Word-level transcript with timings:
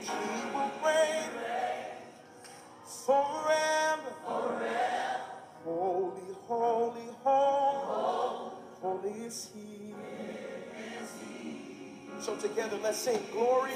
he 0.00 0.54
will 0.54 0.70
reign 0.84 1.30
forever. 3.06 4.14
Holy, 5.64 6.34
holy, 6.46 7.08
holy, 7.22 8.52
holy 8.80 9.10
is 9.24 9.50
he. 9.54 9.94
So 12.20 12.36
together 12.36 12.78
let's 12.82 12.98
sing 12.98 13.20
glory 13.32 13.72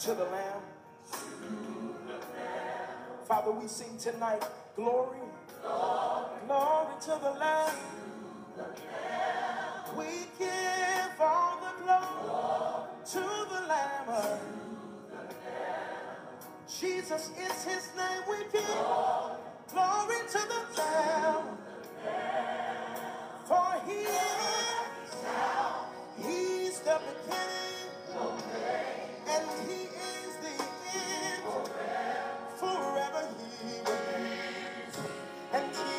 to 0.00 0.14
the 0.14 0.24
Lamb. 0.24 0.62
Father, 3.26 3.52
we 3.52 3.68
sing 3.68 3.98
tonight 3.98 4.42
glory, 4.74 5.18
glory 6.46 6.94
to 7.02 7.18
the 7.22 7.30
Lamb. 7.38 7.74
We 9.96 10.28
give 10.38 11.20
all 11.20 11.58
the 11.60 11.82
glory 11.84 12.88
to 13.06 13.20
the 13.20 13.66
Lamb. 13.68 14.57
Jesus 16.80 17.30
is 17.36 17.64
his 17.64 17.90
name. 17.96 18.22
We 18.30 18.36
give 18.52 18.64
glory 19.72 20.16
to 20.30 20.38
the 20.38 20.80
Lamb. 20.80 21.58
For 23.46 23.82
he 23.86 24.00
is, 24.04 25.14
he's 26.18 26.80
the 26.80 27.00
beginning, 27.08 27.90
and 29.26 29.46
he 29.68 29.82
is 29.84 30.36
the 30.42 30.64
end. 30.94 31.70
Forever 32.58 33.28
he 33.38 33.78
reigns, 33.90 34.96
and 35.54 35.66
he 35.74 35.92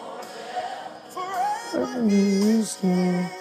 Forever 1.10 2.10
he 2.10 2.60
is 2.60 2.78
king. 2.78 3.41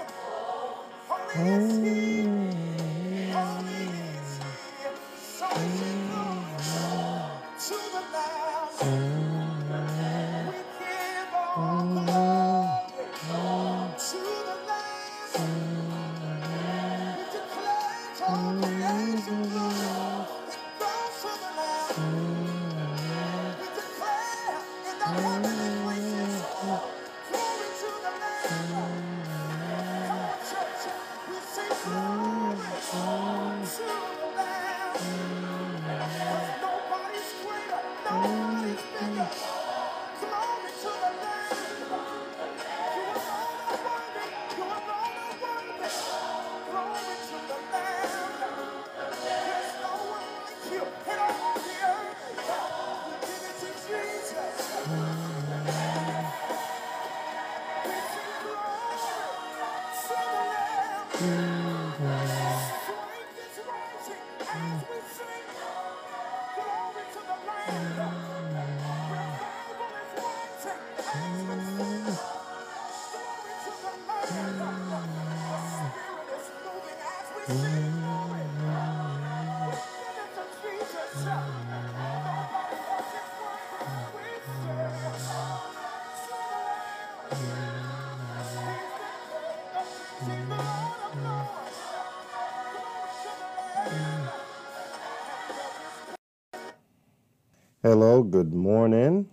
Hello, 97.90 98.22
good 98.22 98.54
morning. 98.54 99.28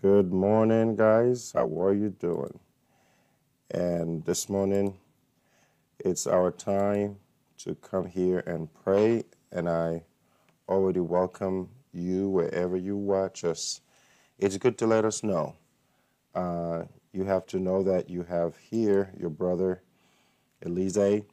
Good 0.00 0.32
morning, 0.32 0.96
guys. 0.96 1.52
How 1.52 1.66
are 1.82 1.92
you 1.92 2.08
doing? 2.08 2.58
And 3.70 4.24
this 4.24 4.48
morning, 4.48 4.96
it's 5.98 6.26
our 6.26 6.50
time 6.50 7.18
to 7.58 7.74
come 7.74 8.06
here 8.06 8.42
and 8.46 8.72
pray. 8.72 9.24
And 9.52 9.68
I 9.68 10.04
already 10.66 11.00
welcome 11.00 11.68
you 11.92 12.30
wherever 12.30 12.74
you 12.74 12.96
watch 12.96 13.44
us. 13.44 13.82
It's 14.38 14.56
good 14.56 14.78
to 14.78 14.86
let 14.86 15.04
us 15.04 15.22
know. 15.22 15.56
Uh, 16.34 16.84
you 17.12 17.24
have 17.24 17.44
to 17.48 17.58
know 17.58 17.82
that 17.82 18.08
you 18.08 18.22
have 18.22 18.56
here 18.56 19.12
your 19.20 19.28
brother, 19.28 19.82
Elise. 20.64 21.24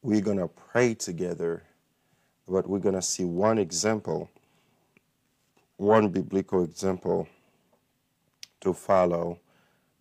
We're 0.00 0.22
going 0.22 0.38
to 0.38 0.48
pray 0.48 0.94
together, 0.94 1.64
but 2.48 2.66
we're 2.66 2.78
going 2.78 2.94
to 2.94 3.02
see 3.02 3.26
one 3.26 3.58
example 3.58 4.30
one 5.76 6.08
biblical 6.10 6.64
example 6.64 7.28
to 8.60 8.72
follow 8.74 9.40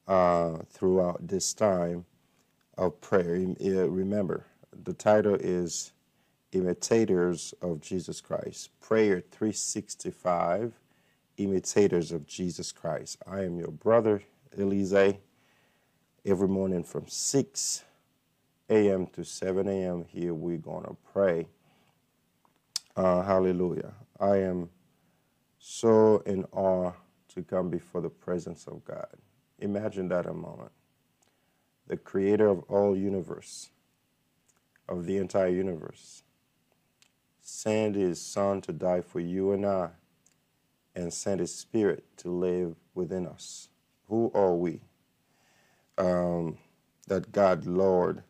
uh, 0.08 0.58
throughout 0.70 1.28
this 1.28 1.54
time 1.54 2.06
of 2.78 3.00
prayer. 3.02 3.38
Uh, 3.62 3.88
Remember, 3.90 4.46
the 4.84 4.94
title 4.94 5.36
is 5.36 5.94
Imitators 6.54 7.54
of 7.62 7.82
Jesus 7.82 8.22
Christ. 8.22 8.70
Prayer 8.82 9.22
365 9.32 10.74
Imitators 11.38 12.12
of 12.14 12.26
Jesus 12.28 12.72
Christ. 12.72 13.18
I 13.28 13.44
am 13.44 13.58
your 13.60 13.72
brother, 13.72 14.24
Elise. 14.58 15.16
Every 16.26 16.48
morning 16.48 16.84
from 16.84 17.08
6 17.08 17.84
a.m. 18.70 19.08
to 19.08 19.24
7 19.24 19.68
a.m. 19.68 20.06
here, 20.08 20.34
we're 20.34 20.58
going 20.58 20.86
to 20.86 20.96
pray. 21.14 21.48
Uh, 22.96 23.22
hallelujah. 23.24 23.94
I 24.20 24.38
am 24.38 24.70
so 25.68 26.22
in 26.28 26.46
awe 26.52 26.92
to 27.28 27.42
come 27.42 27.72
before 27.72 28.00
the 28.00 28.10
presence 28.10 28.68
of 28.68 28.86
God. 28.86 29.08
Imagine 29.58 30.08
that 30.10 30.28
a 30.28 30.34
moment. 30.34 30.70
The 31.88 31.98
creator 31.98 32.48
of 32.48 32.62
all 32.70 32.96
universe, 32.96 33.72
of 34.88 35.08
the 35.08 35.18
entire 35.18 35.50
universe, 35.50 36.22
sent 37.42 37.96
his 37.96 38.22
son 38.22 38.62
to 38.62 38.74
die 38.74 39.02
for 39.02 39.20
you 39.20 39.54
and 39.54 39.66
I, 39.66 39.90
and 40.94 41.12
sent 41.12 41.40
his 41.40 41.56
spirit 41.56 42.04
to 42.18 42.30
live 42.30 42.76
within 42.94 43.26
us. 43.26 43.70
Who 44.08 44.32
are 44.36 44.54
we? 44.54 44.82
Um, 45.98 46.60
that 47.08 47.32
God, 47.32 47.66
Lord, 47.66 48.22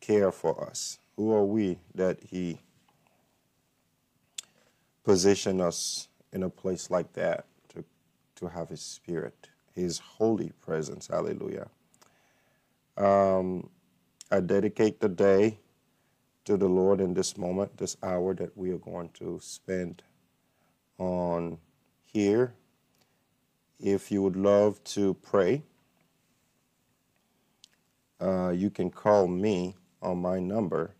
care 0.00 0.32
for 0.32 0.68
us. 0.68 0.98
Who 1.14 1.32
are 1.32 1.44
we 1.44 1.78
that 1.94 2.18
he 2.20 2.58
position 5.04 5.60
us 5.60 6.08
in 6.34 6.44
a 6.44 6.50
place 6.50 6.90
like 6.90 7.14
that 7.14 7.46
to, 7.70 7.84
to 8.36 8.48
have 8.48 8.70
His 8.70 8.82
Spirit, 8.82 9.48
His 9.74 10.00
holy 10.00 10.52
presence. 10.62 11.08
Hallelujah. 11.08 11.68
Um, 12.98 13.70
I 14.30 14.40
dedicate 14.40 15.00
the 15.00 15.08
day 15.08 15.58
to 16.44 16.56
the 16.56 16.68
Lord 16.68 17.00
in 17.00 17.14
this 17.14 17.38
moment, 17.38 17.78
this 17.78 17.96
hour 18.02 18.34
that 18.34 18.56
we 18.56 18.70
are 18.72 18.78
going 18.78 19.10
to 19.14 19.40
spend 19.42 20.02
on 20.98 21.58
here. 22.04 22.54
If 23.80 24.12
you 24.12 24.22
would 24.22 24.36
love 24.36 24.82
to 24.84 25.14
pray, 25.14 25.62
uh, 28.20 28.50
you 28.50 28.70
can 28.70 28.90
call 28.90 29.28
me 29.28 29.76
on 30.02 30.18
my 30.18 30.38
number. 30.40 30.94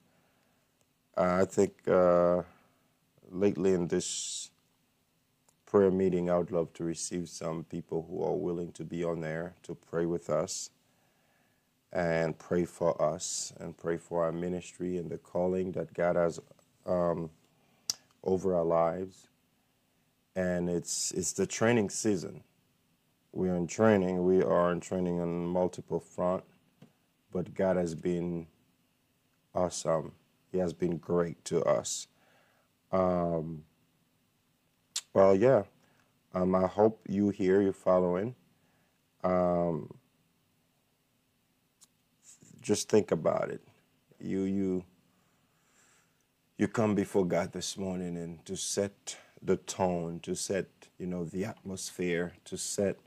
Uh, 1.16 1.38
I 1.42 1.44
think 1.44 1.88
uh, 1.88 2.42
lately 3.30 3.72
in 3.74 3.88
this 3.88 4.50
prayer 5.74 5.90
meeting, 5.90 6.30
I 6.30 6.38
would 6.38 6.52
love 6.52 6.72
to 6.74 6.84
receive 6.84 7.28
some 7.28 7.64
people 7.64 8.06
who 8.08 8.22
are 8.22 8.36
willing 8.36 8.70
to 8.74 8.84
be 8.84 9.02
on 9.02 9.22
there 9.22 9.56
to 9.64 9.74
pray 9.74 10.06
with 10.06 10.30
us 10.30 10.70
and 11.92 12.38
pray 12.38 12.64
for 12.64 13.02
us 13.02 13.52
and 13.58 13.76
pray 13.76 13.96
for 13.96 14.22
our 14.22 14.30
ministry 14.30 14.98
and 14.98 15.10
the 15.10 15.18
calling 15.18 15.72
that 15.72 15.92
God 15.92 16.14
has 16.14 16.38
um, 16.86 17.28
over 18.22 18.54
our 18.54 18.64
lives. 18.64 19.26
And 20.36 20.70
it's 20.70 21.10
it's 21.10 21.32
the 21.32 21.44
training 21.44 21.90
season. 21.90 22.44
We 23.32 23.48
are 23.48 23.56
in 23.56 23.66
training. 23.66 24.24
We 24.24 24.44
are 24.44 24.70
in 24.70 24.78
training 24.78 25.20
on 25.20 25.44
multiple 25.44 25.98
front, 25.98 26.44
but 27.32 27.52
God 27.52 27.76
has 27.76 27.96
been 27.96 28.46
awesome. 29.52 30.12
He 30.52 30.58
has 30.58 30.72
been 30.72 30.98
great 30.98 31.44
to 31.46 31.64
us. 31.64 32.06
Um, 32.92 33.64
well, 35.14 35.36
yeah. 35.36 35.64
Um, 36.34 36.54
I 36.54 36.66
hope 36.66 37.00
you 37.08 37.30
hear, 37.30 37.62
you're 37.62 37.72
following. 37.72 38.34
Um, 39.24 39.94
just 42.62 42.88
think 42.88 43.12
about 43.12 43.50
it. 43.50 43.62
You 44.20 44.42
you 44.42 44.84
you 46.58 46.68
come 46.68 46.94
before 46.94 47.26
God 47.26 47.52
this 47.52 47.78
morning 47.78 48.16
and 48.16 48.44
to 48.46 48.56
set 48.56 49.16
the 49.42 49.56
tone, 49.56 50.20
to 50.22 50.34
set 50.36 50.66
you 50.98 51.06
know 51.06 51.24
the 51.24 51.44
atmosphere, 51.46 52.34
to 52.46 52.56
set 52.58 52.98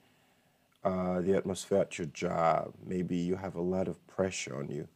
uh, 0.84 1.22
the 1.22 1.36
atmosphere 1.36 1.80
at 1.80 1.98
your 1.98 2.08
job. 2.08 2.74
Maybe 2.86 3.18
you 3.18 3.38
have 3.38 3.56
a 3.56 3.62
lot 3.62 3.88
of 3.88 4.06
pressure 4.08 4.58
on 4.58 4.70
you. 4.70 4.88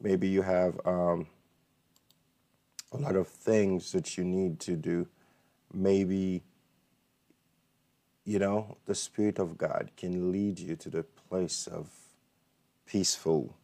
Maybe 0.00 0.28
you 0.28 0.42
have 0.42 0.80
um, 0.86 1.28
a 2.92 2.98
lot 2.98 3.16
of 3.16 3.28
things 3.28 3.92
that 3.92 4.18
you 4.18 4.24
need 4.24 4.60
to 4.60 4.76
do. 4.76 5.08
Maybe 5.74 6.42
you 8.24 8.38
know 8.38 8.78
the 8.86 8.94
Spirit 8.94 9.38
of 9.38 9.58
God 9.58 9.90
can 9.96 10.32
lead 10.32 10.58
you 10.58 10.76
to 10.76 10.90
the 10.90 11.02
place 11.28 11.66
of 11.66 11.90
peaceful 12.86 13.54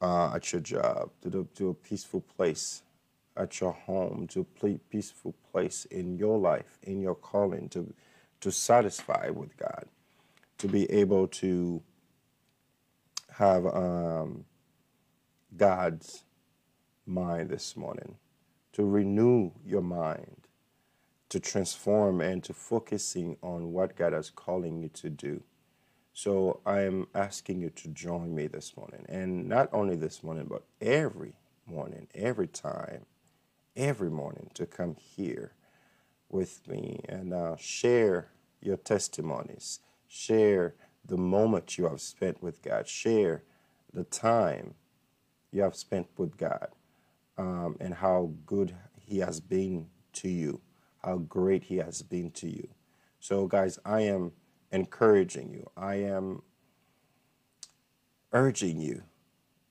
uh, 0.00 0.34
at 0.34 0.52
your 0.52 0.60
job, 0.60 1.10
to, 1.22 1.30
the, 1.30 1.44
to 1.54 1.68
a 1.70 1.74
peaceful 1.74 2.20
place 2.20 2.82
at 3.36 3.60
your 3.60 3.72
home, 3.72 4.26
to 4.28 4.46
a 4.62 4.68
peaceful 4.90 5.34
place 5.52 5.84
in 5.86 6.16
your 6.16 6.38
life, 6.38 6.78
in 6.82 7.00
your 7.00 7.14
calling, 7.14 7.68
to, 7.70 7.92
to 8.40 8.50
satisfy 8.50 9.28
with 9.30 9.56
God, 9.56 9.84
to 10.58 10.68
be 10.68 10.90
able 10.90 11.26
to 11.28 11.82
have 13.32 13.66
um, 13.66 14.44
God's 15.56 16.24
mind 17.06 17.50
this 17.50 17.76
morning, 17.76 18.16
to 18.72 18.84
renew 18.84 19.50
your 19.64 19.82
mind, 19.82 20.39
to 21.30 21.40
transform 21.40 22.20
and 22.20 22.44
to 22.44 22.52
focusing 22.54 23.36
on 23.42 23.72
what 23.72 23.96
God 23.96 24.14
is 24.14 24.30
calling 24.30 24.82
you 24.82 24.88
to 24.90 25.10
do. 25.10 25.42
So 26.12 26.60
I 26.66 26.82
am 26.82 27.06
asking 27.14 27.60
you 27.60 27.70
to 27.70 27.88
join 27.88 28.34
me 28.34 28.48
this 28.48 28.76
morning. 28.76 29.06
And 29.08 29.48
not 29.48 29.68
only 29.72 29.96
this 29.96 30.22
morning, 30.22 30.46
but 30.50 30.64
every 30.80 31.34
morning, 31.66 32.08
every 32.14 32.48
time, 32.48 33.06
every 33.76 34.10
morning 34.10 34.50
to 34.54 34.66
come 34.66 34.96
here 34.96 35.54
with 36.28 36.66
me 36.68 37.00
and 37.08 37.32
uh, 37.32 37.56
share 37.56 38.30
your 38.60 38.76
testimonies, 38.76 39.80
share 40.08 40.74
the 41.04 41.16
moment 41.16 41.78
you 41.78 41.84
have 41.88 42.00
spent 42.00 42.42
with 42.42 42.62
God, 42.62 42.88
share 42.88 43.44
the 43.92 44.04
time 44.04 44.74
you 45.52 45.62
have 45.62 45.76
spent 45.76 46.08
with 46.16 46.36
God, 46.36 46.68
um, 47.38 47.76
and 47.80 47.94
how 47.94 48.32
good 48.46 48.74
He 49.00 49.18
has 49.18 49.40
been 49.40 49.88
to 50.14 50.28
you, 50.28 50.60
how 51.02 51.18
great 51.18 51.64
He 51.64 51.76
has 51.78 52.02
been 52.02 52.30
to 52.32 52.48
you. 52.48 52.68
So, 53.20 53.46
guys, 53.46 53.78
I 53.84 54.02
am 54.02 54.32
encouraging 54.72 55.50
you. 55.52 55.68
I 55.76 55.96
am 55.96 56.42
urging 58.32 58.80
you 58.80 59.02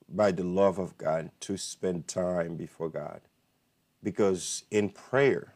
by 0.07 0.31
the 0.31 0.43
love 0.43 0.79
of 0.79 0.97
God 0.97 1.31
to 1.41 1.57
spend 1.57 2.07
time 2.07 2.55
before 2.55 2.89
God. 2.89 3.21
Because 4.03 4.63
in 4.71 4.89
prayer, 4.89 5.53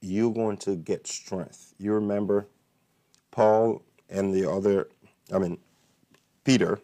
you're 0.00 0.32
going 0.32 0.58
to 0.58 0.76
get 0.76 1.06
strength. 1.06 1.74
You 1.78 1.94
remember 1.94 2.48
Paul 3.30 3.82
and 4.08 4.34
the 4.34 4.50
other, 4.50 4.88
I 5.32 5.38
mean, 5.38 5.58
Peter, 6.44 6.80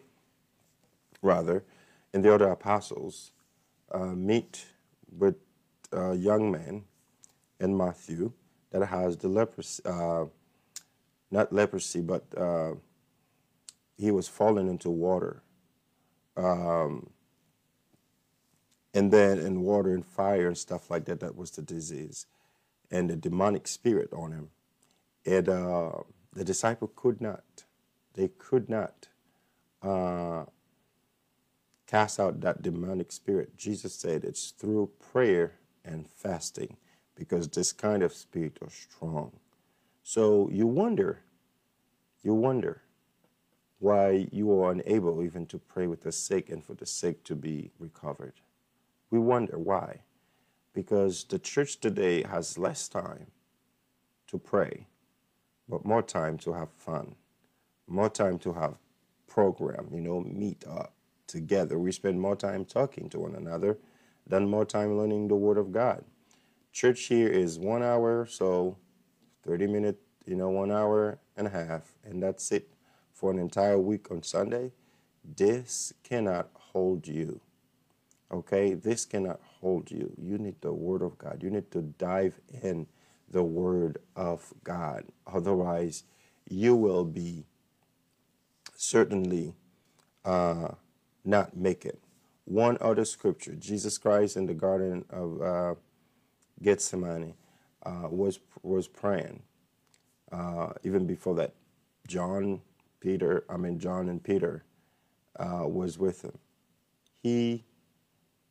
rather, 1.21 1.63
and 2.13 2.23
the 2.25 2.33
other 2.33 2.49
apostles 2.49 3.31
uh, 3.91 4.07
meet 4.07 4.65
with 5.17 5.35
young 5.93 6.51
man 6.51 6.83
in 7.59 7.77
Matthew 7.77 8.33
that 8.71 8.85
has 8.85 9.17
the 9.17 9.27
leprosy, 9.27 9.81
uh, 9.85 10.25
not 11.29 11.53
leprosy, 11.53 12.01
but 12.01 12.25
uh, 12.37 12.73
he 13.97 14.11
was 14.11 14.27
falling 14.27 14.67
into 14.67 14.89
water. 14.89 15.43
Um, 16.35 17.11
and 18.93 19.11
then 19.11 19.39
in 19.39 19.61
water 19.61 19.93
and 19.93 20.05
fire 20.05 20.47
and 20.47 20.57
stuff 20.57 20.89
like 20.89 21.05
that, 21.05 21.19
that 21.19 21.35
was 21.35 21.51
the 21.51 21.61
disease. 21.61 22.25
And 22.89 23.09
the 23.09 23.15
demonic 23.15 23.67
spirit 23.67 24.11
on 24.11 24.31
him. 24.31 24.49
And 25.25 25.47
uh, 25.47 25.91
the 26.33 26.43
disciple 26.43 26.91
could 26.95 27.21
not, 27.21 27.43
they 28.15 28.27
could 28.27 28.69
not 28.69 29.07
uh, 29.81 30.45
cast 31.87 32.19
out 32.19 32.41
that 32.41 32.61
demonic 32.61 33.11
spirit. 33.11 33.55
Jesus 33.57 33.93
said 33.95 34.23
it's 34.23 34.51
through 34.51 34.91
prayer 35.11 35.53
and 35.83 36.09
fasting 36.09 36.77
because 37.15 37.47
this 37.47 37.71
kind 37.71 38.03
of 38.03 38.13
spirit 38.13 38.57
are 38.61 38.69
strong. 38.69 39.31
So 40.03 40.49
you 40.51 40.67
wonder, 40.67 41.19
you 42.23 42.33
wonder 42.33 42.81
why 43.79 44.27
you 44.31 44.51
are 44.59 44.71
unable 44.71 45.23
even 45.23 45.45
to 45.47 45.57
pray 45.57 45.87
with 45.87 46.01
the 46.01 46.11
sick 46.11 46.49
and 46.49 46.63
for 46.63 46.73
the 46.73 46.85
sick 46.85 47.23
to 47.25 47.35
be 47.35 47.71
recovered. 47.79 48.33
We 49.09 49.19
wonder 49.19 49.57
why. 49.57 50.01
Because 50.73 51.25
the 51.25 51.39
church 51.39 51.79
today 51.79 52.23
has 52.23 52.57
less 52.57 52.87
time 52.87 53.27
to 54.27 54.37
pray, 54.37 54.87
but 55.67 55.83
more 55.83 56.01
time 56.01 56.37
to 56.39 56.53
have 56.53 56.69
fun, 56.69 57.15
more 57.87 58.09
time 58.09 58.39
to 58.39 58.53
have 58.53 58.75
program, 59.27 59.89
you 59.93 59.99
know, 59.99 60.21
meet 60.21 60.63
up 60.65 60.93
together. 61.27 61.77
We 61.77 61.91
spend 61.91 62.21
more 62.21 62.35
time 62.35 62.65
talking 62.65 63.09
to 63.09 63.19
one 63.19 63.35
another 63.35 63.77
than 64.31 64.49
more 64.49 64.65
time 64.65 64.97
learning 64.97 65.29
the 65.29 65.35
Word 65.37 65.59
of 65.59 65.71
God 65.71 66.05
church 66.73 67.03
here 67.03 67.29
is 67.29 67.59
one 67.59 67.83
hour, 67.83 68.25
so 68.25 68.77
30 69.45 69.67
minute, 69.67 69.99
you 70.25 70.35
know, 70.35 70.49
one 70.49 70.71
hour 70.71 71.19
and 71.37 71.47
a 71.47 71.49
half, 71.49 71.93
and 72.03 72.21
that's 72.21 72.51
it 72.51 72.69
for 73.13 73.31
an 73.31 73.39
entire 73.39 73.79
week 73.79 74.11
on 74.11 74.23
Sunday. 74.23 74.71
This 75.23 75.93
cannot 76.03 76.49
hold 76.53 77.07
you. 77.07 77.41
Okay, 78.31 78.75
this 78.75 79.05
cannot 79.05 79.41
hold 79.61 79.91
you. 79.91 80.13
You 80.17 80.37
need 80.37 80.55
the 80.61 80.73
Word 80.73 81.03
of 81.03 81.17
God. 81.17 81.43
You 81.43 81.51
need 81.51 81.71
to 81.71 81.81
dive 81.81 82.39
in 82.63 82.87
the 83.29 83.43
Word 83.43 83.99
of 84.15 84.53
God. 84.63 85.05
Otherwise, 85.27 86.03
you 86.49 86.75
will 86.75 87.05
be 87.05 87.45
certainly 88.75 89.53
uh, 90.25 90.69
not 91.25 91.57
make 91.57 91.85
it. 91.85 91.99
One 92.51 92.77
other 92.81 93.05
scripture 93.05 93.55
Jesus 93.55 93.97
Christ 93.97 94.35
in 94.35 94.45
the 94.45 94.53
Garden 94.53 95.05
of 95.09 95.41
uh, 95.41 95.75
Gethsemane, 96.61 97.33
uh, 97.85 98.09
was 98.09 98.39
was 98.61 98.89
praying. 98.89 99.43
Uh, 100.29 100.73
even 100.83 101.07
before 101.07 101.33
that, 101.35 101.53
John, 102.09 102.59
Peter, 102.99 103.45
I 103.49 103.55
mean 103.55 103.79
John 103.79 104.09
and 104.09 104.21
Peter, 104.21 104.65
uh, 105.39 105.63
was 105.65 105.97
with 105.97 106.23
him. 106.25 106.37
He 107.23 107.63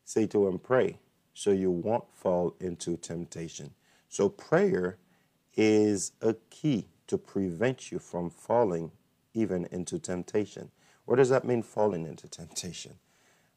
said 0.07 0.31
to 0.31 0.49
him, 0.49 0.59
"Pray, 0.59 0.99
so 1.35 1.51
you 1.51 1.71
won't 1.71 2.11
fall 2.11 2.57
into 2.59 2.97
temptation." 2.97 3.75
So 4.09 4.31
prayer 4.31 4.97
is 5.59 6.13
a 6.23 6.37
key 6.49 6.89
to 7.07 7.19
prevent 7.19 7.93
you 7.93 7.99
from 7.99 8.31
falling 8.31 8.93
even 9.35 9.67
into 9.67 9.99
temptation. 9.99 10.71
What 11.05 11.17
does 11.17 11.29
that 11.29 11.45
mean, 11.45 11.63
falling 11.63 12.07
into 12.07 12.29
temptation? 12.29 12.95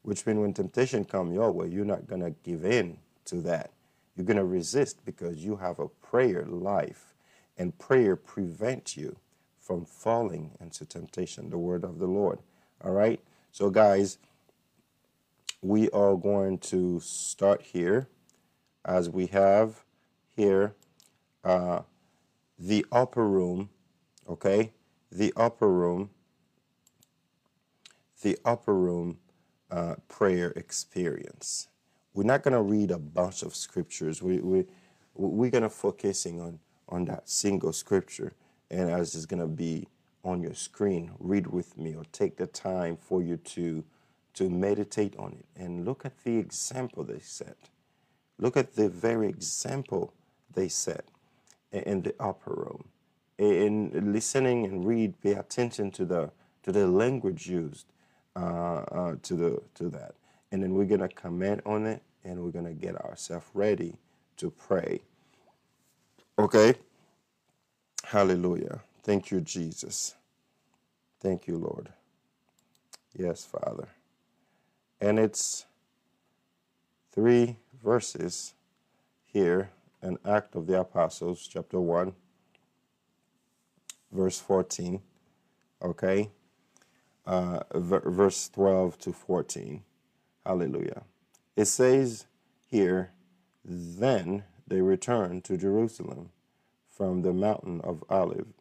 Which 0.04 0.26
means 0.26 0.40
when 0.40 0.54
temptation 0.54 1.06
comes 1.06 1.34
your 1.34 1.52
way, 1.52 1.68
you're 1.68 1.86
not 1.86 2.08
going 2.08 2.22
to 2.22 2.36
give 2.44 2.66
in 2.66 2.98
to 3.26 3.38
that. 3.42 3.72
You're 4.16 4.26
going 4.26 4.38
to 4.38 4.46
resist 4.46 5.04
because 5.06 5.44
you 5.44 5.56
have 5.58 5.80
a 5.80 5.88
prayer 5.88 6.46
life, 6.46 7.14
and 7.58 7.78
prayer 7.80 8.16
prevents 8.16 8.96
you 8.96 9.18
from 9.60 9.86
falling 9.86 10.52
into 10.60 10.86
temptation, 10.86 11.50
the 11.50 11.58
word 11.58 11.84
of 11.84 12.00
the 12.00 12.06
Lord. 12.06 12.40
All 12.84 12.92
right? 12.92 13.22
So, 13.52 13.70
guys, 13.70 14.18
we 15.62 15.90
are 15.92 16.16
going 16.16 16.58
to 16.60 17.00
start 17.00 17.62
here 17.62 18.10
as 18.86 19.10
we 19.10 19.28
have 19.28 19.86
here 20.36 20.76
uh, 21.44 21.82
the 22.60 22.86
upper 22.92 23.26
room, 23.28 23.70
okay? 24.28 24.72
The 25.12 25.34
upper 25.38 25.70
room, 25.70 26.10
the 28.22 28.38
upper 28.44 28.74
room 28.76 29.20
uh, 29.74 29.96
prayer 30.08 30.52
experience. 30.52 31.68
We're 32.14 32.24
not 32.24 32.44
going 32.44 32.54
to 32.54 32.62
read 32.62 32.92
a 32.92 33.00
bunch 33.00 33.42
of 33.42 33.56
scriptures. 33.56 34.22
We, 34.22 34.38
we, 34.38 34.66
we're 35.16 35.50
going 35.50 35.64
to 35.64 35.70
focusing 35.70 36.40
on, 36.40 36.60
on 36.88 37.06
that 37.06 37.28
single 37.28 37.74
scripture. 37.74 38.34
And 38.70 38.92
as 38.92 39.16
it's 39.16 39.26
going 39.26 39.42
to 39.42 39.48
be 39.48 39.88
on 40.24 40.44
your 40.44 40.54
screen, 40.54 41.12
read 41.20 41.48
with 41.48 41.76
me 41.76 41.96
or 41.96 42.04
take 42.12 42.38
the 42.38 42.46
time 42.46 42.98
for 42.98 43.24
you 43.24 43.38
to, 43.38 43.84
to 44.36 44.50
meditate 44.50 45.16
on 45.18 45.34
it 45.40 45.46
and 45.60 45.86
look 45.86 46.06
at 46.06 46.24
the 46.24 46.38
example 46.38 47.04
they 47.04 47.20
set. 47.20 47.58
Look 48.38 48.56
at 48.56 48.76
the 48.76 48.90
very 48.90 49.28
example 49.28 50.14
they 50.54 50.68
set 50.68 51.06
in 51.72 52.04
the 52.04 52.14
upper 52.20 52.54
room. 52.54 52.90
In 53.40 54.14
listening 54.14 54.66
and 54.66 54.86
read, 54.86 55.20
pay 55.22 55.34
attention 55.34 55.90
to 55.92 56.06
the 56.06 56.32
to 56.64 56.72
the 56.72 56.88
language 56.88 57.48
used 57.48 57.93
uh, 58.36 58.40
uh, 58.92 59.16
to 59.24 59.36
the 59.36 59.62
to 59.76 59.90
that, 59.90 60.16
and 60.52 60.64
then 60.64 60.74
we're 60.74 60.86
gonna 60.86 61.10
comment 61.10 61.62
on 61.66 61.86
it, 61.86 62.02
and 62.24 62.44
we're 62.44 62.52
gonna 62.52 62.74
get 62.74 62.96
ourselves 62.96 63.46
ready 63.54 63.96
to 64.38 64.52
pray. 64.52 65.02
Okay. 66.40 66.76
Hallelujah. 68.06 68.82
Thank 69.04 69.32
you, 69.32 69.42
Jesus. 69.42 70.16
Thank 71.22 71.48
you, 71.48 71.58
Lord. 71.58 71.90
Yes, 73.16 73.46
Father. 73.46 73.88
And 75.00 75.20
it's 75.20 75.66
three 77.12 77.58
verses 77.84 78.54
here 79.26 79.70
in 80.02 80.18
Act 80.26 80.56
of 80.56 80.68
the 80.68 80.80
Apostles, 80.80 81.48
chapter 81.52 81.80
1, 81.80 82.14
verse 84.12 84.40
14. 84.40 85.02
Okay? 85.82 86.30
Uh, 87.26 87.60
verse 87.74 88.50
12 88.50 88.98
to 89.00 89.14
14. 89.14 89.84
Hallelujah. 90.46 91.04
It 91.56 91.66
says 91.66 92.26
here, 92.70 93.12
Then 93.64 94.44
they 94.68 94.82
returned 94.82 95.44
to 95.46 95.58
Jerusalem 95.58 96.32
from 96.90 97.22
the 97.22 97.34
mountain 97.34 97.82
of 97.82 98.04
Olive, 98.10 98.54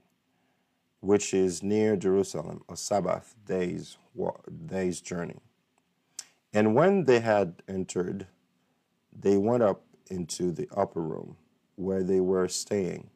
which 1.01 1.35
is 1.35 1.63
near 1.63 1.97
Jerusalem, 1.97 2.63
a 2.69 2.77
Sabbath 2.77 3.35
day's, 3.45 3.97
day's 4.67 5.01
journey. 5.01 5.41
And 6.53 6.75
when 6.75 7.05
they 7.07 7.21
had 7.21 7.63
entered, 7.67 8.27
they 9.13 9.37
went 9.37 9.63
up 9.63 9.83
into 10.11 10.53
the 10.53 10.69
upper 10.77 11.03
room 11.03 11.37
where 11.77 12.03
they 12.03 12.21
were 12.21 12.49
staying. 12.49 13.11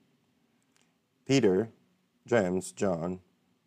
Peter, 1.26 1.71
James, 2.26 2.73
John, 2.73 3.21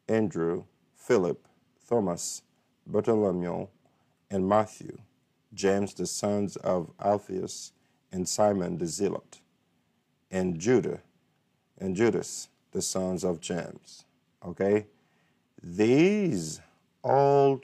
Andrew, 0.07 0.65
Philip, 0.95 1.48
Thomas, 1.89 2.43
Bartholomew, 2.86 3.65
and 4.29 4.48
Matthew, 4.48 5.00
James 5.55 5.96
the 5.96 6.05
sons 6.05 6.55
of 6.58 6.91
Alphaeus, 7.03 7.72
and 8.12 8.29
Simon 8.29 8.77
the 8.77 8.86
Zealot, 8.86 9.39
and 10.29 10.60
Judah, 10.60 11.00
and 11.79 11.96
Judas, 11.96 12.50
the 12.74 12.84
sons 12.84 13.24
of 13.24 13.41
James. 13.41 14.05
Okay? 14.46 14.86
These 15.63 16.62
all 17.03 17.62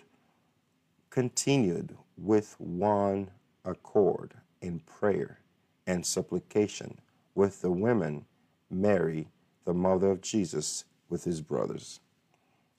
continued 1.11 1.95
with 2.17 2.55
one 2.57 3.29
accord 3.63 4.33
in 4.59 4.79
prayer 4.79 5.37
and 5.85 6.03
supplication 6.03 6.97
with 7.35 7.61
the 7.61 7.71
women, 7.71 8.25
Mary, 8.71 9.27
the 9.65 9.73
mother 9.73 10.09
of 10.09 10.21
Jesus, 10.21 10.85
with 11.09 11.25
his 11.25 11.41
brothers. 11.41 11.99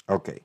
Okay. 0.08 0.40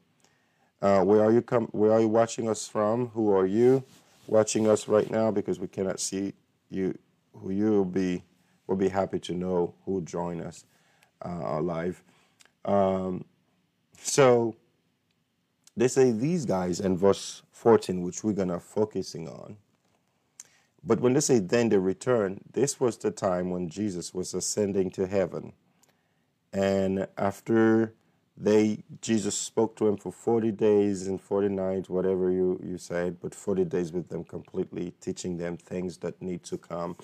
Uh, 0.81 1.03
where 1.03 1.23
are 1.23 1.31
you 1.31 1.41
com- 1.41 1.69
where 1.71 1.91
are 1.91 2.01
you 2.01 2.07
watching 2.07 2.49
us 2.49 2.67
from? 2.67 3.07
Who 3.09 3.31
are 3.31 3.45
you 3.45 3.83
watching 4.27 4.67
us 4.67 4.87
right 4.87 5.09
now? 5.11 5.31
Because 5.31 5.59
we 5.59 5.67
cannot 5.67 5.99
see 5.99 6.33
you 6.69 6.97
who 7.35 7.51
you 7.51 7.71
will 7.71 7.85
be 7.85 8.23
We'll 8.67 8.77
be 8.77 8.89
happy 8.89 9.19
to 9.19 9.33
know 9.33 9.73
who 9.85 10.01
join 10.01 10.39
us 10.39 10.63
uh, 11.25 11.59
live. 11.59 12.01
Um, 12.63 13.25
so 13.97 14.55
they 15.75 15.89
say 15.89 16.11
these 16.11 16.45
guys 16.45 16.79
in 16.79 16.97
verse 16.97 17.43
14, 17.51 18.01
which 18.01 18.23
we're 18.23 18.31
gonna 18.31 18.61
focusing 18.61 19.27
on. 19.27 19.57
But 20.85 21.01
when 21.01 21.13
they 21.13 21.19
say 21.19 21.39
then 21.39 21.69
they 21.69 21.77
return, 21.77 22.41
this 22.53 22.79
was 22.79 22.97
the 22.97 23.11
time 23.11 23.49
when 23.49 23.69
Jesus 23.69 24.13
was 24.13 24.33
ascending 24.33 24.91
to 24.91 25.05
heaven. 25.05 25.51
And 26.53 27.07
after 27.17 27.93
they 28.37 28.83
Jesus 29.01 29.37
spoke 29.37 29.75
to 29.77 29.87
him 29.87 29.97
for 29.97 30.11
40 30.11 30.51
days 30.51 31.07
and 31.07 31.21
40 31.21 31.49
nights, 31.49 31.89
whatever 31.89 32.31
you, 32.31 32.59
you 32.63 32.77
said, 32.77 33.17
but 33.21 33.35
40 33.35 33.65
days 33.65 33.91
with 33.91 34.09
them 34.09 34.23
completely, 34.23 34.93
teaching 35.01 35.37
them 35.37 35.57
things 35.57 35.97
that 35.97 36.21
need 36.21 36.43
to 36.45 36.57
come. 36.57 36.95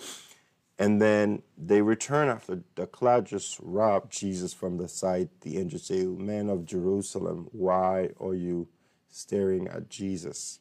And 0.80 1.02
then 1.02 1.42
they 1.58 1.82
return 1.82 2.30
after 2.30 2.62
the 2.76 2.88
cloud 2.88 3.26
just 3.26 3.60
robbed 3.62 4.12
Jesus 4.12 4.54
from 4.54 4.78
the 4.78 4.88
sight. 4.88 5.30
The 5.42 5.58
angel 5.58 5.80
say, 5.80 6.06
Man 6.06 6.50
of 6.50 6.66
Jerusalem, 6.66 7.50
why 7.52 8.10
are 8.20 8.36
you 8.36 8.68
staring 9.10 9.68
at 9.68 9.90
Jesus? 9.90 10.60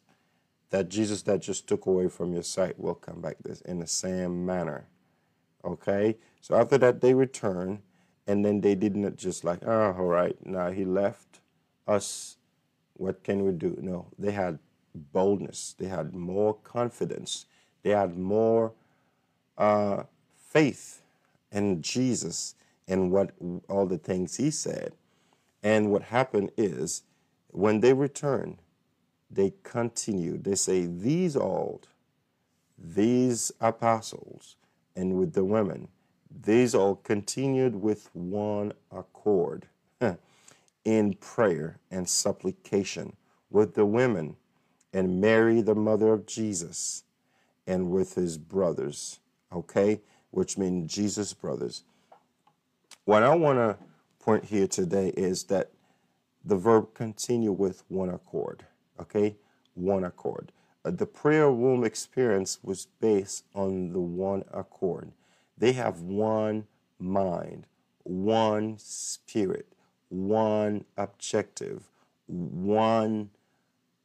that 0.70 0.88
Jesus 0.88 1.22
that 1.22 1.40
just 1.40 1.66
took 1.68 1.86
away 1.86 2.08
from 2.08 2.32
your 2.32 2.42
sight 2.42 2.78
will 2.78 2.94
come 2.94 3.20
back 3.20 3.36
this 3.42 3.60
in 3.62 3.78
the 3.78 3.86
same 3.86 4.44
manner. 4.44 4.88
Okay? 5.64 6.16
So 6.40 6.54
after 6.56 6.78
that 6.78 7.00
they 7.00 7.14
return 7.14 7.82
and 8.26 8.44
then 8.44 8.60
they 8.60 8.74
didn't 8.74 9.16
just 9.16 9.44
like, 9.44 9.60
oh 9.66 9.94
all 9.98 10.06
right, 10.06 10.36
now 10.44 10.70
he 10.70 10.84
left 10.84 11.40
us. 11.86 12.36
What 12.94 13.22
can 13.22 13.44
we 13.44 13.52
do? 13.52 13.78
No, 13.80 14.06
they 14.18 14.32
had 14.32 14.58
boldness, 14.94 15.74
they 15.78 15.86
had 15.86 16.14
more 16.14 16.54
confidence, 16.54 17.46
they 17.82 17.90
had 17.90 18.16
more 18.16 18.72
uh, 19.58 20.04
faith 20.34 21.02
in 21.52 21.82
Jesus 21.82 22.54
and 22.88 23.10
what 23.10 23.32
all 23.68 23.86
the 23.86 23.98
things 23.98 24.36
he 24.36 24.50
said. 24.50 24.92
And 25.62 25.90
what 25.90 26.02
happened 26.02 26.52
is 26.56 27.02
when 27.48 27.80
they 27.80 27.92
returned, 27.92 28.58
they 29.30 29.54
continue. 29.62 30.38
They 30.38 30.54
say, 30.54 30.86
These 30.86 31.36
old, 31.36 31.88
these 32.78 33.52
apostles, 33.60 34.56
and 34.94 35.18
with 35.18 35.32
the 35.32 35.44
women, 35.44 35.88
these 36.42 36.74
all 36.74 36.96
continued 36.96 37.76
with 37.76 38.10
one 38.12 38.72
accord 38.90 39.66
in 40.84 41.14
prayer 41.14 41.78
and 41.90 42.08
supplication 42.08 43.16
with 43.50 43.74
the 43.74 43.86
women 43.86 44.36
and 44.92 45.20
Mary, 45.20 45.60
the 45.60 45.74
mother 45.74 46.12
of 46.12 46.26
Jesus, 46.26 47.04
and 47.66 47.90
with 47.90 48.14
his 48.14 48.38
brothers, 48.38 49.20
okay? 49.52 50.00
Which 50.30 50.56
means 50.56 50.92
Jesus' 50.92 51.32
brothers. 51.32 51.84
What 53.04 53.22
I 53.22 53.34
want 53.34 53.58
to 53.58 53.76
point 54.18 54.44
here 54.44 54.66
today 54.66 55.08
is 55.16 55.44
that 55.44 55.70
the 56.44 56.56
verb 56.56 56.94
continue 56.94 57.52
with 57.52 57.82
one 57.88 58.10
accord 58.10 58.64
okay, 59.00 59.36
one 59.74 60.04
accord. 60.04 60.52
Uh, 60.84 60.90
the 60.90 61.06
prayer 61.06 61.50
room 61.50 61.84
experience 61.84 62.58
was 62.62 62.86
based 63.00 63.44
on 63.54 63.92
the 63.92 64.00
one 64.00 64.44
accord. 64.52 65.10
They 65.58 65.72
have 65.72 66.00
one 66.02 66.66
mind, 66.98 67.66
one 68.02 68.76
spirit, 68.78 69.66
one 70.08 70.84
objective, 70.96 71.90
one 72.26 73.30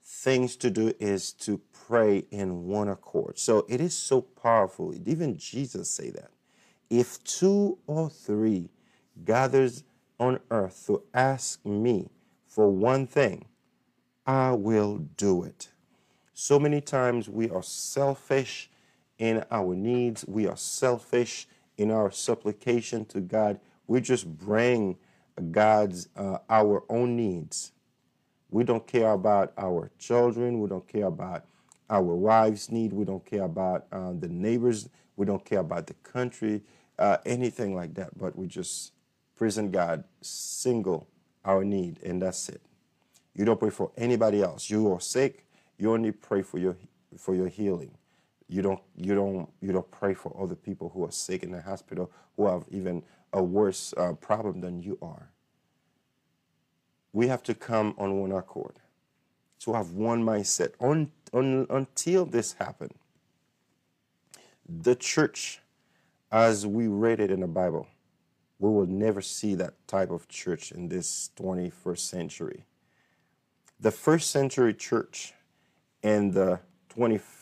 things 0.04 0.56
to 0.58 0.70
do 0.70 0.94
is 1.00 1.32
to 1.34 1.62
pray 1.74 2.26
in 2.32 2.66
one 2.68 2.90
accord. 2.90 3.40
So 3.40 3.66
it 3.70 3.82
is 3.82 3.96
so 3.96 4.22
powerful. 4.22 4.94
Even 5.06 5.38
Jesus 5.38 5.90
say 5.90 6.10
that. 6.12 6.32
If 6.90 7.24
two 7.24 7.78
or 7.88 8.10
three 8.10 8.70
gathers 9.24 9.84
on 10.20 10.40
earth 10.50 10.86
to 10.88 11.04
ask 11.14 11.66
me 11.66 12.10
for 12.48 12.70
one 12.70 13.08
thing, 13.08 13.46
I 14.26 14.52
will 14.52 14.98
do 14.98 15.44
it. 15.44 15.70
So 16.34 16.60
many 16.60 16.82
times 16.82 17.30
we 17.30 17.50
are 17.50 17.64
selfish 17.64 18.70
in 19.22 19.46
our 19.52 19.76
needs, 19.76 20.26
we 20.28 20.48
are 20.48 20.58
selfish 20.58 21.48
in 21.78 21.92
our 21.92 22.10
supplication 22.10 23.06
to 23.06 23.22
God. 23.22 23.60
We 23.86 24.02
just 24.02 24.28
bring 24.28 24.98
God's 25.52 26.10
uh, 26.18 26.40
our 26.50 26.84
own 26.90 27.16
needs. 27.16 27.72
We 28.50 28.64
don't 28.64 28.86
care 28.88 29.12
about 29.12 29.54
our 29.60 29.92
children. 30.00 30.60
We 30.60 30.68
don't 30.68 30.88
care 30.88 31.06
about 31.06 31.46
our 31.88 32.02
wives' 32.02 32.72
need. 32.72 32.94
We 32.94 33.06
don't 33.06 33.24
care 33.24 33.44
about 33.44 33.86
uh, 33.92 34.14
the 34.20 34.28
neighbors. 34.28 34.90
We 35.16 35.28
don't 35.28 35.46
care 35.46 35.60
about 35.60 35.86
the 35.86 35.94
country, 36.02 36.64
uh, 36.98 37.18
anything 37.24 37.76
like 37.76 37.94
that. 37.96 38.18
But 38.18 38.36
we 38.36 38.48
just 38.48 38.92
present 39.36 39.72
God 39.72 40.04
single 40.22 41.08
our 41.46 41.64
need, 41.64 42.00
and 42.02 42.20
that's 42.20 42.50
it. 42.50 42.62
You 43.36 43.46
don't 43.46 43.60
pray 43.60 43.70
for 43.70 43.92
anybody 43.96 44.42
else. 44.42 44.68
You 44.68 44.92
are 44.92 45.00
sick, 45.00 45.46
you 45.78 45.94
only 45.94 46.12
pray 46.12 46.42
for 46.42 46.58
your 46.58 46.76
for 47.20 47.36
your 47.36 47.50
healing. 47.50 47.92
You 48.52 48.62
don't 48.62 48.82
you 48.98 49.16
don't 49.16 49.50
you 49.62 49.72
don't 49.72 49.90
pray 49.92 50.14
for 50.14 50.36
other 50.38 50.56
people 50.56 50.92
who 50.94 51.06
are 51.06 51.12
sick 51.12 51.42
in 51.42 51.52
the 51.52 51.62
hospital 51.62 52.12
who 52.36 52.48
have 52.48 52.66
even 52.70 53.02
a 53.32 53.42
worse 53.42 53.94
uh, 53.96 54.12
problem 54.12 54.60
than 54.60 54.82
you 54.82 54.98
are. 55.02 55.30
We 57.14 57.28
have 57.28 57.44
to 57.44 57.56
come 57.56 57.96
on 57.98 58.20
one 58.20 58.34
accord 58.34 58.76
to 59.62 59.74
have 59.74 59.92
one 59.92 60.22
mindset 60.22 60.74
on, 60.82 61.12
on, 61.32 61.66
until 61.70 62.26
this 62.26 62.54
happened. 62.54 62.96
The 64.68 64.96
church, 64.96 65.60
as 66.30 66.68
we 66.68 66.88
read 66.88 67.22
it 67.22 67.32
in 67.32 67.40
the 67.40 67.48
Bible, 67.48 67.88
we 68.60 68.70
will 68.70 68.86
never 68.86 69.22
see 69.22 69.56
that 69.56 69.76
type 69.88 70.12
of 70.12 70.28
church 70.28 70.74
in 70.74 70.90
this 70.90 71.30
21st 71.38 72.00
century. 72.00 72.66
The 73.80 73.92
first 73.92 74.30
century 74.30 74.74
church 74.74 75.34
and 76.04 76.34
the 76.34 76.60
21st 76.98 77.41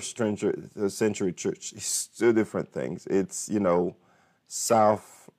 century, 0.00 0.54
century 0.88 1.32
church 1.32 1.72
is 1.72 2.08
two 2.16 2.32
different 2.32 2.72
things. 2.72 3.06
It's, 3.06 3.48
you 3.48 3.60
know, 3.60 3.96
south 4.46 5.30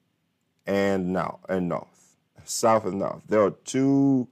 and 0.66 1.14
now 1.14 1.40
and 1.50 1.70
north. 1.70 2.16
South 2.46 2.86
and 2.86 3.00
north. 3.00 3.24
There 3.28 3.44
are 3.44 3.52
two 3.52 4.28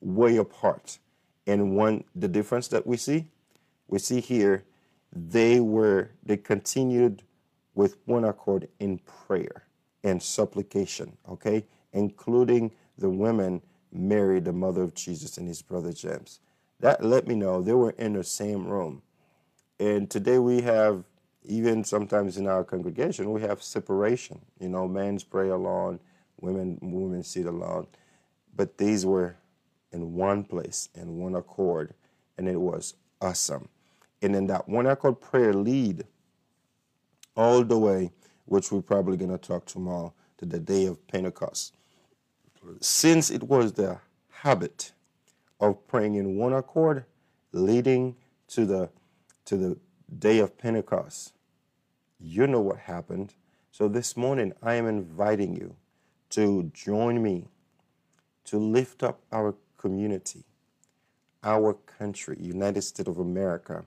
way 0.00 0.36
apart. 0.36 0.98
And 1.46 1.76
one 1.76 2.04
the 2.14 2.28
difference 2.28 2.68
that 2.68 2.86
we 2.86 2.96
see, 2.96 3.26
we 3.88 3.98
see 3.98 4.20
here, 4.20 4.64
they 5.12 5.60
were 5.60 6.10
they 6.22 6.36
continued 6.36 7.22
with 7.74 7.96
one 8.04 8.24
accord 8.24 8.68
in 8.80 8.98
prayer 8.98 9.64
and 10.04 10.22
supplication, 10.22 11.16
okay, 11.28 11.64
including 11.92 12.70
the 12.98 13.08
women 13.08 13.62
Mary, 13.92 14.40
the 14.40 14.52
mother 14.52 14.82
of 14.82 14.94
Jesus, 14.94 15.38
and 15.38 15.48
his 15.48 15.62
brother 15.62 15.92
James. 15.92 16.40
That 16.80 17.04
let 17.04 17.26
me 17.26 17.34
know 17.34 17.62
they 17.62 17.72
were 17.72 17.92
in 17.92 18.12
the 18.12 18.24
same 18.24 18.66
room. 18.66 19.02
And 19.80 20.10
today 20.10 20.38
we 20.38 20.60
have, 20.62 21.04
even 21.44 21.84
sometimes 21.84 22.36
in 22.36 22.46
our 22.46 22.64
congregation, 22.64 23.32
we 23.32 23.40
have 23.42 23.62
separation. 23.62 24.40
You 24.58 24.68
know, 24.68 24.88
men's 24.88 25.24
pray 25.24 25.50
alone, 25.50 26.00
women 26.40 26.78
women 26.82 27.22
sit 27.22 27.46
alone. 27.46 27.86
But 28.54 28.78
these 28.78 29.06
were 29.06 29.36
in 29.92 30.14
one 30.14 30.44
place, 30.44 30.88
in 30.94 31.18
one 31.18 31.36
accord, 31.36 31.94
and 32.36 32.48
it 32.48 32.60
was 32.60 32.94
awesome. 33.20 33.68
And 34.20 34.34
then 34.34 34.46
that 34.48 34.68
one 34.68 34.86
accord 34.86 35.20
prayer 35.20 35.54
lead 35.54 36.04
all 37.36 37.62
the 37.62 37.78
way, 37.78 38.10
which 38.46 38.72
we're 38.72 38.82
probably 38.82 39.16
going 39.16 39.30
to 39.30 39.38
talk 39.38 39.64
tomorrow, 39.64 40.12
to 40.38 40.46
the 40.46 40.58
day 40.58 40.86
of 40.86 41.06
Pentecost. 41.06 41.74
Since 42.80 43.30
it 43.30 43.44
was 43.44 43.72
the 43.72 43.98
habit 44.30 44.92
of 45.60 45.86
praying 45.86 46.16
in 46.16 46.36
one 46.36 46.52
accord, 46.52 47.04
leading 47.52 48.16
to 48.48 48.66
the 48.66 48.90
to 49.48 49.56
the 49.56 49.78
day 50.18 50.40
of 50.40 50.58
Pentecost, 50.58 51.32
you 52.20 52.46
know 52.46 52.60
what 52.60 52.76
happened. 52.80 53.32
So 53.70 53.88
this 53.88 54.14
morning, 54.14 54.52
I 54.62 54.74
am 54.74 54.86
inviting 54.86 55.54
you 55.54 55.74
to 56.30 56.70
join 56.74 57.22
me 57.22 57.48
to 58.44 58.58
lift 58.58 59.02
up 59.02 59.22
our 59.32 59.54
community, 59.78 60.44
our 61.42 61.72
country, 61.72 62.36
United 62.38 62.82
States 62.82 63.08
of 63.08 63.16
America. 63.16 63.86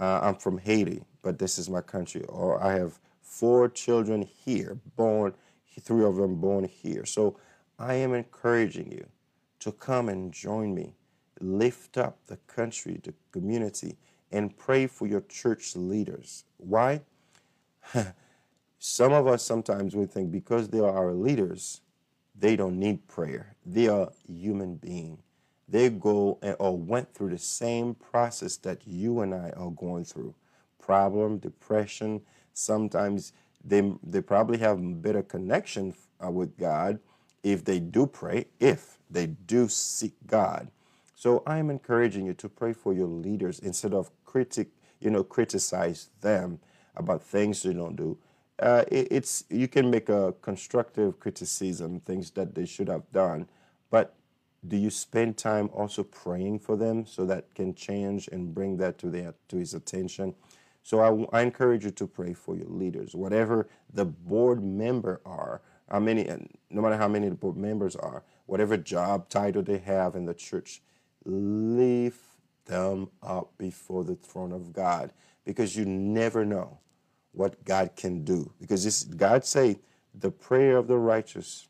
Uh, 0.00 0.20
I'm 0.22 0.36
from 0.36 0.56
Haiti, 0.56 1.02
but 1.20 1.38
this 1.38 1.58
is 1.58 1.68
my 1.68 1.82
country. 1.82 2.24
Or 2.24 2.64
I 2.64 2.78
have 2.78 2.98
four 3.20 3.68
children 3.68 4.22
here, 4.22 4.78
born, 4.96 5.34
three 5.78 6.06
of 6.06 6.16
them 6.16 6.36
born 6.36 6.64
here. 6.64 7.04
So 7.04 7.38
I 7.78 7.96
am 7.96 8.14
encouraging 8.14 8.92
you 8.92 9.06
to 9.60 9.72
come 9.72 10.08
and 10.08 10.32
join 10.32 10.74
me, 10.74 10.94
lift 11.38 11.98
up 11.98 12.16
the 12.28 12.38
country, 12.46 12.98
the 13.04 13.12
community, 13.30 13.98
and 14.32 14.56
pray 14.56 14.86
for 14.86 15.06
your 15.06 15.22
church 15.22 15.76
leaders. 15.76 16.44
Why? 16.56 17.02
Some 18.78 19.12
of 19.12 19.26
us 19.26 19.42
sometimes 19.42 19.96
we 19.96 20.06
think 20.06 20.30
because 20.30 20.68
they 20.68 20.80
are 20.80 20.96
our 20.96 21.12
leaders, 21.12 21.80
they 22.38 22.56
don't 22.56 22.78
need 22.78 23.06
prayer. 23.08 23.54
They 23.64 23.88
are 23.88 24.10
human 24.26 24.76
beings. 24.76 25.20
They 25.68 25.90
go 25.90 26.38
and, 26.42 26.54
or 26.58 26.76
went 26.76 27.12
through 27.12 27.30
the 27.30 27.38
same 27.38 27.94
process 27.94 28.56
that 28.58 28.86
you 28.86 29.20
and 29.20 29.34
I 29.34 29.50
are 29.56 29.70
going 29.70 30.04
through. 30.04 30.34
Problem, 30.78 31.38
depression. 31.38 32.20
Sometimes 32.52 33.32
they, 33.64 33.92
they 34.02 34.20
probably 34.20 34.58
have 34.58 35.02
better 35.02 35.22
connection 35.22 35.94
uh, 36.24 36.30
with 36.30 36.56
God 36.56 37.00
if 37.42 37.64
they 37.64 37.80
do 37.80 38.06
pray, 38.06 38.46
if 38.60 38.98
they 39.10 39.26
do 39.26 39.68
seek 39.68 40.14
God. 40.26 40.70
So 41.16 41.42
I'm 41.46 41.70
encouraging 41.70 42.26
you 42.26 42.34
to 42.34 42.48
pray 42.48 42.72
for 42.72 42.92
your 42.92 43.08
leaders 43.08 43.58
instead 43.58 43.94
of 43.94 44.12
critic, 44.24 44.68
you 45.00 45.10
know, 45.10 45.24
criticize 45.24 46.10
them 46.20 46.60
about 46.94 47.22
things 47.24 47.64
they 47.64 47.72
don't 47.72 47.96
do 47.96 48.16
uh, 48.60 48.84
it, 48.90 49.08
it's 49.10 49.44
you 49.50 49.68
can 49.68 49.90
make 49.90 50.08
a 50.08 50.34
constructive 50.42 51.18
criticism, 51.20 52.00
things 52.00 52.30
that 52.32 52.54
they 52.54 52.66
should 52.66 52.88
have 52.88 53.10
done, 53.12 53.48
but 53.90 54.14
do 54.66 54.76
you 54.76 54.90
spend 54.90 55.36
time 55.36 55.70
also 55.72 56.02
praying 56.02 56.58
for 56.58 56.76
them 56.76 57.06
so 57.06 57.24
that 57.26 57.54
can 57.54 57.74
change 57.74 58.28
and 58.32 58.54
bring 58.54 58.76
that 58.78 58.98
to 58.98 59.10
their 59.10 59.34
to 59.48 59.56
his 59.56 59.74
attention? 59.74 60.34
So 60.82 61.00
I, 61.32 61.38
I 61.38 61.42
encourage 61.42 61.84
you 61.84 61.90
to 61.92 62.06
pray 62.06 62.32
for 62.32 62.56
your 62.56 62.68
leaders, 62.68 63.14
whatever 63.14 63.68
the 63.92 64.04
board 64.04 64.62
member 64.62 65.20
are, 65.26 65.60
how 65.90 66.00
many, 66.00 66.24
no 66.70 66.80
matter 66.80 66.96
how 66.96 67.08
many 67.08 67.28
the 67.28 67.34
board 67.34 67.56
members 67.56 67.96
are, 67.96 68.22
whatever 68.46 68.76
job 68.76 69.28
title 69.28 69.62
they 69.62 69.78
have 69.78 70.14
in 70.14 70.26
the 70.26 70.34
church, 70.34 70.80
lift 71.26 72.24
them 72.66 73.08
up 73.22 73.50
before 73.58 74.04
the 74.04 74.14
throne 74.14 74.52
of 74.52 74.72
God 74.72 75.12
because 75.44 75.76
you 75.76 75.84
never 75.84 76.44
know 76.44 76.78
what 77.32 77.64
God 77.64 77.90
can 77.96 78.24
do. 78.24 78.52
Because 78.60 78.84
this, 78.84 79.04
God 79.04 79.44
say 79.44 79.78
the 80.14 80.30
prayer 80.30 80.76
of 80.76 80.88
the 80.88 80.96
righteous 80.96 81.68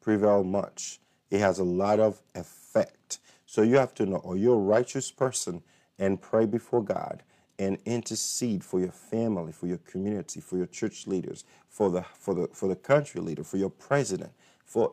prevail 0.00 0.44
much. 0.44 1.00
It 1.30 1.40
has 1.40 1.58
a 1.58 1.64
lot 1.64 2.00
of 2.00 2.20
effect. 2.34 3.18
So 3.46 3.62
you 3.62 3.76
have 3.76 3.94
to 3.94 4.06
know, 4.06 4.22
are 4.24 4.36
you 4.36 4.52
a 4.52 4.58
righteous 4.58 5.10
person 5.10 5.62
and 5.98 6.20
pray 6.20 6.46
before 6.46 6.82
God 6.82 7.22
and 7.58 7.78
intercede 7.84 8.64
for 8.64 8.80
your 8.80 8.90
family, 8.92 9.52
for 9.52 9.66
your 9.66 9.78
community, 9.78 10.40
for 10.40 10.56
your 10.56 10.66
church 10.66 11.06
leaders, 11.06 11.44
for 11.68 11.90
the 11.90 12.02
for 12.18 12.34
the 12.34 12.48
for 12.48 12.68
the 12.68 12.76
country 12.76 13.20
leader, 13.20 13.44
for 13.44 13.56
your 13.56 13.70
president, 13.70 14.32
for 14.64 14.92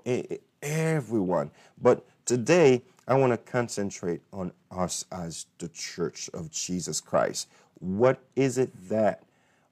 everyone. 0.62 1.51
But 1.81 2.05
today 2.25 2.83
I 3.10 3.15
want 3.15 3.34
to 3.34 3.38
concentrate 3.38 4.22
on 4.32 4.54
us 4.69 5.04
as 5.12 5.48
the 5.58 5.69
church 5.69 6.30
of 6.32 6.52
Jesus 6.52 7.02
Christ. 7.02 7.50
What 7.80 8.22
is 8.36 8.60
it 8.60 8.72
that 8.89 9.24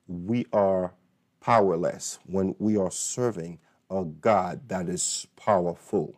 we 0.08 0.48
are 0.52 0.94
powerless 1.40 2.18
when 2.26 2.56
we 2.58 2.78
are 2.78 2.90
serving 2.90 3.60
a 3.92 4.06
God 4.06 4.68
that 4.70 4.90
is 4.90 5.28
powerful, 5.36 6.16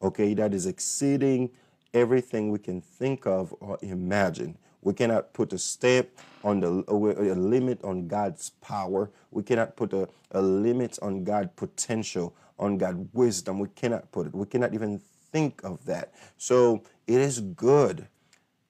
okay, 0.00 0.32
that 0.34 0.54
is 0.54 0.66
exceeding 0.66 1.50
everything 1.92 2.52
we 2.52 2.60
can 2.60 2.80
think 2.80 3.26
of 3.26 3.52
or 3.60 3.76
imagine. 3.82 4.56
We 4.80 4.94
cannot 4.94 5.34
put 5.34 5.52
a 5.52 5.58
stamp 5.58 6.08
on 6.44 6.60
the 6.60 6.84
a 6.88 6.94
limit 6.94 7.84
on 7.84 8.08
God's 8.08 8.50
power. 8.62 9.10
We 9.32 9.42
cannot 9.42 9.76
put 9.76 9.92
a, 9.92 10.08
a 10.30 10.40
limit 10.40 10.98
on 11.02 11.24
God's 11.24 11.50
potential, 11.56 12.34
on 12.58 12.78
God's 12.78 13.08
wisdom. 13.12 13.58
We 13.58 13.68
cannot 13.74 14.10
put 14.12 14.28
it. 14.28 14.34
We 14.34 14.46
cannot 14.46 14.72
even 14.72 15.00
think 15.32 15.62
of 15.64 15.84
that. 15.86 16.12
So 16.36 16.82
it 17.06 17.20
is 17.20 17.40
good 17.40 18.08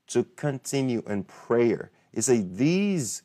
to 0.08 0.24
continue 0.36 1.02
in 1.06 1.24
prayer. 1.24 1.90
It's 2.12 2.28
a 2.28 2.42
these 2.42 3.22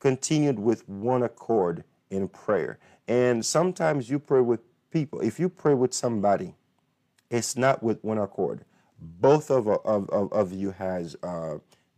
continued 0.00 0.58
with 0.58 0.88
one 0.88 1.22
accord 1.22 1.84
in 2.10 2.28
prayer. 2.28 2.78
And 3.08 3.44
sometimes 3.44 4.10
you 4.10 4.18
pray 4.18 4.40
with 4.40 4.60
people. 4.90 5.20
If 5.20 5.38
you 5.38 5.48
pray 5.48 5.74
with 5.74 5.94
somebody, 5.94 6.54
it's 7.30 7.56
not 7.56 7.82
with 7.82 8.02
one 8.02 8.18
accord. 8.18 8.64
Both 8.98 9.50
of, 9.50 9.68
of, 9.68 10.08
of, 10.10 10.32
of 10.32 10.52
you 10.52 10.72
has 10.72 11.16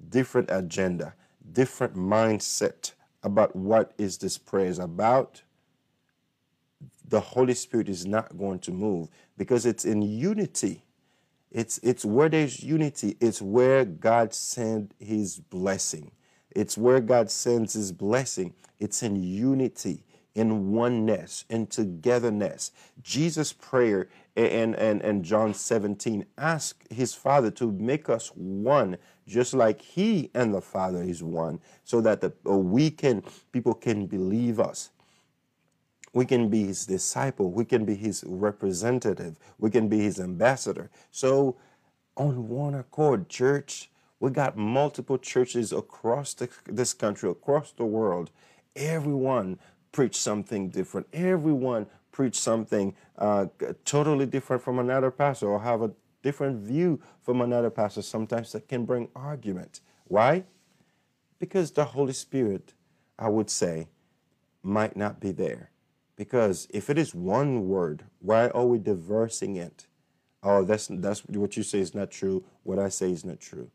different 0.08 0.50
agenda, 0.50 1.14
different 1.52 1.96
mindset 1.96 2.92
about 3.22 3.54
what 3.56 3.92
is 3.98 4.18
this 4.18 4.38
prayer 4.38 4.66
is 4.66 4.78
about. 4.78 5.42
The 7.08 7.20
Holy 7.20 7.54
Spirit 7.54 7.88
is 7.88 8.06
not 8.06 8.36
going 8.36 8.58
to 8.60 8.72
move 8.72 9.08
because 9.36 9.66
it's 9.66 9.84
in 9.84 10.02
unity. 10.02 10.84
It's, 11.50 11.78
it's 11.78 12.04
where 12.04 12.28
there's 12.28 12.62
unity, 12.62 13.16
it's 13.20 13.40
where 13.40 13.84
God 13.84 14.34
sent 14.34 14.92
his 14.98 15.38
blessing. 15.38 16.10
It's 16.50 16.76
where 16.76 17.00
God 17.00 17.30
sends 17.30 17.74
his 17.74 17.92
blessing. 17.92 18.54
It's 18.78 19.02
in 19.02 19.22
unity, 19.22 20.04
in 20.34 20.72
oneness, 20.72 21.44
in 21.48 21.66
togetherness. 21.66 22.72
Jesus' 23.02 23.52
prayer 23.52 24.08
and, 24.36 24.74
and, 24.74 25.02
and 25.02 25.24
John 25.24 25.54
17 25.54 26.26
ask 26.36 26.90
his 26.90 27.14
Father 27.14 27.50
to 27.52 27.70
make 27.72 28.08
us 28.10 28.28
one, 28.34 28.98
just 29.26 29.54
like 29.54 29.80
he 29.80 30.30
and 30.34 30.52
the 30.52 30.60
Father 30.60 31.02
is 31.02 31.22
one, 31.22 31.60
so 31.84 32.00
that 32.02 32.20
the, 32.20 32.32
we 32.52 32.90
can, 32.90 33.22
people 33.52 33.74
can 33.74 34.06
believe 34.06 34.60
us. 34.60 34.90
We 36.16 36.24
can 36.24 36.48
be 36.48 36.64
his 36.64 36.86
disciple. 36.86 37.50
We 37.50 37.66
can 37.66 37.84
be 37.84 37.94
his 37.94 38.24
representative. 38.26 39.38
We 39.58 39.70
can 39.70 39.86
be 39.86 40.00
his 40.00 40.18
ambassador. 40.18 40.90
So, 41.10 41.58
on 42.16 42.48
one 42.48 42.74
accord, 42.74 43.28
church, 43.28 43.90
We 44.20 44.30
got 44.30 44.56
multiple 44.56 45.18
churches 45.18 45.72
across 45.72 46.34
the, 46.34 46.48
this 46.66 46.94
country, 46.94 47.30
across 47.30 47.72
the 47.72 47.84
world. 47.84 48.30
Everyone 48.74 49.58
preach 49.92 50.16
something 50.16 50.70
different. 50.70 51.06
Everyone 51.12 51.86
preach 52.12 52.38
something 52.38 52.94
uh, 53.18 53.46
totally 53.84 54.26
different 54.26 54.62
from 54.62 54.78
another 54.78 55.10
pastor 55.10 55.48
or 55.48 55.60
have 55.60 55.82
a 55.82 55.90
different 56.22 56.56
view 56.60 56.98
from 57.22 57.42
another 57.42 57.70
pastor. 57.70 58.02
Sometimes 58.02 58.52
that 58.52 58.68
can 58.68 58.86
bring 58.86 59.08
argument. 59.14 59.80
Why? 60.08 60.44
Because 61.38 61.70
the 61.72 61.84
Holy 61.84 62.14
Spirit, 62.14 62.72
I 63.18 63.28
would 63.28 63.50
say, 63.50 63.88
might 64.62 64.96
not 64.96 65.20
be 65.20 65.32
there. 65.32 65.70
Because 66.16 66.66
if 66.70 66.88
it 66.90 66.98
is 66.98 67.14
one 67.14 67.68
word, 67.68 68.04
why 68.20 68.48
are 68.48 68.66
we 68.66 68.78
diversing 68.78 69.56
it? 69.56 69.86
Oh, 70.42 70.64
that's 70.64 70.88
that's 70.90 71.20
what 71.26 71.56
you 71.56 71.62
say 71.62 71.80
is 71.80 71.94
not 71.94 72.10
true. 72.10 72.44
What 72.62 72.78
I 72.78 72.88
say 72.88 73.10
is 73.10 73.24
not 73.24 73.40
true. 73.40 73.70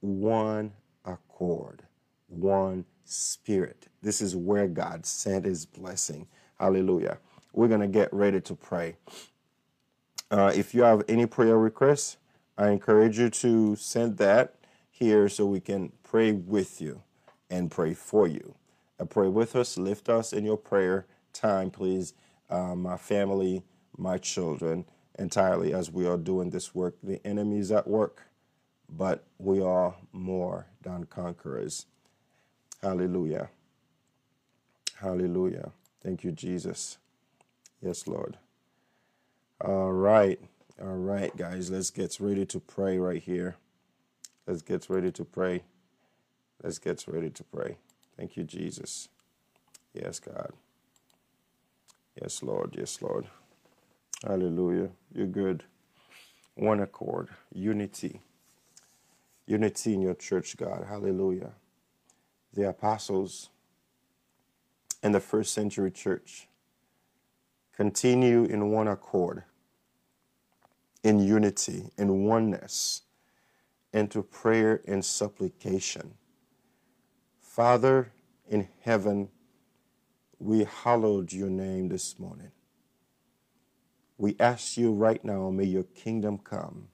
One 0.00 0.72
accord, 1.04 1.82
one 2.28 2.84
spirit. 3.04 3.88
This 4.02 4.20
is 4.22 4.36
where 4.36 4.68
God 4.68 5.04
sent 5.04 5.44
his 5.44 5.66
blessing. 5.66 6.26
Hallelujah. 6.58 7.18
We're 7.52 7.68
to 7.68 7.88
get 7.88 8.12
ready 8.12 8.40
to 8.42 8.54
pray. 8.54 8.96
Uh, 10.30 10.52
if 10.54 10.74
you 10.74 10.82
have 10.82 11.02
any 11.08 11.26
prayer 11.26 11.58
requests, 11.58 12.16
I 12.56 12.70
encourage 12.70 13.18
you 13.18 13.30
to 13.30 13.76
send 13.76 14.18
that 14.18 14.54
here 14.90 15.28
so 15.28 15.46
we 15.46 15.60
can 15.60 15.92
pray 16.04 16.32
with 16.32 16.80
you 16.80 17.02
and 17.50 17.70
pray 17.70 17.94
for 17.94 18.28
you. 18.28 18.54
Pray 19.08 19.28
with 19.28 19.56
us, 19.56 19.78
lift 19.78 20.08
us 20.08 20.32
in 20.32 20.44
your 20.44 20.56
prayer 20.56 21.06
time, 21.32 21.70
please. 21.70 22.14
Uh, 22.50 22.74
my 22.74 22.96
family, 22.96 23.62
my 23.96 24.18
children, 24.18 24.84
entirely 25.18 25.72
as 25.72 25.90
we 25.90 26.06
are 26.06 26.16
doing 26.16 26.50
this 26.50 26.74
work. 26.74 26.96
The 27.02 27.24
enemy 27.26 27.58
is 27.58 27.72
at 27.72 27.86
work, 27.86 28.22
but 28.88 29.24
we 29.38 29.62
are 29.62 29.94
more 30.12 30.66
than 30.82 31.04
conquerors. 31.04 31.86
Hallelujah. 32.82 33.50
Hallelujah. 35.00 35.72
Thank 36.02 36.24
you, 36.24 36.32
Jesus. 36.32 36.98
Yes, 37.80 38.06
Lord. 38.06 38.38
All 39.60 39.92
right. 39.92 40.40
All 40.80 40.96
right, 40.96 41.36
guys. 41.36 41.70
Let's 41.70 41.90
get 41.90 42.18
ready 42.20 42.46
to 42.46 42.60
pray 42.60 42.98
right 42.98 43.22
here. 43.22 43.56
Let's 44.46 44.62
get 44.62 44.88
ready 44.90 45.12
to 45.12 45.24
pray. 45.24 45.62
Let's 46.62 46.78
get 46.78 47.04
ready 47.06 47.30
to 47.30 47.44
pray. 47.44 47.76
Thank 48.20 48.36
you, 48.38 48.44
Jesus. 48.44 49.08
Yes, 49.94 50.20
God. 50.20 50.52
Yes, 52.22 52.42
Lord. 52.42 52.76
Yes, 52.78 53.02
Lord. 53.02 53.26
Hallelujah. 54.26 54.90
You're 55.14 55.26
good. 55.26 55.64
One 56.54 56.80
accord, 56.80 57.28
unity. 57.52 58.20
Unity 59.46 59.94
in 59.94 60.02
your 60.02 60.14
church, 60.14 60.56
God. 60.58 60.86
Hallelujah 60.88 61.52
the 62.54 62.68
apostles 62.68 63.50
and 65.02 65.14
the 65.14 65.20
first 65.20 65.54
century 65.54 65.90
church 65.90 66.48
continue 67.74 68.44
in 68.44 68.70
one 68.70 68.88
accord, 68.88 69.44
in 71.02 71.20
unity, 71.20 71.90
in 71.96 72.24
oneness, 72.24 73.02
into 73.92 74.22
prayer 74.22 74.82
and 74.86 75.04
supplication. 75.04 76.14
Father 77.60 78.10
in 78.48 78.66
heaven, 78.80 79.28
we 80.38 80.64
hallowed 80.64 81.30
your 81.30 81.50
name 81.50 81.90
this 81.90 82.18
morning. 82.18 82.52
We 84.16 84.34
ask 84.40 84.78
you 84.78 84.94
right 84.94 85.22
now, 85.22 85.50
may 85.50 85.66
your 85.66 85.82
kingdom 85.82 86.38
come, 86.38 86.88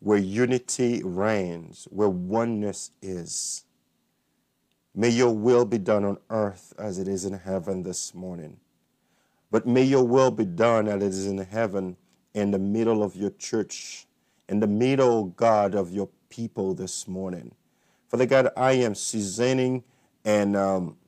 where 0.00 0.18
unity 0.18 1.02
reigns, 1.04 1.86
where 1.92 2.08
oneness 2.08 2.90
is. 3.00 3.62
May 4.92 5.10
your 5.10 5.32
will 5.32 5.64
be 5.64 5.78
done 5.78 6.04
on 6.04 6.18
earth 6.30 6.74
as 6.76 6.98
it 6.98 7.06
is 7.06 7.24
in 7.24 7.34
heaven 7.34 7.84
this 7.84 8.12
morning. 8.12 8.56
But 9.52 9.68
may 9.68 9.84
your 9.84 10.02
will 10.02 10.32
be 10.32 10.46
done 10.46 10.88
as 10.88 11.00
it 11.00 11.06
is 11.06 11.26
in 11.28 11.38
heaven 11.38 11.96
in 12.34 12.50
the 12.50 12.58
middle 12.58 13.04
of 13.04 13.14
your 13.14 13.30
church, 13.30 14.08
in 14.48 14.58
the 14.58 14.66
middle, 14.66 15.26
God, 15.26 15.76
of 15.76 15.92
your 15.92 16.08
people 16.28 16.74
this 16.74 17.06
morning. 17.06 17.54
Father 18.14 18.26
God, 18.26 18.50
I 18.56 18.74
am 18.74 18.94
seasoning 18.94 19.82
and 20.24 20.56
um, 20.56 20.98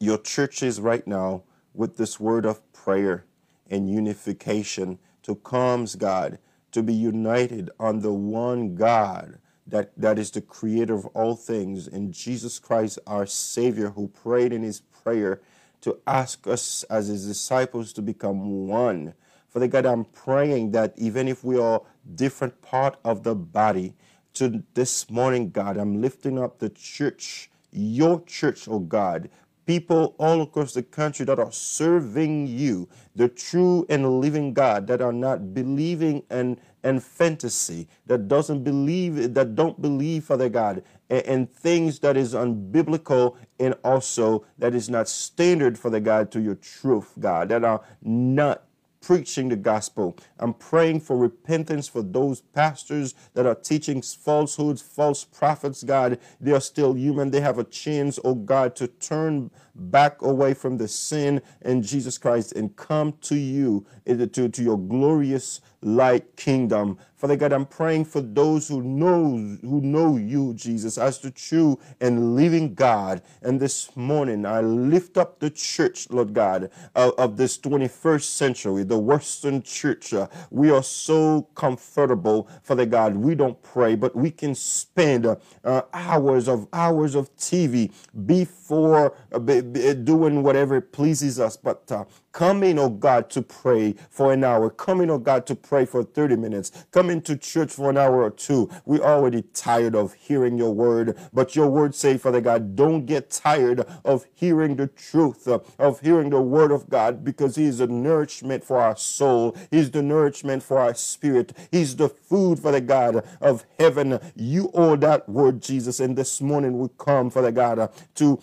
your 0.00 0.16
churches 0.16 0.80
right 0.80 1.06
now 1.06 1.42
with 1.74 1.98
this 1.98 2.18
word 2.18 2.46
of 2.46 2.72
prayer 2.72 3.26
and 3.68 3.90
unification 3.90 4.98
to 5.24 5.34
comes, 5.34 5.94
God, 5.94 6.38
to 6.72 6.82
be 6.82 6.94
united 6.94 7.68
on 7.78 8.00
the 8.00 8.14
one 8.14 8.76
God 8.76 9.40
that, 9.66 9.92
that 9.98 10.18
is 10.18 10.30
the 10.30 10.40
creator 10.40 10.94
of 10.94 11.04
all 11.08 11.36
things, 11.36 11.86
and 11.86 12.14
Jesus 12.14 12.58
Christ, 12.58 12.98
our 13.06 13.26
Savior, 13.26 13.90
who 13.90 14.08
prayed 14.08 14.54
in 14.54 14.62
his 14.62 14.80
prayer 14.80 15.42
to 15.82 15.98
ask 16.06 16.46
us 16.46 16.82
as 16.84 17.08
his 17.08 17.26
disciples 17.26 17.92
to 17.92 18.00
become 18.00 18.66
one. 18.66 19.12
Father 19.50 19.68
God, 19.68 19.84
I'm 19.84 20.06
praying 20.06 20.70
that 20.70 20.94
even 20.96 21.28
if 21.28 21.44
we 21.44 21.58
are 21.58 21.82
different 22.14 22.62
part 22.62 22.96
of 23.04 23.22
the 23.22 23.34
body, 23.34 23.92
to 24.36 24.62
this 24.74 25.10
morning, 25.10 25.50
God, 25.50 25.76
I'm 25.76 26.00
lifting 26.00 26.38
up 26.38 26.58
the 26.58 26.70
church, 26.70 27.50
your 27.72 28.22
church, 28.22 28.68
oh 28.68 28.78
God, 28.80 29.30
people 29.66 30.14
all 30.18 30.42
across 30.42 30.74
the 30.74 30.82
country 30.82 31.24
that 31.26 31.38
are 31.38 31.52
serving 31.52 32.46
you, 32.46 32.88
the 33.14 33.28
true 33.28 33.84
and 33.88 34.20
living 34.20 34.54
God, 34.54 34.86
that 34.86 35.00
are 35.02 35.12
not 35.12 35.54
believing 35.54 36.22
and 36.30 36.58
and 36.86 37.02
fantasy 37.02 37.88
that 38.06 38.28
doesn't 38.28 38.62
believe 38.62 39.34
that 39.34 39.56
don't 39.56 39.82
believe 39.82 40.24
father 40.24 40.48
god 40.48 40.84
and, 41.10 41.52
things 41.52 41.98
that 41.98 42.16
is 42.16 42.32
unbiblical 42.32 43.34
and 43.58 43.74
also 43.82 44.44
that 44.56 44.72
is 44.72 44.88
not 44.88 45.08
standard 45.08 45.76
for 45.76 45.90
the 45.90 46.00
god 46.00 46.30
to 46.30 46.40
your 46.40 46.54
truth 46.54 47.12
god 47.18 47.48
that 47.48 47.64
are 47.64 47.82
not 48.02 48.65
preaching 49.06 49.48
the 49.48 49.56
gospel. 49.56 50.16
I'm 50.40 50.52
praying 50.52 50.98
for 50.98 51.16
repentance 51.16 51.86
for 51.86 52.02
those 52.02 52.40
pastors 52.40 53.14
that 53.34 53.46
are 53.46 53.54
teaching 53.54 54.02
falsehoods, 54.02 54.82
false 54.82 55.22
prophets, 55.22 55.84
God. 55.84 56.18
They 56.40 56.50
are 56.50 56.60
still 56.60 56.94
human. 56.94 57.30
They 57.30 57.40
have 57.40 57.60
a 57.60 57.64
chance, 57.64 58.18
oh 58.24 58.34
God, 58.34 58.74
to 58.76 58.88
turn 58.88 59.52
back 59.76 60.22
away 60.22 60.54
from 60.54 60.78
the 60.78 60.88
sin 60.88 61.40
in 61.62 61.82
Jesus 61.82 62.18
Christ 62.18 62.54
and 62.54 62.74
come 62.74 63.14
to 63.20 63.36
you, 63.36 63.86
eh, 64.08 64.26
to, 64.26 64.48
to 64.48 64.62
your 64.62 64.76
glorious 64.78 65.60
light 65.86 66.36
kingdom. 66.36 66.98
Father 67.14 67.36
God, 67.36 67.52
I'm 67.52 67.64
praying 67.64 68.06
for 68.06 68.20
those 68.20 68.68
who 68.68 68.82
know 68.82 69.22
who 69.62 69.80
know 69.80 70.16
you, 70.16 70.52
Jesus, 70.54 70.98
as 70.98 71.18
the 71.18 71.30
true 71.30 71.78
and 72.00 72.36
living 72.36 72.74
God. 72.74 73.22
And 73.42 73.58
this 73.58 73.96
morning, 73.96 74.44
I 74.44 74.60
lift 74.60 75.16
up 75.16 75.38
the 75.40 75.48
church, 75.50 76.10
Lord 76.10 76.34
God, 76.34 76.70
of, 76.94 77.14
of 77.18 77.36
this 77.36 77.56
21st 77.58 78.24
century, 78.24 78.84
the 78.84 78.98
Western 78.98 79.62
church. 79.62 80.12
Uh, 80.12 80.28
we 80.50 80.70
are 80.70 80.82
so 80.82 81.42
comfortable, 81.54 82.48
Father 82.62 82.86
God. 82.86 83.16
We 83.16 83.34
don't 83.34 83.60
pray, 83.62 83.94
but 83.94 84.14
we 84.14 84.30
can 84.30 84.54
spend 84.54 85.26
uh, 85.26 85.82
hours 85.94 86.48
of 86.48 86.68
hours 86.72 87.14
of 87.14 87.34
TV 87.36 87.92
before 88.26 89.16
uh, 89.32 89.38
doing 89.38 90.42
whatever 90.42 90.80
pleases 90.80 91.40
us. 91.40 91.56
But 91.56 91.90
uh, 91.90 92.04
Come 92.32 92.62
in, 92.62 92.78
oh 92.78 92.90
God, 92.90 93.30
to 93.30 93.40
pray 93.40 93.94
for 94.10 94.32
an 94.32 94.44
hour. 94.44 94.68
Come 94.68 95.00
in, 95.00 95.08
oh 95.08 95.18
God, 95.18 95.46
to 95.46 95.54
pray 95.54 95.75
for 95.84 96.02
30 96.02 96.36
minutes. 96.36 96.70
Come 96.90 97.10
into 97.10 97.36
church 97.36 97.72
for 97.72 97.90
an 97.90 97.96
hour 97.96 98.22
or 98.22 98.30
two. 98.30 98.70
We're 98.84 99.02
already 99.02 99.42
tired 99.42 99.94
of 99.94 100.14
hearing 100.14 100.56
your 100.56 100.72
word, 100.72 101.18
but 101.32 101.54
your 101.54 101.68
word 101.68 101.94
say, 101.94 102.16
Father 102.16 102.40
God, 102.40 102.74
don't 102.74 103.04
get 103.04 103.30
tired 103.30 103.80
of 104.04 104.24
hearing 104.34 104.76
the 104.76 104.86
truth, 104.86 105.46
of 105.46 106.00
hearing 106.00 106.30
the 106.30 106.40
word 106.40 106.70
of 106.70 106.88
God, 106.88 107.24
because 107.24 107.56
He 107.56 107.64
is 107.64 107.78
the 107.78 107.86
nourishment 107.86 108.64
for 108.64 108.78
our 108.80 108.96
soul. 108.96 109.56
He's 109.70 109.90
the 109.90 110.02
nourishment 110.02 110.62
for 110.62 110.78
our 110.78 110.94
spirit. 110.94 111.52
He's 111.70 111.96
the 111.96 112.08
food, 112.08 112.58
Father 112.60 112.80
God, 112.80 113.26
of 113.40 113.64
heaven. 113.78 114.18
You 114.34 114.70
owe 114.72 114.96
that 114.96 115.28
word, 115.28 115.60
Jesus. 115.62 116.00
And 116.00 116.16
this 116.16 116.40
morning 116.40 116.78
we 116.78 116.88
come, 116.98 117.30
Father 117.30 117.52
God, 117.52 117.90
to 118.14 118.40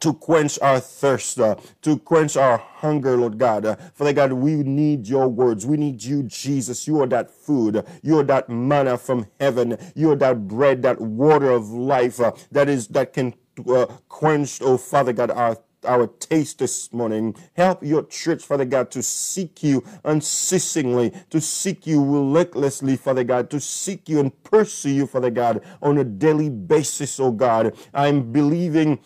to 0.00 0.14
quench 0.14 0.58
our 0.60 0.80
thirst, 0.80 1.38
uh, 1.40 1.56
to 1.82 1.98
quench 1.98 2.36
our 2.36 2.58
hunger, 2.58 3.16
Lord 3.16 3.38
God. 3.38 3.66
Uh, 3.66 3.76
Father 3.94 4.12
God, 4.12 4.32
we 4.32 4.54
need 4.54 5.06
your 5.06 5.28
words. 5.28 5.66
We 5.66 5.76
need 5.76 6.02
you, 6.02 6.22
Jesus. 6.22 6.86
You 6.86 7.00
are 7.02 7.06
that 7.08 7.30
food. 7.30 7.84
You 8.02 8.18
are 8.20 8.24
that 8.24 8.48
manna 8.48 8.96
from 8.96 9.26
heaven. 9.38 9.76
You 9.94 10.12
are 10.12 10.16
that 10.16 10.48
bread, 10.48 10.82
that 10.82 11.00
water 11.00 11.50
of 11.50 11.70
life 11.70 12.20
uh, 12.20 12.32
that 12.52 12.68
is 12.68 12.88
that 12.88 13.12
can 13.12 13.34
uh, 13.68 13.86
quench, 14.08 14.60
oh 14.62 14.76
Father 14.78 15.12
God, 15.12 15.30
our 15.30 15.58
our 15.86 16.06
taste 16.06 16.58
this 16.58 16.92
morning. 16.92 17.34
Help 17.54 17.82
your 17.82 18.04
church, 18.04 18.44
Father 18.44 18.64
God, 18.64 18.90
to 18.90 19.02
seek 19.02 19.62
you 19.62 19.82
unceasingly, 20.04 21.12
to 21.30 21.40
seek 21.40 21.86
you 21.86 22.04
relentlessly, 22.04 22.96
Father 22.96 23.24
God, 23.24 23.50
to 23.50 23.60
seek 23.60 24.08
you 24.08 24.20
and 24.20 24.44
pursue 24.44 24.90
you, 24.90 25.06
Father 25.06 25.30
God, 25.30 25.62
on 25.80 25.98
a 25.98 26.04
daily 26.04 26.50
basis, 26.50 27.18
oh 27.18 27.30
God. 27.32 27.74
I'm 27.94 28.30
believing 28.32 29.00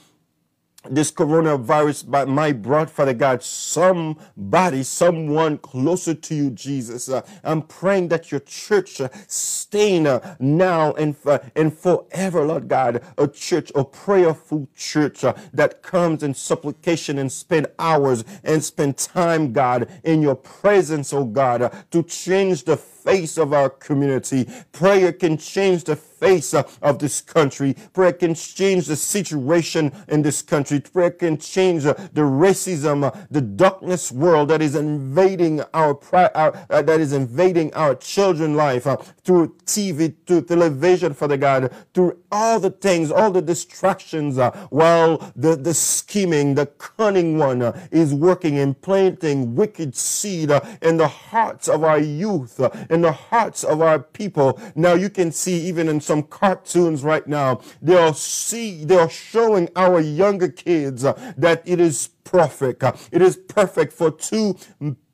this 0.90 1.11
coronavirus 1.11 2.29
my 2.29 2.53
brought, 2.53 2.90
Father 2.90 3.14
God, 3.14 3.42
somebody, 3.42 4.83
someone 4.83 5.59
closer 5.59 6.14
to 6.14 6.35
you, 6.35 6.51
Jesus. 6.51 7.09
Uh, 7.09 7.23
I'm 7.42 7.62
praying 7.62 8.09
that 8.09 8.31
your 8.31 8.40
church 8.40 9.01
uh, 9.01 9.09
stay 9.27 9.85
uh, 10.07 10.20
now 10.38 10.92
and, 10.94 11.16
uh, 11.27 11.38
and 11.55 11.77
forever, 11.77 12.44
Lord 12.44 12.68
God, 12.68 13.03
a 13.18 13.29
church, 13.29 13.70
a 13.75 13.85
prayerful 13.85 14.68
church 14.75 15.25
uh, 15.25 15.35
that 15.53 15.83
comes 15.83 16.23
in 16.23 16.35
supplication 16.35 17.18
and 17.18 17.31
spend 17.31 17.66
hours 17.79 18.25
and 18.42 18.62
spend 18.64 18.97
time, 18.97 19.53
God, 19.53 19.88
in 20.05 20.23
your 20.23 20.37
presence, 20.37 21.12
oh 21.12 21.25
God, 21.25 21.62
uh, 21.62 21.70
to 21.90 22.03
change 22.03 22.64
the 22.64 22.77
face 23.04 23.38
of 23.38 23.52
our 23.52 23.70
community. 23.70 24.48
Prayer 24.72 25.12
can 25.12 25.36
change 25.36 25.84
the 25.84 25.96
face 25.96 26.54
of 26.54 26.98
this 26.98 27.20
country. 27.20 27.76
Prayer 27.92 28.12
can 28.12 28.34
change 28.34 28.86
the 28.86 28.96
situation 28.96 29.92
in 30.08 30.22
this 30.22 30.40
country. 30.40 30.80
Prayer 30.80 31.10
can 31.10 31.36
change 31.36 31.82
the 31.82 32.22
racism, 32.22 33.14
the 33.30 33.42
darkness 33.42 34.10
world 34.10 34.48
that 34.48 34.62
is 34.62 34.74
invading 34.74 35.60
our, 35.74 35.98
our 36.12 36.56
uh, 36.70 36.82
that 36.82 37.00
is 37.00 37.12
invading 37.12 37.74
our 37.74 37.94
children 37.94 38.54
life 38.56 38.86
uh, 38.86 38.96
through 39.24 39.54
TV, 39.66 40.14
through 40.26 40.42
television, 40.42 41.12
Father 41.12 41.36
God, 41.36 41.72
through 41.92 42.18
all 42.32 42.58
the 42.58 42.70
things, 42.70 43.10
all 43.10 43.30
the 43.30 43.42
distractions, 43.42 44.38
uh, 44.38 44.50
while 44.70 45.32
the, 45.36 45.56
the 45.56 45.74
scheming, 45.74 46.54
the 46.54 46.66
cunning 46.66 47.38
one 47.38 47.62
uh, 47.62 47.78
is 47.90 48.14
working 48.14 48.58
and 48.58 48.80
planting 48.80 49.54
wicked 49.54 49.94
seed 49.94 50.50
uh, 50.50 50.60
in 50.80 50.96
the 50.96 51.08
hearts 51.08 51.68
of 51.68 51.84
our 51.84 51.98
youth, 51.98 52.60
uh, 52.60 52.70
in 52.94 53.02
the 53.02 53.12
hearts 53.12 53.64
of 53.64 53.83
our 53.83 53.98
people. 53.98 54.59
Now 54.74 54.94
you 54.94 55.11
can 55.11 55.33
see 55.33 55.61
even 55.66 55.88
in 55.88 56.00
some 56.00 56.22
cartoons 56.22 57.02
right 57.02 57.26
now, 57.26 57.61
they 57.83 57.96
are 57.96 58.14
see 58.14 58.85
they 58.85 58.96
are 58.96 59.11
showing 59.11 59.68
our 59.76 60.00
younger 60.00 60.48
kids 60.48 61.02
that 61.02 61.62
it 61.66 61.80
is 61.80 62.09
perfect. 62.24 62.83
It 63.12 63.20
is 63.20 63.37
perfect 63.37 63.92
for 63.92 64.11
two 64.11 64.57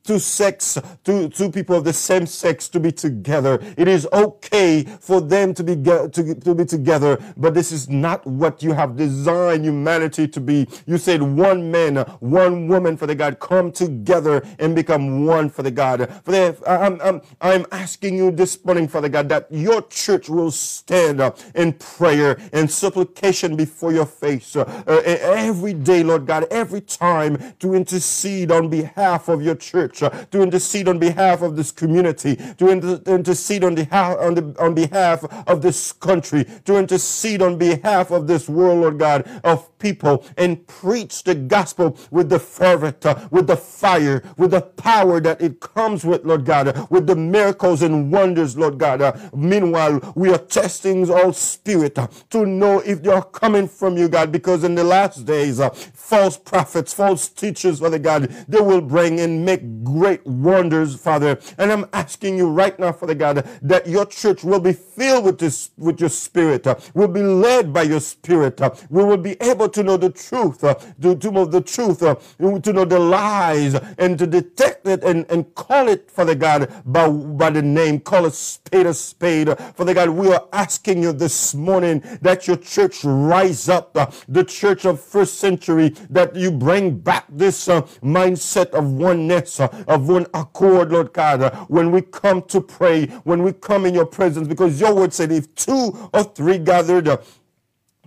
two 0.03 0.19
sex, 0.19 0.77
two, 1.03 1.29
two 1.29 1.51
people 1.51 1.75
of 1.75 1.83
the 1.83 1.93
same 1.93 2.25
sex 2.25 2.67
to 2.69 2.79
be 2.79 2.91
together. 2.91 3.59
It 3.77 3.87
is 3.87 4.07
okay 4.13 4.83
for 4.99 5.21
them 5.21 5.53
to 5.53 5.63
be, 5.63 5.75
to, 5.75 6.09
to 6.35 6.55
be 6.55 6.65
together, 6.65 7.19
but 7.37 7.53
this 7.53 7.71
is 7.71 7.89
not 7.89 8.25
what 8.25 8.63
you 8.63 8.73
have 8.73 8.95
designed 8.97 9.65
humanity 9.65 10.27
to 10.27 10.39
be. 10.39 10.67
You 10.85 10.97
said 10.97 11.21
one 11.21 11.71
man, 11.71 11.97
one 12.19 12.67
woman 12.67 12.97
for 12.97 13.07
the 13.07 13.15
God, 13.15 13.39
come 13.39 13.71
together 13.71 14.45
and 14.59 14.75
become 14.75 15.25
one 15.25 15.49
for 15.49 15.63
the 15.63 15.71
God. 15.71 16.09
For 16.23 16.31
the, 16.31 16.57
I'm, 16.67 16.99
I'm, 17.01 17.21
I'm 17.41 17.65
asking 17.71 18.17
you 18.17 18.31
this 18.31 18.63
morning, 18.65 18.87
Father 18.87 19.09
God, 19.09 19.29
that 19.29 19.47
your 19.51 19.81
church 19.83 20.29
will 20.29 20.51
stand 20.51 21.21
up 21.21 21.39
in 21.55 21.73
prayer 21.73 22.39
and 22.53 22.69
supplication 22.69 23.55
before 23.55 23.93
your 23.93 24.05
face 24.05 24.55
uh, 24.55 24.63
every 24.87 25.73
day, 25.73 26.03
Lord 26.03 26.25
God, 26.25 26.47
every 26.51 26.81
time 26.81 27.53
to 27.59 27.73
intercede 27.73 28.51
on 28.51 28.69
behalf 28.69 29.29
of 29.29 29.41
your 29.41 29.55
church 29.55 29.90
to 29.99 30.41
intercede 30.41 30.87
on 30.87 30.99
behalf 30.99 31.41
of 31.41 31.55
this 31.55 31.71
community, 31.71 32.35
to 32.57 32.69
inter- 32.69 33.01
intercede 33.07 33.63
on, 33.63 33.75
the, 33.75 33.87
on, 33.95 34.33
the, 34.35 34.55
on 34.59 34.73
behalf 34.73 35.23
of 35.47 35.61
this 35.61 35.91
country, 35.93 36.45
to 36.65 36.77
intercede 36.77 37.41
on 37.41 37.57
behalf 37.57 38.11
of 38.11 38.27
this 38.27 38.49
world, 38.49 38.81
Lord 38.81 38.99
God, 38.99 39.27
of 39.43 39.77
people, 39.79 40.25
and 40.37 40.65
preach 40.67 41.23
the 41.23 41.35
gospel 41.35 41.97
with 42.11 42.29
the 42.29 42.39
fervor, 42.39 42.95
uh, 43.03 43.27
with 43.31 43.47
the 43.47 43.57
fire, 43.57 44.23
with 44.37 44.51
the 44.51 44.61
power 44.61 45.19
that 45.19 45.41
it 45.41 45.59
comes 45.59 46.03
with, 46.05 46.23
Lord 46.25 46.45
God, 46.45 46.69
uh, 46.69 46.85
with 46.89 47.07
the 47.07 47.15
miracles 47.15 47.81
and 47.81 48.11
wonders, 48.11 48.57
Lord 48.57 48.77
God. 48.77 49.01
Uh, 49.01 49.13
meanwhile, 49.35 50.13
we 50.15 50.29
are 50.31 50.37
testing 50.37 51.09
all 51.09 51.33
spirit 51.33 51.97
uh, 51.97 52.07
to 52.29 52.45
know 52.45 52.79
if 52.79 53.01
they 53.03 53.11
are 53.11 53.23
coming 53.23 53.67
from 53.67 53.97
you, 53.97 54.07
God, 54.09 54.31
because 54.31 54.63
in 54.63 54.75
the 54.75 54.83
last 54.83 55.25
days, 55.25 55.59
uh, 55.59 55.69
false 55.69 56.37
prophets, 56.37 56.93
false 56.93 57.27
teachers, 57.29 57.79
Father 57.79 57.99
God, 57.99 58.23
they 58.47 58.61
will 58.61 58.81
bring 58.81 59.19
and 59.19 59.45
make 59.45 59.61
great 59.83 60.25
wonders, 60.25 60.95
Father. 60.95 61.39
And 61.57 61.71
I'm 61.71 61.85
asking 61.93 62.37
you 62.37 62.49
right 62.49 62.77
now, 62.79 62.91
Father 62.91 63.15
God, 63.15 63.47
that 63.61 63.87
your 63.87 64.05
church 64.05 64.43
will 64.43 64.59
be 64.59 64.73
filled 64.73 65.25
with 65.25 65.39
this, 65.39 65.71
with 65.77 65.99
your 65.99 66.09
spirit, 66.09 66.67
uh, 66.67 66.75
will 66.93 67.07
be 67.07 67.21
led 67.21 67.73
by 67.73 67.83
your 67.83 67.99
spirit. 67.99 68.61
Uh, 68.61 68.71
we 68.89 69.03
will 69.03 69.17
be 69.17 69.35
able 69.41 69.69
to 69.69 69.83
know 69.83 69.97
the 69.97 70.09
truth, 70.09 70.63
uh, 70.63 70.75
to, 71.01 71.15
to 71.15 71.31
know 71.31 71.45
the 71.45 71.61
truth, 71.61 72.03
uh, 72.03 72.15
to 72.39 72.73
know 72.73 72.85
the 72.85 72.99
lies, 72.99 73.75
and 73.97 74.17
to 74.19 74.27
detect 74.27 74.87
it 74.87 75.03
and, 75.03 75.25
and 75.29 75.53
call 75.55 75.87
it, 75.87 76.09
Father 76.11 76.35
God, 76.35 76.71
by, 76.85 77.07
by 77.09 77.49
the 77.49 77.61
name. 77.61 77.99
Call 77.99 78.25
it 78.25 78.33
spade 78.33 78.85
a 78.85 78.93
spade. 78.93 79.49
Father 79.75 79.93
God, 79.93 80.09
we 80.09 80.31
are 80.33 80.47
asking 80.53 81.03
you 81.03 81.13
this 81.13 81.53
morning 81.53 82.01
that 82.21 82.47
your 82.47 82.57
church 82.57 83.03
rise 83.03 83.69
up, 83.69 83.95
uh, 83.95 84.07
the 84.27 84.43
church 84.43 84.85
of 84.85 85.01
first 85.01 85.35
century, 85.39 85.89
that 86.09 86.35
you 86.35 86.51
bring 86.51 86.97
back 86.97 87.25
this 87.29 87.67
uh, 87.67 87.81
mindset 88.03 88.69
of 88.71 88.91
oneness, 88.91 89.59
of 89.87 90.07
one 90.09 90.27
accord, 90.33 90.91
Lord 90.91 91.13
God, 91.13 91.41
uh, 91.43 91.51
when 91.65 91.91
we 91.91 92.01
come 92.01 92.41
to 92.43 92.61
pray, 92.61 93.07
when 93.23 93.43
we 93.43 93.53
come 93.53 93.85
in 93.85 93.93
your 93.93 94.05
presence, 94.05 94.47
because 94.47 94.79
your 94.79 94.95
word 94.95 95.13
said, 95.13 95.31
if 95.31 95.53
two 95.55 96.09
or 96.13 96.23
three 96.23 96.57
gathered, 96.59 97.07
uh, 97.07 97.17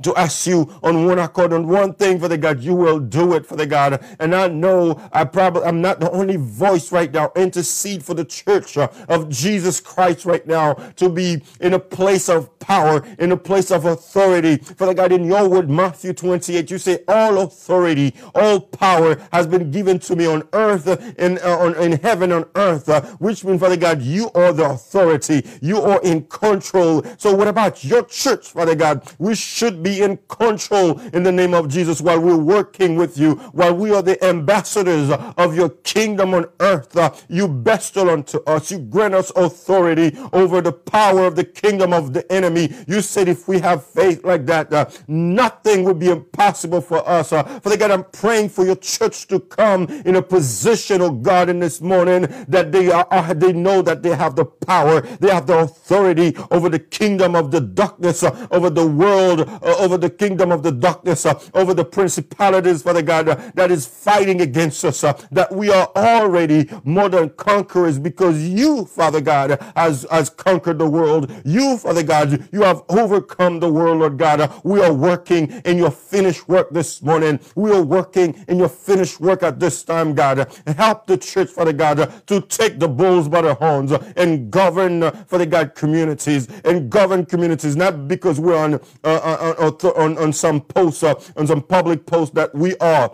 to 0.03 0.15
ask 0.17 0.47
you 0.47 0.73
on 0.83 1.07
one 1.07 1.19
accord 1.19 1.53
on 1.53 1.69
one 1.69 1.95
thing 1.95 2.19
for 2.19 2.29
the 2.29 2.37
God, 2.37 2.61
you 2.61 2.75
will 2.75 2.99
do 2.99 3.35
it 3.35 3.47
for 3.47 3.57
the 3.57 3.67
God. 3.67 4.05
And 4.19 4.35
I 4.35 4.49
know 4.49 5.01
I 5.13 5.25
probably 5.25 5.63
I'm 5.63 5.81
not 5.81 6.01
the 6.01 6.11
only 6.11 6.37
voice 6.37 6.91
right 6.91 7.13
now. 7.13 7.31
Intercede 7.37 8.05
for 8.05 8.15
the 8.15 8.25
church 8.25 8.77
uh, 8.77 8.89
of 9.09 9.29
Jesus 9.29 9.81
Christ 9.81 10.25
right 10.25 10.45
now 10.47 10.75
to 10.97 11.09
be 11.09 11.43
in 11.61 11.75
a 11.75 11.79
place 11.79 12.29
of 12.29 12.59
power, 12.59 13.05
in 13.19 13.31
a 13.31 13.37
place 13.37 13.71
of 13.71 13.85
authority. 13.85 14.57
For 14.57 14.87
the 14.87 14.95
God, 14.95 15.13
in 15.13 15.25
your 15.25 15.49
word, 15.49 15.71
Matthew 15.71 16.13
28, 16.13 16.71
you 16.71 16.79
say 16.79 16.99
all 17.07 17.39
authority, 17.43 18.15
all 18.35 18.61
power 18.61 19.17
has 19.33 19.47
been 19.47 19.71
given 19.71 19.99
to 20.01 20.17
me 20.17 20.27
on 20.27 20.43
earth 20.53 20.87
and 21.19 21.39
uh, 21.39 21.59
on, 21.59 21.77
in 21.77 22.01
heaven 22.01 22.33
on 22.33 22.47
earth, 22.57 22.89
uh, 22.89 23.03
which 23.19 23.45
means, 23.45 23.61
Father 23.61 23.77
God, 23.77 24.03
you 24.03 24.31
are 24.35 24.53
the 24.53 24.65
authority. 24.71 25.47
You 25.61 25.81
are 25.83 26.01
in 26.03 26.25
control. 26.25 27.05
So 27.19 27.35
what 27.35 27.47
about 27.49 27.85
your 27.85 28.05
church, 28.05 28.49
Father 28.49 28.75
God? 28.75 29.09
We 29.19 29.35
should 29.35 29.84
be 29.85 30.03
in 30.03 30.19
control 30.29 30.99
in 31.13 31.23
the 31.23 31.33
name 31.33 31.55
of 31.55 31.69
Jesus 31.69 32.01
while 32.01 32.21
we're 32.21 32.37
working 32.37 32.97
with 32.97 33.19
you, 33.19 33.37
while 33.53 33.75
we 33.77 33.93
are 33.95 34.03
the 34.03 34.23
ambassadors 34.25 35.11
of 35.37 35.55
your 35.55 35.71
kingdom 35.71 36.35
on 36.35 36.47
earth. 36.61 36.97
You 37.29 37.49
bestow 37.49 38.11
unto 38.11 38.39
us, 38.45 38.73
you 38.73 38.81
grant 38.81 39.15
us 39.15 39.31
authority 39.37 40.17
over 40.33 40.61
the 40.63 40.73
power 40.73 41.27
of 41.27 41.37
the 41.37 41.45
kingdom 41.45 41.93
of 41.93 42.13
the 42.15 42.31
enemy. 42.33 42.75
You 42.89 43.03
said 43.03 43.29
if 43.29 43.49
we 43.49 43.61
have 43.61 43.85
faith 43.87 44.25
like 44.25 44.47
that, 44.47 44.73
uh, 44.73 44.87
nothing 45.09 45.85
would 45.85 45.99
be 46.01 46.09
impossible 46.11 46.81
for 46.81 47.07
us. 47.09 47.33
Uh, 47.33 47.45
Father 47.61 47.77
God, 47.77 47.91
I'm 47.91 48.05
praying 48.05 48.49
for 48.51 48.65
your 48.65 48.77
church 48.77 49.29
to 49.29 49.41
come 49.41 49.85
in 50.07 50.17
a 50.17 50.23
position, 50.23 51.03
oh 51.03 51.11
God, 51.11 51.49
in 51.49 51.61
this 51.61 51.81
morning 51.81 52.27
that 52.49 52.73
they 52.73 52.91
are, 52.91 53.07
uh, 53.11 53.35
they 53.35 53.53
know 53.53 53.83
that 53.83 54.03
they 54.03 54.15
have 54.17 54.37
the 54.37 54.45
power, 54.47 55.03
they 55.03 55.31
have 55.31 55.47
the 55.47 55.59
authority 55.59 56.37
over 56.51 56.69
the 56.69 56.79
kingdom 56.79 57.37
of 57.37 57.51
the 57.51 57.61
darkness, 57.61 58.23
uh, 58.23 58.47
over 58.51 58.71
the 58.71 58.87
world, 58.87 59.41
uh, 59.43 59.74
over 59.79 59.97
the 59.99 60.11
kingdom 60.11 60.53
of 60.53 60.63
the 60.63 60.73
darkness, 60.73 61.27
uh, 61.27 61.41
over 61.55 61.75
the 61.75 61.85
principalities, 61.85 62.83
Father 62.83 63.03
God, 63.03 63.29
uh, 63.29 63.51
that 63.55 63.71
is 63.71 63.87
fighting 63.87 64.41
against 64.41 64.85
us, 64.85 65.05
uh, 65.05 65.13
that 65.33 65.53
we 65.53 65.71
are 65.71 65.89
already 65.97 66.69
more 66.85 67.09
than 67.09 67.31
conquerors 67.31 67.99
because 67.99 68.43
you, 68.43 68.85
Father 68.87 69.21
God, 69.21 69.61
has, 69.77 70.07
has 70.11 70.31
conquered 70.31 70.79
the 70.79 70.89
world. 70.89 71.33
You, 71.45 71.77
Father 71.79 72.03
God, 72.03 72.49
you 72.53 72.63
have 72.63 72.83
overcome 72.89 73.61
the 73.61 73.71
world, 73.73 73.99
Lord 74.01 74.19
God. 74.19 74.53
We 74.65 74.81
are 74.81 74.93
working 74.93 75.51
in 75.65 75.79
your 75.79 75.91
finished 75.91 76.49
work 76.49 76.71
this 76.71 77.03
morning. 77.03 77.41
We 77.55 77.71
are 77.73 77.83
working 77.83 78.45
in 78.49 78.59
your 78.59 78.69
finished 78.69 79.21
work 79.21 79.43
at 79.43 79.61
this 79.61 79.83
time, 79.83 80.15
God. 80.15 80.51
Help 80.67 81.07
the 81.07 81.17
church, 81.19 81.51
Father 81.51 81.73
God, 81.73 82.27
to 82.27 82.41
take 82.43 82.79
the 82.79 82.89
bulls 82.89 83.29
by 83.29 83.43
the 83.43 83.55
horns 83.55 83.93
and 84.17 84.51
govern, 84.51 85.11
Father 85.27 85.47
God, 85.47 85.75
communities 85.75 86.49
and 86.65 86.91
govern 86.91 87.25
communities, 87.27 87.77
not 87.77 88.09
because 88.09 88.41
we're 88.41 88.57
on, 88.57 88.75
uh, 89.05 89.55
on, 89.59 89.64
on, 89.71 90.19
on 90.19 90.33
some 90.33 90.61
posts, 90.61 91.03
uh, 91.03 91.15
on 91.37 91.47
some 91.47 91.63
public 91.63 92.07
posts 92.07 92.35
that 92.35 92.55
we 92.55 92.77
are 92.77 93.13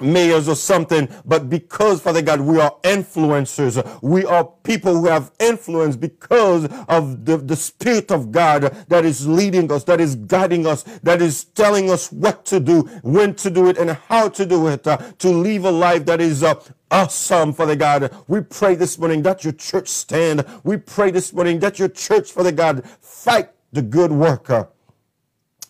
mayors 0.00 0.48
or 0.48 0.54
something, 0.54 1.08
but 1.24 1.50
because, 1.50 2.00
Father 2.00 2.22
God, 2.22 2.40
we 2.40 2.60
are 2.60 2.74
influencers. 2.82 3.98
We 4.02 4.24
are 4.24 4.44
people 4.62 4.94
who 4.94 5.06
have 5.06 5.32
influence 5.38 5.96
because 5.96 6.66
of 6.88 7.24
the, 7.24 7.38
the 7.38 7.56
Spirit 7.56 8.10
of 8.10 8.30
God 8.30 8.62
that 8.88 9.04
is 9.04 9.26
leading 9.26 9.70
us, 9.72 9.84
that 9.84 10.00
is 10.00 10.16
guiding 10.16 10.66
us, 10.66 10.82
that 11.02 11.20
is 11.20 11.44
telling 11.44 11.90
us 11.90 12.12
what 12.12 12.44
to 12.46 12.60
do, 12.60 12.82
when 13.02 13.34
to 13.36 13.50
do 13.50 13.68
it, 13.68 13.78
and 13.78 13.90
how 13.90 14.28
to 14.28 14.46
do 14.46 14.68
it, 14.68 14.86
uh, 14.86 14.96
to 15.18 15.30
live 15.30 15.64
a 15.64 15.70
life 15.70 16.04
that 16.06 16.20
is 16.20 16.42
uh, 16.42 16.54
awesome, 16.90 17.52
Father 17.52 17.76
God. 17.76 18.14
We 18.28 18.40
pray 18.42 18.74
this 18.74 18.98
morning 18.98 19.22
that 19.22 19.44
your 19.44 19.52
church 19.52 19.88
stand. 19.88 20.44
We 20.64 20.76
pray 20.76 21.10
this 21.10 21.32
morning 21.32 21.58
that 21.60 21.78
your 21.78 21.88
church, 21.88 22.32
Father 22.32 22.52
God, 22.52 22.84
fight 23.00 23.50
the 23.72 23.82
good 23.82 24.12
worker 24.12 24.68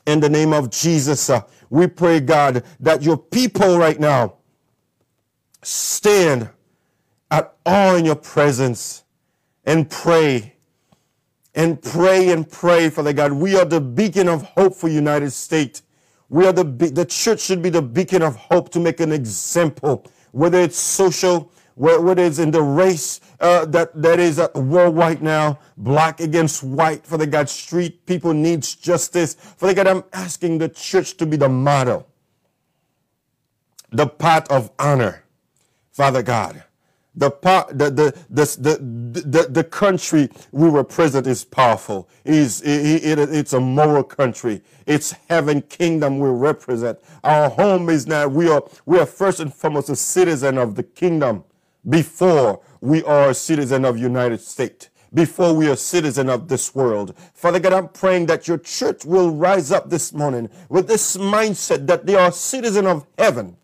in 0.08 0.20
the 0.20 0.28
name 0.28 0.54
of 0.54 0.70
Jesus. 0.70 1.28
Uh, 1.28 1.42
we 1.68 1.86
pray, 1.86 2.18
God, 2.20 2.64
that 2.80 3.02
your 3.02 3.18
people 3.18 3.78
right 3.78 4.00
now 4.00 4.36
stand 5.62 6.48
at 7.30 7.54
all 7.66 7.96
in 7.96 8.06
your 8.06 8.16
presence 8.16 9.04
and 9.66 9.90
pray 9.90 10.54
and 11.54 11.82
pray 11.82 12.30
and 12.30 12.48
pray, 12.50 12.88
Father 12.88 13.12
God. 13.12 13.32
We 13.32 13.56
are 13.56 13.66
the 13.66 13.82
beacon 13.82 14.28
of 14.28 14.42
hope 14.42 14.74
for 14.74 14.88
United 14.88 15.30
States. 15.30 15.82
We 16.30 16.46
are 16.46 16.52
the 16.52 16.64
the 16.64 17.04
church 17.04 17.40
should 17.40 17.60
be 17.60 17.68
the 17.68 17.82
beacon 17.82 18.22
of 18.22 18.36
hope 18.36 18.70
to 18.70 18.80
make 18.80 19.00
an 19.00 19.12
example, 19.12 20.06
whether 20.32 20.58
it's 20.60 20.78
social, 20.78 21.52
whether 21.78 22.24
it's 22.24 22.38
in 22.38 22.50
the 22.50 22.62
race 22.62 23.20
uh, 23.40 23.64
that 23.66 24.00
that 24.02 24.18
is 24.18 24.38
at 24.38 24.54
war 24.54 24.90
right 24.90 25.22
now, 25.22 25.58
black 25.76 26.20
against 26.20 26.62
white. 26.62 27.06
For 27.06 27.16
the 27.16 27.26
God, 27.26 27.48
street 27.48 28.04
people 28.06 28.34
needs 28.34 28.74
justice. 28.74 29.34
For 29.34 29.66
the 29.68 29.74
God, 29.74 29.86
I'm 29.86 30.04
asking 30.12 30.58
the 30.58 30.68
church 30.68 31.16
to 31.18 31.26
be 31.26 31.36
the 31.36 31.48
model, 31.48 32.06
the 33.90 34.06
path 34.06 34.50
of 34.50 34.70
honor, 34.78 35.24
Father 35.92 36.22
God 36.22 36.64
the, 37.18 37.30
the, 37.72 38.14
the, 38.30 38.44
the, 38.60 39.22
the, 39.22 39.42
the, 39.50 39.64
country 39.64 40.28
we 40.52 40.68
represent 40.68 41.26
is 41.26 41.44
powerful. 41.44 42.08
It 42.24 42.34
is, 42.34 42.62
it, 42.62 43.18
it, 43.18 43.18
it's 43.18 43.52
a 43.52 43.60
moral 43.60 44.04
country. 44.04 44.62
It's 44.86 45.12
heaven 45.28 45.62
kingdom 45.62 46.20
we 46.20 46.28
represent. 46.28 46.98
Our 47.24 47.50
home 47.50 47.90
is 47.90 48.06
now, 48.06 48.28
we 48.28 48.48
are, 48.48 48.62
we 48.86 49.00
are 49.00 49.06
first 49.06 49.40
and 49.40 49.52
foremost 49.52 49.88
a 49.88 49.96
citizen 49.96 50.58
of 50.58 50.76
the 50.76 50.84
kingdom 50.84 51.44
before 51.88 52.60
we 52.80 53.02
are 53.04 53.30
a 53.30 53.34
citizen 53.34 53.84
of 53.84 53.98
United 53.98 54.40
States 54.40 54.90
before 55.12 55.54
we 55.54 55.68
are 55.68 55.76
citizen 55.76 56.28
of 56.28 56.48
this 56.48 56.74
world. 56.74 57.14
Father 57.34 57.58
God, 57.58 57.72
I'm 57.72 57.88
praying 57.88 58.26
that 58.26 58.46
your 58.46 58.58
church 58.58 59.04
will 59.04 59.30
rise 59.30 59.72
up 59.72 59.90
this 59.90 60.12
morning 60.12 60.50
with 60.68 60.86
this 60.86 61.16
mindset 61.16 61.86
that 61.86 62.06
they 62.06 62.14
are 62.14 62.30
citizen 62.30 62.86
of 62.86 63.06
heaven 63.18 63.56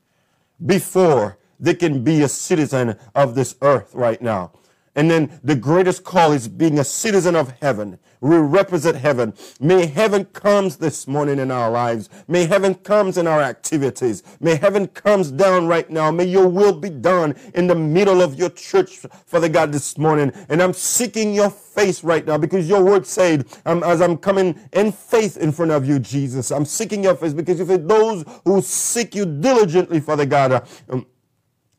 before 0.65 1.39
they 1.61 1.75
can 1.75 2.03
be 2.03 2.23
a 2.23 2.29
citizen 2.29 2.97
of 3.15 3.35
this 3.35 3.57
earth 3.63 3.95
right 3.95 4.21
now. 4.21 4.53
And 4.97 5.11
then 5.11 5.41
the 5.43 5.57
greatest 5.57 6.05
call 6.05 6.33
is 6.33 6.49
being 6.49 6.79
a 6.79 6.85
citizen 6.85 7.35
of 7.35 7.51
heaven. 7.61 7.99
We 8.21 8.37
represent 8.39 8.97
heaven. 8.97 9.35
May 9.61 9.87
heaven 9.87 10.25
comes 10.27 10.79
this 10.79 11.07
morning 11.07 11.39
in 11.39 11.51
our 11.51 11.71
lives. 11.71 12.09
May 12.27 12.47
heaven 12.47 12.75
comes 12.75 13.19
in 13.19 13.27
our 13.27 13.43
activities. 13.43 14.23
May 14.41 14.55
heaven 14.55 14.87
comes 14.87 15.31
down 15.31 15.67
right 15.67 15.91
now. 15.91 16.11
May 16.11 16.25
your 16.25 16.49
will 16.49 16.73
be 16.73 16.89
done 16.89 17.35
in 17.55 17.67
the 17.67 17.75
middle 17.75 18.23
of 18.23 18.37
your 18.39 18.49
church, 18.49 18.99
Father 19.27 19.49
God, 19.51 19.73
this 19.73 19.99
morning. 19.99 20.33
And 20.49 20.63
I'm 20.63 20.73
seeking 20.73 21.35
your 21.35 21.51
face 21.51 22.03
right 22.03 22.25
now 22.25 22.39
because 22.39 22.67
your 22.69 22.83
word 22.83 23.07
said, 23.07 23.47
um, 23.67 23.83
as 23.83 24.01
I'm 24.01 24.17
coming 24.17 24.59
in 24.73 24.93
faith 24.93 25.37
in 25.37 25.53
front 25.53 25.73
of 25.73 25.87
you, 25.87 25.99
Jesus, 25.99 26.51
I'm 26.51 26.65
seeking 26.65 27.03
your 27.05 27.17
face 27.17 27.35
because 27.35 27.61
if 27.61 27.69
it 27.69 27.87
those 27.87 28.25
who 28.45 28.63
seek 28.63 29.15
you 29.15 29.27
diligently, 29.27 30.01
Father 30.01 30.25
God, 30.25 30.67
um, 30.89 31.05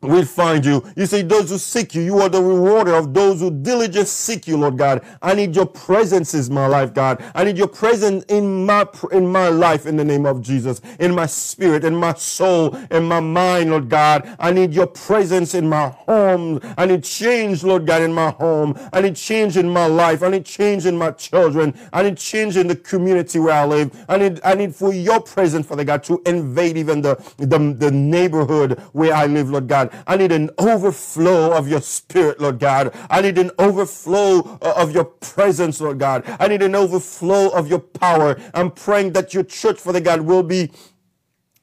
will 0.08 0.26
find 0.26 0.66
you. 0.66 0.84
You 0.96 1.06
say, 1.06 1.22
those 1.22 1.50
who 1.50 1.58
seek 1.58 1.96
you, 1.96 2.02
you 2.02 2.20
are 2.20 2.30
the 2.30 2.42
rewarder 2.42 2.96
of 2.96 3.14
those 3.14 3.40
who 3.40 3.52
diligently 3.52 4.06
seek 4.06 4.48
you, 4.48 4.58
Lord 4.58 4.78
God. 4.78 5.04
I 5.22 5.34
need 5.36 5.56
your 5.56 5.66
presence 5.66 6.34
in 6.34 6.54
my 6.54 6.68
life, 6.68 6.94
God. 6.94 7.24
I 7.36 7.44
need 7.44 7.58
your 7.58 7.68
presence 7.68 8.26
in 8.26 8.66
my, 8.66 8.88
in 9.12 9.28
my 9.28 9.50
life 9.50 9.86
in 9.86 9.98
the 9.98 10.04
name 10.04 10.26
of 10.26 10.42
Jesus, 10.42 10.82
in 11.00 11.14
my 11.16 11.26
spirit, 11.26 11.84
in 11.84 11.96
my 11.96 12.14
soul, 12.14 12.76
in 12.92 13.06
my 13.06 13.20
mind, 13.20 13.72
Lord 13.72 13.90
God. 13.90 14.36
I 14.40 14.52
need 14.52 14.74
your 14.74 14.88
presence 14.88 15.54
in 15.56 15.70
my 15.70 15.90
home. 15.90 16.60
I 16.78 16.86
need 16.86 17.04
change, 17.04 17.64
Lord 17.64 17.86
God, 17.86 18.02
in 18.02 18.14
my 18.14 18.32
home. 18.32 18.78
I 18.94 19.02
need 19.02 19.16
change 19.16 19.58
in 19.58 19.70
my 19.70 19.86
life. 19.86 20.24
I 20.24 20.30
need 20.30 20.46
change 20.46 20.86
in 20.86 20.98
my 20.98 21.12
children. 21.12 21.74
I 21.94 22.04
need 22.04 22.18
change 22.18 22.58
in 22.58 22.68
the 22.68 22.76
community 22.76 23.40
where 23.40 23.54
I 23.54 23.66
live. 23.66 24.06
I 24.10 24.18
need, 24.18 24.42
I 24.44 24.56
need 24.56 24.76
for 24.76 24.94
your 24.94 25.22
presence, 25.22 25.68
Father 25.68 25.84
God, 25.84 26.04
to 26.06 26.22
invade 26.26 26.78
even 26.78 27.02
the, 27.02 27.16
the, 27.38 27.58
the 27.78 27.92
neighborhood 27.92 28.80
where 28.94 29.14
I 29.14 29.26
live, 29.26 29.50
Lord 29.50 29.68
God. 29.68 29.92
I 30.08 30.18
need 30.18 30.32
an 30.32 30.50
overflow 30.58 31.54
of 31.54 31.68
your 31.68 31.82
spirit, 31.82 32.40
Lord 32.40 32.60
God. 32.60 32.94
I 33.10 33.22
need 33.22 33.38
an 33.38 33.52
overflow 33.60 34.60
uh, 34.62 34.74
of 34.78 34.94
your 34.94 35.06
presence, 35.06 35.82
Lord 35.82 36.00
God. 36.00 36.24
I 36.40 36.48
need 36.48 36.62
an 36.62 36.76
overflow 36.76 37.50
of 37.50 37.68
your 37.70 37.80
power. 37.80 38.38
I'm 38.54 38.72
praying 38.72 39.14
that 39.14 39.34
your 39.34 39.44
church, 39.44 39.80
Father 39.80 40.00
God, 40.00 40.22
will 40.22 40.44
be 40.44 40.72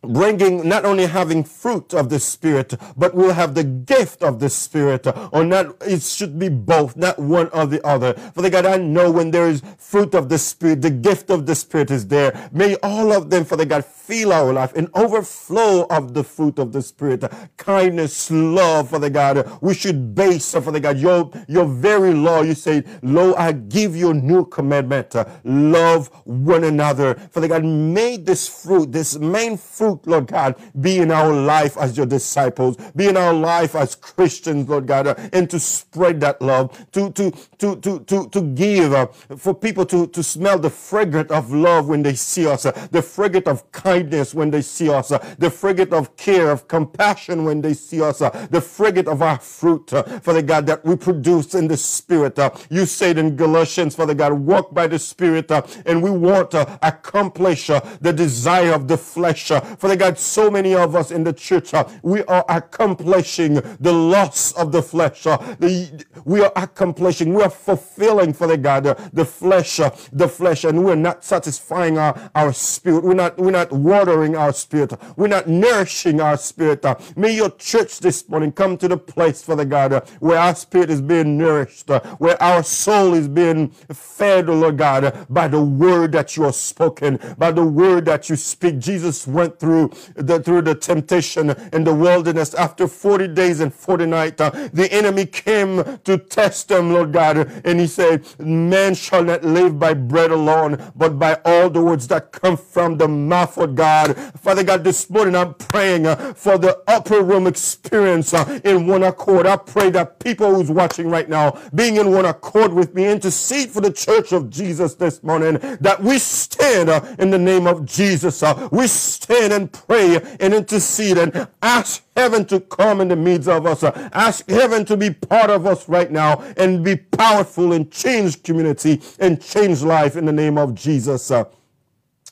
bringing 0.03 0.69
not 0.69 0.85
only 0.85 1.07
having 1.07 1.45
fruit 1.45 1.95
of 1.95 2.09
the 2.09 2.19
spirit 2.19 2.75
but 2.97 3.15
we'll 3.15 3.33
have 3.33 3.55
the 3.55 3.65
gift 3.65 4.23
of 4.23 4.41
the 4.41 4.51
spirit 4.51 5.07
or 5.33 5.45
not 5.45 5.77
it 5.83 6.03
should 6.03 6.39
be 6.39 6.49
both 6.49 6.97
not 6.97 7.19
one 7.19 7.49
or 7.53 7.67
the 7.67 7.85
other. 7.87 8.15
Father 8.35 8.51
god 8.51 8.67
i 8.67 8.77
know 8.77 9.11
when 9.11 9.31
there 9.31 9.49
is 9.49 9.63
fruit 9.79 10.15
of 10.15 10.29
the 10.29 10.39
spirit 10.39 10.83
the 10.83 10.91
gift 10.91 11.31
of 11.31 11.47
the 11.47 11.55
spirit 11.55 11.91
is 11.91 12.07
there. 12.09 12.51
May 12.53 12.77
all 12.83 13.13
of 13.13 13.31
them 13.31 13.45
father 13.45 13.65
god 13.65 13.85
feel 13.85 14.33
our 14.33 14.53
life 14.53 14.75
an 14.75 14.89
overflow 14.95 15.87
of 15.89 16.15
the 16.15 16.25
fruit 16.25 16.59
of 16.59 16.73
the 16.73 16.83
spirit. 16.83 17.25
Kindness 17.57 18.31
love 18.31 18.91
father 18.91 19.11
god 19.11 19.51
we 19.61 19.75
should 19.75 20.15
base 20.15 20.53
father 20.53 20.81
god 20.81 20.99
your 20.99 21.31
your 21.49 21.67
very 21.67 22.13
law. 22.15 22.43
You 22.43 22.55
say 22.55 22.85
lo 23.03 23.35
i 23.37 23.53
give 23.53 23.95
you 23.97 24.11
a 24.11 24.15
new 24.15 24.45
commandment 24.47 25.15
love 25.45 26.09
one 26.25 26.65
another. 26.65 27.15
Father 27.31 27.49
god 27.49 27.65
may 27.65 28.17
this 28.17 28.49
fruit 28.49 28.93
this 28.93 29.19
main 29.19 29.57
fruit 29.57 29.92
Lord 30.05 30.29
God, 30.29 30.57
be 30.81 30.99
in 30.99 31.11
our 31.11 31.33
life 31.33 31.77
as 31.77 31.97
your 31.97 32.07
disciples, 32.07 32.77
be 32.97 33.09
in 33.09 33.17
our 33.17 33.35
life 33.35 33.75
as 33.75 33.95
Christians, 33.95 34.69
Lord 34.69 34.87
God, 34.87 35.07
uh, 35.07 35.15
and 35.33 35.49
to 35.51 35.59
spread 35.59 36.21
that 36.21 36.41
love, 36.41 36.91
to 36.93 37.11
to 37.13 37.31
to 37.59 37.77
to 37.77 38.01
to, 38.01 38.29
to 38.29 38.43
give, 38.55 38.93
uh, 38.93 39.07
for 39.37 39.55
people 39.55 39.87
to, 39.87 40.07
to 40.09 40.23
smell 40.23 40.59
the 40.59 40.71
fragrance 40.71 41.31
of 41.31 41.53
love 41.53 41.89
when 41.89 42.03
they 42.03 42.15
see 42.15 42.47
us, 42.47 42.67
uh, 42.67 42.73
the 42.91 43.03
fragrance 43.03 43.47
of 43.47 43.71
kindness 43.73 44.35
when 44.35 44.51
they 44.51 44.63
see 44.63 44.91
us, 44.91 45.13
uh, 45.13 45.19
the 45.39 45.51
fragrance 45.51 45.93
of 45.93 46.17
care, 46.17 46.51
of 46.51 46.69
compassion 46.69 47.45
when 47.45 47.61
they 47.61 47.75
see 47.75 48.03
us, 48.03 48.21
uh, 48.21 48.31
the 48.51 48.61
fragrance 48.61 49.09
of 49.09 49.23
our 49.23 49.39
fruit, 49.39 49.93
uh, 49.93 50.03
Father 50.21 50.43
God, 50.43 50.67
that 50.67 50.85
we 50.85 50.97
produce 50.97 51.55
in 51.55 51.69
the 51.69 51.77
Spirit. 51.77 52.39
you 52.71 52.87
said 52.87 53.19
in 53.19 53.37
Galatians, 53.37 53.95
Father 53.95 54.15
God, 54.15 54.33
walk 54.33 54.75
by 54.75 54.87
the 54.87 54.99
Spirit, 54.99 55.51
and 55.87 56.03
we 56.03 56.11
want 56.11 56.51
to 56.53 56.79
accomplish 56.83 57.67
the 57.67 58.13
desire 58.13 58.73
of 58.73 58.89
the 58.89 58.97
flesh. 58.97 59.51
Father 59.83 59.97
God, 59.97 60.17
so 60.17 60.49
many 60.49 60.77
of 60.77 60.95
us 60.95 61.11
in 61.11 61.25
the 61.25 61.33
church, 61.33 61.75
uh, 61.75 61.85
we 62.05 62.23
are 62.27 62.45
accomplishing 62.49 63.55
the 63.81 63.93
loss 63.93 64.53
of 64.53 64.71
the 64.71 64.81
flesh. 64.81 65.27
Uh, 65.27 65.37
the, 65.59 66.05
we 66.25 66.41
are 66.41 66.53
accomplishing, 66.55 67.35
we 67.35 67.43
are 67.43 67.51
fulfilling, 67.51 68.33
Father 68.33 68.57
God, 68.57 68.87
uh, 68.87 68.95
the 69.13 69.25
flesh, 69.25 69.81
uh, 69.81 69.91
the 70.13 70.29
flesh, 70.29 70.63
and 70.63 70.85
we're 70.85 70.95
not 70.95 71.25
satisfying 71.25 71.99
our, 71.99 72.31
our 72.37 72.53
spirit. 72.53 73.03
We're 73.03 73.15
not, 73.15 73.37
we're 73.39 73.51
not 73.51 73.73
watering 73.73 74.37
our 74.37 74.53
spirit. 74.53 74.93
We're 75.17 75.27
not 75.27 75.49
nourishing 75.49 76.21
our 76.21 76.37
spirit. 76.37 76.85
Uh, 76.85 76.95
may 77.17 77.35
your 77.35 77.51
church 77.51 77.99
this 77.99 78.29
morning 78.29 78.53
come 78.53 78.79
to 78.79 78.87
the 78.87 78.97
place, 78.97 79.43
Father 79.43 79.65
God, 79.65 79.95
uh, 79.95 80.01
where 80.21 80.39
our 80.39 80.55
spirit 80.55 80.91
is 80.91 81.01
being 81.01 81.37
nourished, 81.37 81.91
where 82.19 82.41
our 82.41 82.63
soul 82.63 83.15
is 83.15 83.27
being 83.27 83.71
fed, 83.71 84.47
Lord 84.47 84.79
God, 84.79 85.27
by 85.29 85.49
the 85.49 85.61
word 85.61 86.13
that 86.13 86.37
you 86.37 86.45
have 86.45 86.55
spoken, 86.55 87.19
by 87.37 87.51
the 87.51 87.65
word 87.67 88.05
that 88.05 88.31
you 88.31 88.37
speak. 88.37 88.79
Jesus 88.79 89.27
went 89.27 89.59
through 89.59 89.72
through 89.73 89.91
the, 90.15 90.41
through 90.41 90.63
the 90.63 90.75
temptation 90.75 91.51
in 91.73 91.85
the 91.85 91.95
wilderness 91.95 92.55
after 92.55 92.87
40 92.87 93.29
days 93.29 93.61
and 93.61 93.73
40 93.73 94.07
nights. 94.07 94.41
Uh, 94.41 94.69
the 94.73 94.93
enemy 94.93 95.27
came 95.27 95.99
to 96.05 96.19
test 96.19 96.69
them, 96.69 96.93
Lord 96.93 97.13
God, 97.13 97.37
and 97.65 97.81
he 97.81 97.87
said, 97.87 98.25
Man 98.39 98.95
shall 98.95 99.25
not 99.25 99.45
live 99.45 99.79
by 99.79 99.95
bread 99.95 100.31
alone, 100.31 100.93
but 100.95 101.19
by 101.19 101.35
all 101.45 101.71
the 101.71 101.83
words 101.83 102.09
that 102.09 102.33
come 102.33 102.57
from 102.57 102.99
the 102.99 103.09
mouth 103.09 103.57
of 103.59 103.75
God. 103.75 104.17
Father 104.41 104.63
God, 104.65 104.85
this 104.85 105.09
morning 105.11 105.35
I'm 105.35 105.55
praying 105.55 106.07
uh, 106.07 106.35
for 106.35 106.59
the 106.59 106.83
upper 106.87 107.23
room 107.23 107.47
experience 107.47 108.35
uh, 108.35 108.61
in 108.65 108.87
one 108.87 109.03
accord. 109.03 109.47
I 109.47 109.57
pray 109.57 109.91
that 109.91 110.19
people 110.21 110.55
who's 110.55 110.71
watching 110.71 111.09
right 111.09 111.29
now, 111.29 111.59
being 111.75 111.97
in 111.97 112.11
one 112.13 112.27
accord 112.27 112.73
with 112.73 112.95
me, 112.95 113.07
intercede 113.07 113.71
for 113.71 113.81
the 113.81 113.93
church 113.93 114.33
of 114.33 114.51
Jesus 114.51 114.95
this 114.95 115.23
morning, 115.23 115.59
that 115.81 116.03
we 116.03 116.19
stand 116.19 116.91
uh, 116.91 117.01
in 117.19 117.31
the 117.31 117.39
name 117.39 117.67
of 117.67 117.85
Jesus. 117.87 118.43
Uh, 118.43 118.69
we 118.73 118.87
stand 118.87 119.52
and 119.53 119.73
pray 119.73 120.17
and 120.41 120.53
intercede 120.53 121.19
and 121.19 121.47
ask 121.63 122.03
heaven 122.17 122.45
to 122.47 122.61
come 122.61 123.01
in 123.01 123.09
the 123.09 123.17
midst 123.17 123.49
of 123.49 123.67
us. 123.67 123.85
Ask 123.85 124.49
heaven 124.49 124.85
to 124.87 124.97
be 124.97 125.11
part 125.11 125.51
of 125.51 125.67
us 125.67 125.89
right 125.89 126.11
now 126.11 126.41
and 126.57 126.85
be 126.85 126.97
powerful 126.97 127.73
and 127.73 127.91
change 127.91 128.43
community 128.43 129.01
and 129.21 129.41
change 129.41 129.83
life 129.83 130.17
in 130.17 130.25
the 130.25 130.33
name 130.33 130.59
of 130.59 130.75
Jesus. 130.75 131.31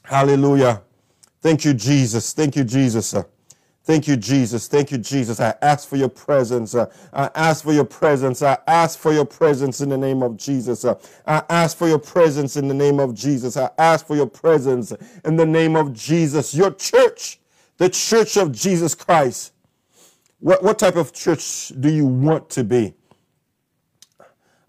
Hallelujah. 0.02 0.82
Thank 1.40 1.64
you, 1.64 1.74
Jesus. 1.74 2.32
Thank 2.32 2.56
you, 2.56 2.64
Jesus. 2.64 3.14
Thank 3.82 4.06
you, 4.06 4.16
Jesus. 4.16 4.68
Thank 4.68 4.92
you, 4.92 4.98
Jesus. 4.98 5.40
I 5.40 5.54
ask 5.62 5.88
for 5.88 5.96
your 5.96 6.10
presence. 6.10 6.74
Uh, 6.74 6.86
I 7.12 7.30
ask 7.34 7.64
for 7.64 7.72
your 7.72 7.84
presence. 7.84 8.42
I 8.42 8.58
ask 8.66 8.98
for 8.98 9.12
your 9.12 9.24
presence 9.24 9.80
in 9.80 9.88
the 9.88 9.96
name 9.96 10.22
of 10.22 10.36
Jesus. 10.36 10.84
Uh, 10.84 10.98
I 11.26 11.42
ask 11.48 11.78
for 11.78 11.88
your 11.88 11.98
presence 11.98 12.56
in 12.56 12.68
the 12.68 12.74
name 12.74 13.00
of 13.00 13.14
Jesus. 13.14 13.56
I 13.56 13.70
ask 13.78 14.06
for 14.06 14.16
your 14.16 14.26
presence 14.26 14.92
in 15.24 15.36
the 15.36 15.46
name 15.46 15.76
of 15.76 15.94
Jesus. 15.94 16.54
Your 16.54 16.72
church, 16.72 17.40
the 17.78 17.88
church 17.88 18.36
of 18.36 18.52
Jesus 18.52 18.94
Christ. 18.94 19.54
What, 20.40 20.62
what 20.62 20.78
type 20.78 20.96
of 20.96 21.12
church 21.12 21.72
do 21.80 21.90
you 21.90 22.04
want 22.06 22.50
to 22.50 22.64
be? 22.64 22.94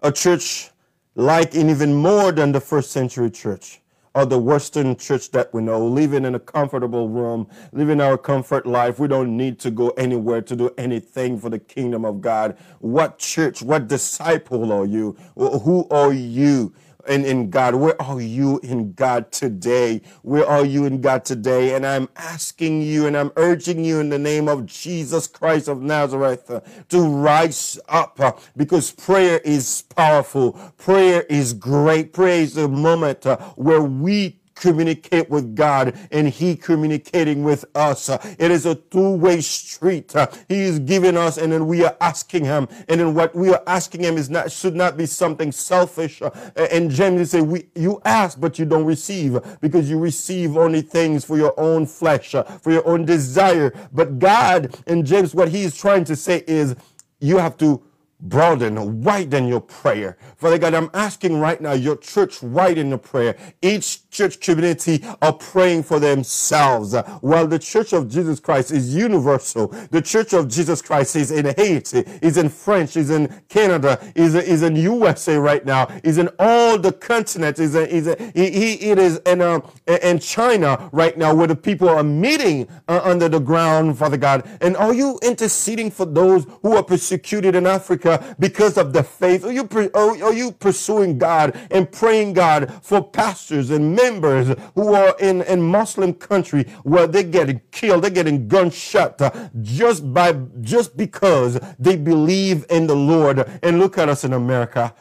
A 0.02 0.10
church 0.10 0.70
like 1.14 1.54
and 1.54 1.68
even 1.68 1.94
more 1.94 2.32
than 2.32 2.52
the 2.52 2.60
first 2.60 2.90
century 2.90 3.30
church 3.30 3.81
or 4.14 4.26
the 4.26 4.38
Western 4.38 4.96
church 4.96 5.30
that 5.30 5.52
we 5.54 5.62
know, 5.62 5.84
living 5.84 6.24
in 6.24 6.34
a 6.34 6.40
comfortable 6.40 7.08
room, 7.08 7.48
living 7.72 8.00
our 8.00 8.18
comfort 8.18 8.66
life. 8.66 8.98
We 8.98 9.08
don't 9.08 9.36
need 9.36 9.58
to 9.60 9.70
go 9.70 9.90
anywhere 9.90 10.42
to 10.42 10.56
do 10.56 10.70
anything 10.78 11.38
for 11.38 11.50
the 11.50 11.58
kingdom 11.58 12.04
of 12.04 12.20
God. 12.20 12.56
What 12.80 13.18
church, 13.18 13.62
what 13.62 13.88
disciple 13.88 14.72
are 14.72 14.86
you? 14.86 15.16
Who 15.36 15.86
are 15.90 16.12
you? 16.12 16.74
In, 17.08 17.24
in 17.24 17.50
God? 17.50 17.74
Where 17.74 18.00
are 18.00 18.20
you 18.20 18.60
in 18.62 18.92
God 18.92 19.32
today? 19.32 20.02
Where 20.22 20.46
are 20.46 20.64
you 20.64 20.84
in 20.84 21.00
God 21.00 21.24
today? 21.24 21.74
And 21.74 21.86
I'm 21.86 22.08
asking 22.16 22.82
you 22.82 23.06
and 23.06 23.16
I'm 23.16 23.32
urging 23.36 23.84
you 23.84 24.00
in 24.00 24.08
the 24.08 24.18
name 24.18 24.48
of 24.48 24.66
Jesus 24.66 25.26
Christ 25.26 25.68
of 25.68 25.82
Nazareth 25.82 26.50
to 26.88 27.00
rise 27.00 27.78
up 27.88 28.20
uh, 28.20 28.32
because 28.56 28.90
prayer 28.92 29.38
is 29.44 29.82
powerful. 29.94 30.52
Prayer 30.78 31.22
is 31.22 31.52
great. 31.54 32.12
Prayer 32.12 32.42
is 32.42 32.54
the 32.54 32.68
moment 32.68 33.26
uh, 33.26 33.38
where 33.56 33.82
we 33.82 34.41
communicate 34.62 35.28
with 35.28 35.56
God 35.56 35.98
and 36.12 36.28
He 36.28 36.54
communicating 36.54 37.42
with 37.42 37.64
us. 37.74 38.08
It 38.08 38.50
is 38.52 38.64
a 38.64 38.76
two-way 38.76 39.40
street. 39.40 40.14
He 40.48 40.60
is 40.60 40.78
giving 40.78 41.16
us 41.16 41.36
and 41.36 41.52
then 41.52 41.66
we 41.66 41.84
are 41.84 41.96
asking 42.00 42.44
Him. 42.44 42.68
And 42.88 43.00
then 43.00 43.14
what 43.14 43.34
we 43.34 43.50
are 43.50 43.62
asking 43.66 44.02
Him 44.02 44.16
is 44.16 44.30
not 44.30 44.52
should 44.52 44.76
not 44.76 44.96
be 44.96 45.06
something 45.06 45.50
selfish. 45.50 46.22
And 46.54 46.90
James 46.90 47.30
say, 47.32 47.40
we, 47.40 47.66
you 47.74 48.00
ask, 48.04 48.40
but 48.40 48.58
you 48.58 48.64
don't 48.64 48.84
receive 48.84 49.38
because 49.60 49.90
you 49.90 49.98
receive 49.98 50.56
only 50.56 50.82
things 50.82 51.24
for 51.24 51.36
your 51.36 51.58
own 51.58 51.84
flesh, 51.86 52.30
for 52.30 52.70
your 52.70 52.86
own 52.86 53.04
desire. 53.04 53.72
But 53.92 54.20
God 54.20 54.76
and 54.86 55.04
James, 55.04 55.34
what 55.34 55.48
he 55.48 55.64
is 55.64 55.76
trying 55.76 56.04
to 56.04 56.14
say 56.14 56.44
is 56.46 56.76
you 57.20 57.38
have 57.38 57.56
to 57.58 57.82
broaden, 58.20 59.02
widen 59.02 59.48
your 59.48 59.60
prayer. 59.60 60.16
Father 60.36 60.58
God, 60.58 60.74
I'm 60.74 60.90
asking 60.94 61.40
right 61.40 61.60
now 61.60 61.72
your 61.72 61.96
church 61.96 62.40
widen 62.42 62.90
the 62.90 62.98
prayer. 62.98 63.36
Each 63.60 64.01
church 64.12 64.38
community 64.40 65.04
are 65.20 65.32
praying 65.32 65.82
for 65.82 65.98
themselves. 65.98 66.94
While 67.20 67.46
the 67.48 67.58
church 67.58 67.92
of 67.92 68.08
Jesus 68.08 68.38
Christ 68.38 68.70
is 68.70 68.94
universal, 68.94 69.68
the 69.90 70.00
church 70.00 70.32
of 70.32 70.48
Jesus 70.48 70.80
Christ 70.80 71.16
is 71.16 71.30
in 71.30 71.46
Haiti, 71.56 72.04
is 72.22 72.36
in 72.36 72.48
French, 72.48 72.96
is 72.96 73.10
in 73.10 73.42
Canada, 73.48 73.98
is, 74.14 74.34
is 74.34 74.62
in 74.62 74.76
USA 74.76 75.36
right 75.36 75.64
now, 75.64 75.88
is 76.04 76.18
in 76.18 76.28
all 76.38 76.78
the 76.78 76.92
continents, 76.92 77.58
is, 77.58 77.74
is 77.74 78.06
it 78.06 78.18
is 78.36 79.18
in, 79.26 79.40
uh, 79.40 79.60
in 79.86 80.18
China 80.18 80.88
right 80.92 81.18
now 81.18 81.34
where 81.34 81.48
the 81.48 81.56
people 81.56 81.88
are 81.88 82.04
meeting 82.04 82.68
uh, 82.88 83.00
under 83.02 83.28
the 83.28 83.40
ground, 83.40 83.98
Father 83.98 84.16
God. 84.16 84.46
And 84.60 84.76
are 84.76 84.94
you 84.94 85.18
interceding 85.22 85.90
for 85.90 86.04
those 86.04 86.46
who 86.62 86.76
are 86.76 86.82
persecuted 86.84 87.54
in 87.54 87.66
Africa? 87.66 88.36
because 88.38 88.76
of 88.76 88.92
the 88.92 89.02
faith? 89.02 89.44
Are 89.44 89.52
you, 89.52 89.68
are 89.94 90.32
you 90.32 90.52
pursuing 90.52 91.18
God 91.18 91.58
and 91.70 91.90
praying 91.90 92.34
God 92.34 92.72
for 92.82 93.02
pastors 93.02 93.70
and 93.70 93.94
members 94.02 94.56
who 94.74 94.94
are 94.94 95.14
in, 95.20 95.42
in 95.42 95.62
Muslim 95.62 96.14
country 96.14 96.64
where 96.82 97.06
they're 97.06 97.22
getting 97.22 97.60
killed, 97.70 98.02
they're 98.02 98.10
getting 98.10 98.48
gunshot 98.48 99.20
uh, 99.20 99.30
just 99.62 100.12
by, 100.12 100.32
just 100.60 100.96
because 100.96 101.60
they 101.78 101.96
believe 101.96 102.64
in 102.70 102.86
the 102.86 102.96
Lord. 102.96 103.38
And 103.62 103.78
look 103.78 103.98
at 103.98 104.08
us 104.08 104.24
in 104.24 104.32
America. 104.32 104.94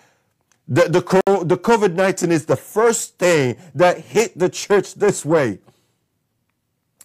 The, 0.68 0.84
the, 0.84 1.44
the 1.44 1.58
COVID-19 1.58 2.30
is 2.30 2.46
the 2.46 2.56
first 2.56 3.18
thing 3.18 3.58
that 3.76 3.98
hit 3.98 4.38
the 4.38 4.50
church 4.50 4.96
this 4.96 5.26
way. 5.26 5.60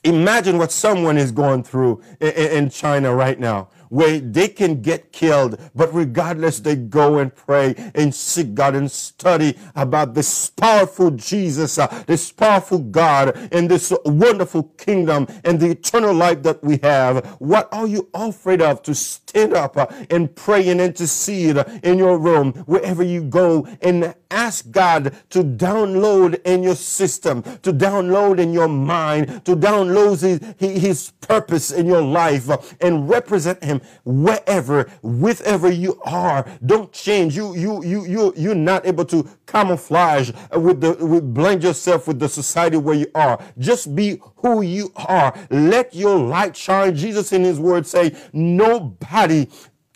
Imagine 0.04 0.56
what 0.58 0.70
someone 0.70 1.16
is 1.16 1.32
going 1.32 1.64
through 1.64 2.00
in, 2.20 2.28
in 2.28 2.70
China 2.70 3.14
right 3.14 3.40
now 3.40 3.68
where 3.88 4.20
they 4.20 4.48
can 4.48 4.82
get 4.82 5.12
killed, 5.12 5.58
but 5.74 5.92
regardless, 5.94 6.60
they 6.60 6.76
go 6.76 7.18
and 7.18 7.34
pray 7.34 7.74
and 7.94 8.14
seek 8.14 8.54
God 8.54 8.74
and 8.74 8.90
study 8.90 9.56
about 9.74 10.14
this 10.14 10.50
powerful 10.50 11.10
Jesus, 11.12 11.78
uh, 11.78 11.86
this 12.06 12.32
powerful 12.32 12.78
God, 12.78 13.36
and 13.52 13.70
this 13.70 13.92
wonderful 14.04 14.64
kingdom 14.78 15.26
and 15.44 15.60
the 15.60 15.70
eternal 15.70 16.14
life 16.14 16.42
that 16.42 16.62
we 16.62 16.78
have. 16.82 17.26
What 17.38 17.68
are 17.72 17.86
you 17.86 18.08
afraid 18.14 18.62
of 18.62 18.82
to 18.84 18.94
up 19.36 19.76
uh, 19.76 19.86
and 20.10 20.34
pray 20.34 20.68
and 20.68 20.80
intercede 20.80 21.56
in 21.82 21.98
your 21.98 22.18
room, 22.18 22.52
wherever 22.66 23.02
you 23.02 23.22
go, 23.22 23.66
and 23.82 24.14
ask 24.30 24.70
God 24.70 25.14
to 25.30 25.42
download 25.44 26.40
in 26.44 26.62
your 26.62 26.74
system, 26.74 27.42
to 27.42 27.72
download 27.72 28.38
in 28.38 28.52
your 28.52 28.68
mind, 28.68 29.44
to 29.44 29.56
download 29.56 30.20
his, 30.20 30.82
his 30.82 31.10
purpose 31.20 31.70
in 31.70 31.86
your 31.86 32.02
life 32.02 32.48
uh, 32.50 32.58
and 32.80 33.08
represent 33.08 33.62
him 33.62 33.80
wherever, 34.04 34.84
wherever 35.02 35.70
you 35.70 36.00
are. 36.04 36.46
Don't 36.64 36.92
change. 36.92 37.36
You, 37.36 37.54
you, 37.54 37.84
you, 37.84 38.06
you, 38.06 38.32
you're 38.36 38.54
not 38.54 38.86
able 38.86 39.04
to 39.06 39.28
camouflage 39.46 40.30
with 40.52 40.80
the, 40.80 40.94
with 41.04 41.32
blend 41.34 41.62
yourself 41.62 42.08
with 42.08 42.18
the 42.18 42.28
society 42.28 42.76
where 42.76 42.96
you 42.96 43.06
are. 43.14 43.40
Just 43.58 43.94
be 43.94 44.20
who 44.46 44.62
you 44.62 44.92
are. 44.94 45.36
Let 45.50 45.94
your 45.94 46.18
light 46.18 46.56
shine. 46.56 46.94
Jesus 46.94 47.32
in 47.32 47.42
his 47.42 47.58
word 47.58 47.86
say, 47.86 48.14
nobody 48.32 49.48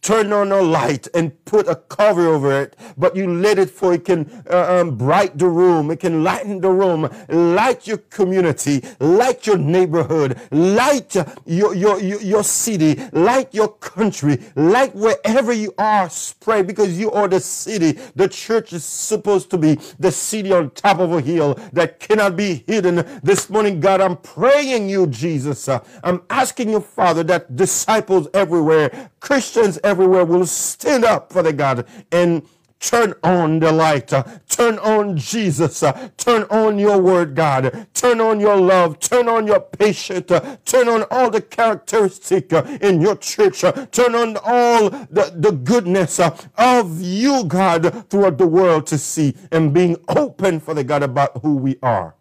turn 0.02 0.32
on 0.32 0.50
a 0.52 0.60
light 0.60 1.08
and 1.14 1.32
put 1.44 1.68
a 1.68 1.76
cover 1.76 2.26
over 2.26 2.62
it, 2.62 2.76
but 2.96 3.14
you 3.14 3.32
let 3.32 3.58
it 3.58 3.70
for 3.70 3.92
it 3.94 4.04
can 4.04 4.42
uh, 4.50 4.80
um, 4.80 4.96
bright 4.96 5.36
the 5.38 5.46
room, 5.46 5.90
it 5.90 6.00
can 6.00 6.24
lighten 6.24 6.60
the 6.60 6.70
room, 6.70 7.08
light 7.28 7.86
your 7.86 7.98
community, 7.98 8.82
light 8.98 9.46
your 9.46 9.58
neighborhood, 9.58 10.38
light 10.50 11.14
your, 11.44 11.74
your, 11.74 12.00
your, 12.00 12.20
your 12.20 12.44
city, 12.44 13.00
light 13.12 13.52
your 13.52 13.68
country, 13.68 14.38
light 14.56 14.94
wherever 14.94 15.52
you 15.52 15.74
are, 15.78 16.08
spread 16.08 16.66
because 16.66 16.98
you 16.98 17.10
are 17.12 17.28
the 17.28 17.40
city. 17.40 17.92
The 18.16 18.28
church 18.28 18.72
is 18.72 18.84
supposed 18.84 19.50
to 19.50 19.58
be 19.58 19.78
the 19.98 20.12
city 20.12 20.52
on 20.52 20.70
top 20.70 20.98
of 20.98 21.12
a 21.12 21.20
hill 21.20 21.58
that 21.72 22.00
cannot 22.00 22.36
be 22.36 22.64
hidden. 22.66 23.06
This 23.22 23.50
morning, 23.50 23.80
God, 23.80 24.00
I'm 24.00 24.16
praying 24.16 24.88
you, 24.88 25.06
Jesus. 25.08 25.68
I'm 25.68 26.22
asking 26.30 26.70
you, 26.70 26.80
Father, 26.80 27.22
that 27.24 27.54
disciples 27.56 28.28
everywhere, 28.32 29.10
Christians 29.20 29.76
everywhere 29.76 29.89
will 29.98 30.46
stand 30.46 31.04
up, 31.04 31.32
for 31.32 31.42
the 31.42 31.52
God, 31.52 31.86
and 32.12 32.42
turn 32.80 33.14
on 33.22 33.58
the 33.60 33.70
light. 33.70 34.12
Turn 34.48 34.78
on 34.78 35.16
Jesus. 35.16 35.84
Turn 36.16 36.44
on 36.44 36.78
your 36.78 36.98
word, 37.00 37.34
God. 37.34 37.86
Turn 37.94 38.20
on 38.20 38.40
your 38.40 38.56
love. 38.56 38.98
Turn 39.00 39.28
on 39.28 39.46
your 39.46 39.60
patience. 39.60 40.30
Turn 40.64 40.88
on 40.88 41.04
all 41.10 41.30
the 41.30 41.42
characteristic 41.42 42.52
in 42.52 43.00
your 43.00 43.16
church. 43.16 43.60
Turn 43.60 44.14
on 44.14 44.38
all 44.44 44.90
the, 44.90 45.32
the 45.36 45.52
goodness 45.52 46.20
of 46.20 47.00
you, 47.02 47.44
God, 47.44 48.08
throughout 48.10 48.38
the 48.38 48.46
world 48.46 48.86
to 48.88 48.98
see 48.98 49.34
and 49.52 49.74
being 49.74 49.96
open, 50.08 50.60
for 50.60 50.74
the 50.74 50.84
God, 50.84 51.02
about 51.02 51.42
who 51.42 51.56
we 51.56 51.78
are. 51.82 52.14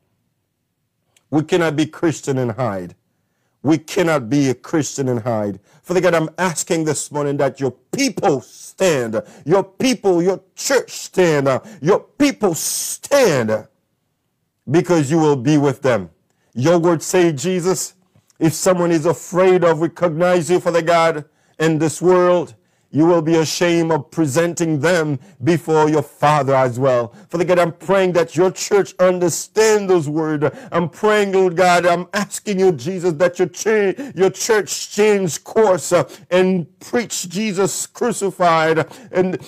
We 1.32 1.44
cannot 1.44 1.76
be 1.76 1.86
Christian 1.86 2.38
and 2.38 2.52
hide. 2.54 2.96
We 3.62 3.78
cannot 3.78 4.30
be 4.30 4.50
a 4.50 4.56
Christian 4.56 5.10
and 5.10 5.22
hide. 5.22 5.60
Father 5.90 6.02
God, 6.02 6.14
I'm 6.14 6.30
asking 6.38 6.84
this 6.84 7.12
morning 7.12 7.38
that 7.38 7.60
your 7.60 7.72
people 7.72 8.42
stand, 8.42 9.24
your 9.44 9.64
people, 9.64 10.22
your 10.22 10.40
church 10.56 10.92
stand, 10.92 11.50
your 11.82 12.02
people 12.02 12.54
stand 12.54 13.68
because 14.70 15.10
you 15.10 15.18
will 15.18 15.36
be 15.36 15.58
with 15.58 15.82
them. 15.82 16.12
Your 16.54 16.78
word 16.78 17.02
say, 17.02 17.32
Jesus, 17.32 17.96
if 18.38 18.54
someone 18.54 18.92
is 18.92 19.08
afraid 19.08 19.64
of 19.64 19.82
recognize 19.82 20.52
you, 20.52 20.60
Father 20.60 20.84
God, 20.84 21.26
in 21.58 21.80
this 21.80 22.04
world, 22.04 22.54
you 22.92 23.06
will 23.06 23.22
be 23.22 23.36
ashamed 23.36 23.92
of 23.92 24.12
presenting 24.12 24.80
them 24.80 25.20
before 25.44 25.90
your 25.90 26.02
Father 26.04 26.56
as 26.56 26.80
well. 26.80 27.14
Father 27.30 27.46
God, 27.46 27.60
I'm 27.60 27.74
praying 27.74 28.14
that 28.14 28.36
your 28.36 28.52
church 28.52 28.96
understand 29.00 29.90
those 29.90 30.10
words. 30.10 30.46
I'm 30.72 30.90
praying, 30.90 31.34
Lord 31.34 31.56
God, 31.56 31.86
I'm 31.86 32.08
asking 32.14 32.60
you, 32.60 32.72
Jesus, 32.72 33.14
that 33.14 33.40
your, 33.40 33.50
cha- 33.50 33.94
your 34.16 34.30
church 34.32 34.92
change 34.92 35.44
course 35.44 35.92
uh, 35.92 36.10
and 36.32 36.68
preach 36.80 37.30
Jesus 37.30 37.86
crucified 37.88 38.88
and 39.12 39.40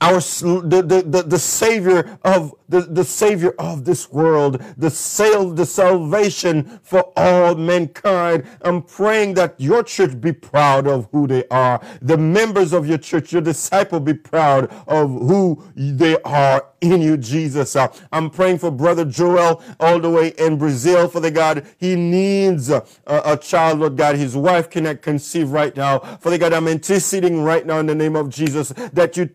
our 0.00 0.20
the, 0.20 0.82
the, 0.86 1.02
the, 1.02 1.22
the 1.22 1.38
savior 1.38 2.18
of 2.24 2.54
the, 2.68 2.82
the 2.82 3.04
savior 3.04 3.54
of 3.58 3.84
this 3.84 4.10
world 4.10 4.62
the 4.76 4.90
sale 4.90 5.50
the 5.50 5.66
salvation 5.66 6.80
for 6.82 7.12
all 7.16 7.54
mankind. 7.54 8.46
I'm 8.62 8.82
praying 8.82 9.34
that 9.34 9.54
your 9.58 9.82
church 9.82 10.20
be 10.20 10.32
proud 10.32 10.86
of 10.86 11.08
who 11.12 11.26
they 11.26 11.46
are. 11.48 11.80
The 12.00 12.16
members 12.16 12.72
of 12.72 12.86
your 12.86 12.98
church 12.98 13.32
your 13.32 13.42
disciple 13.42 14.00
be 14.00 14.14
proud 14.14 14.72
of 14.86 15.10
who 15.10 15.62
they 15.74 16.20
are 16.22 16.66
in 16.80 17.02
you 17.02 17.16
jesus. 17.16 17.76
Uh, 17.76 17.88
i'm 18.12 18.30
praying 18.30 18.58
for 18.58 18.70
brother 18.70 19.04
joel 19.04 19.62
all 19.80 20.00
the 20.00 20.08
way 20.08 20.28
in 20.38 20.56
brazil 20.56 21.08
for 21.08 21.20
the 21.20 21.30
god. 21.30 21.66
He 21.78 21.94
needs 21.94 22.70
a, 22.70 22.84
a, 23.06 23.36
child 23.36 23.80
lord 23.80 23.96
god. 23.96 24.16
His 24.16 24.36
wife 24.36 24.70
cannot 24.70 25.02
conceive 25.02 25.50
right 25.50 25.76
now. 25.76 25.98
For 26.20 26.30
the 26.30 26.38
god 26.38 26.52
i'm 26.52 26.68
interceding 26.68 27.42
right 27.42 27.66
now 27.66 27.78
in 27.78 27.86
the 27.86 27.94
name 27.94 28.16
of 28.16 28.30
jesus 28.30 28.70
that 28.92 29.16
you 29.16 29.28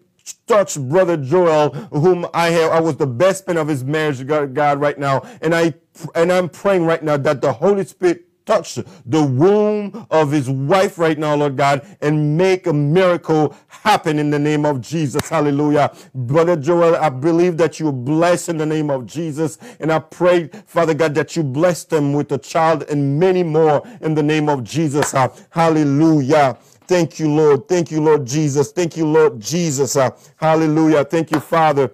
touch 0.47 0.79
brother 0.79 1.17
Joel, 1.17 1.69
whom 1.91 2.25
I 2.33 2.49
have, 2.49 2.71
I 2.71 2.79
was 2.79 2.97
the 2.97 3.07
best 3.07 3.47
man 3.47 3.57
of 3.57 3.67
his 3.67 3.83
marriage, 3.83 4.25
God, 4.25 4.53
God, 4.53 4.79
right 4.79 4.97
now. 4.97 5.21
And 5.41 5.53
I, 5.53 5.73
and 6.13 6.31
I'm 6.31 6.49
praying 6.49 6.85
right 6.85 7.03
now 7.03 7.17
that 7.17 7.41
the 7.41 7.53
Holy 7.53 7.85
Spirit 7.85 8.25
touch 8.45 8.75
the 9.05 9.23
womb 9.23 10.05
of 10.11 10.31
his 10.31 10.49
wife 10.49 10.97
right 10.99 11.17
now, 11.17 11.35
Lord 11.35 11.57
God, 11.57 11.85
and 12.01 12.37
make 12.37 12.67
a 12.67 12.73
miracle 12.73 13.55
happen 13.67 14.19
in 14.19 14.29
the 14.29 14.39
name 14.39 14.65
of 14.65 14.81
Jesus. 14.81 15.27
Hallelujah. 15.29 15.91
Brother 16.13 16.55
Joel, 16.55 16.95
I 16.95 17.09
believe 17.09 17.57
that 17.57 17.79
you 17.79 17.91
bless 17.91 18.47
in 18.47 18.57
the 18.57 18.65
name 18.65 18.89
of 18.89 19.05
Jesus. 19.05 19.57
And 19.79 19.91
I 19.91 19.99
pray, 19.99 20.49
Father 20.67 20.93
God, 20.93 21.15
that 21.15 21.35
you 21.35 21.43
bless 21.43 21.83
them 21.85 22.13
with 22.13 22.31
a 22.31 22.37
child 22.37 22.83
and 22.83 23.19
many 23.19 23.43
more 23.43 23.83
in 24.01 24.13
the 24.13 24.23
name 24.23 24.49
of 24.49 24.63
Jesus. 24.63 25.13
Hallelujah. 25.49 26.57
Thank 26.87 27.19
you, 27.19 27.29
Lord. 27.31 27.67
Thank 27.67 27.91
you, 27.91 28.01
Lord 28.01 28.25
Jesus. 28.25 28.71
Thank 28.71 28.97
you, 28.97 29.07
Lord 29.07 29.39
Jesus. 29.41 29.95
Uh, 29.97 30.11
hallelujah. 30.37 31.05
Thank 31.05 31.31
you, 31.31 31.39
Father. 31.41 31.91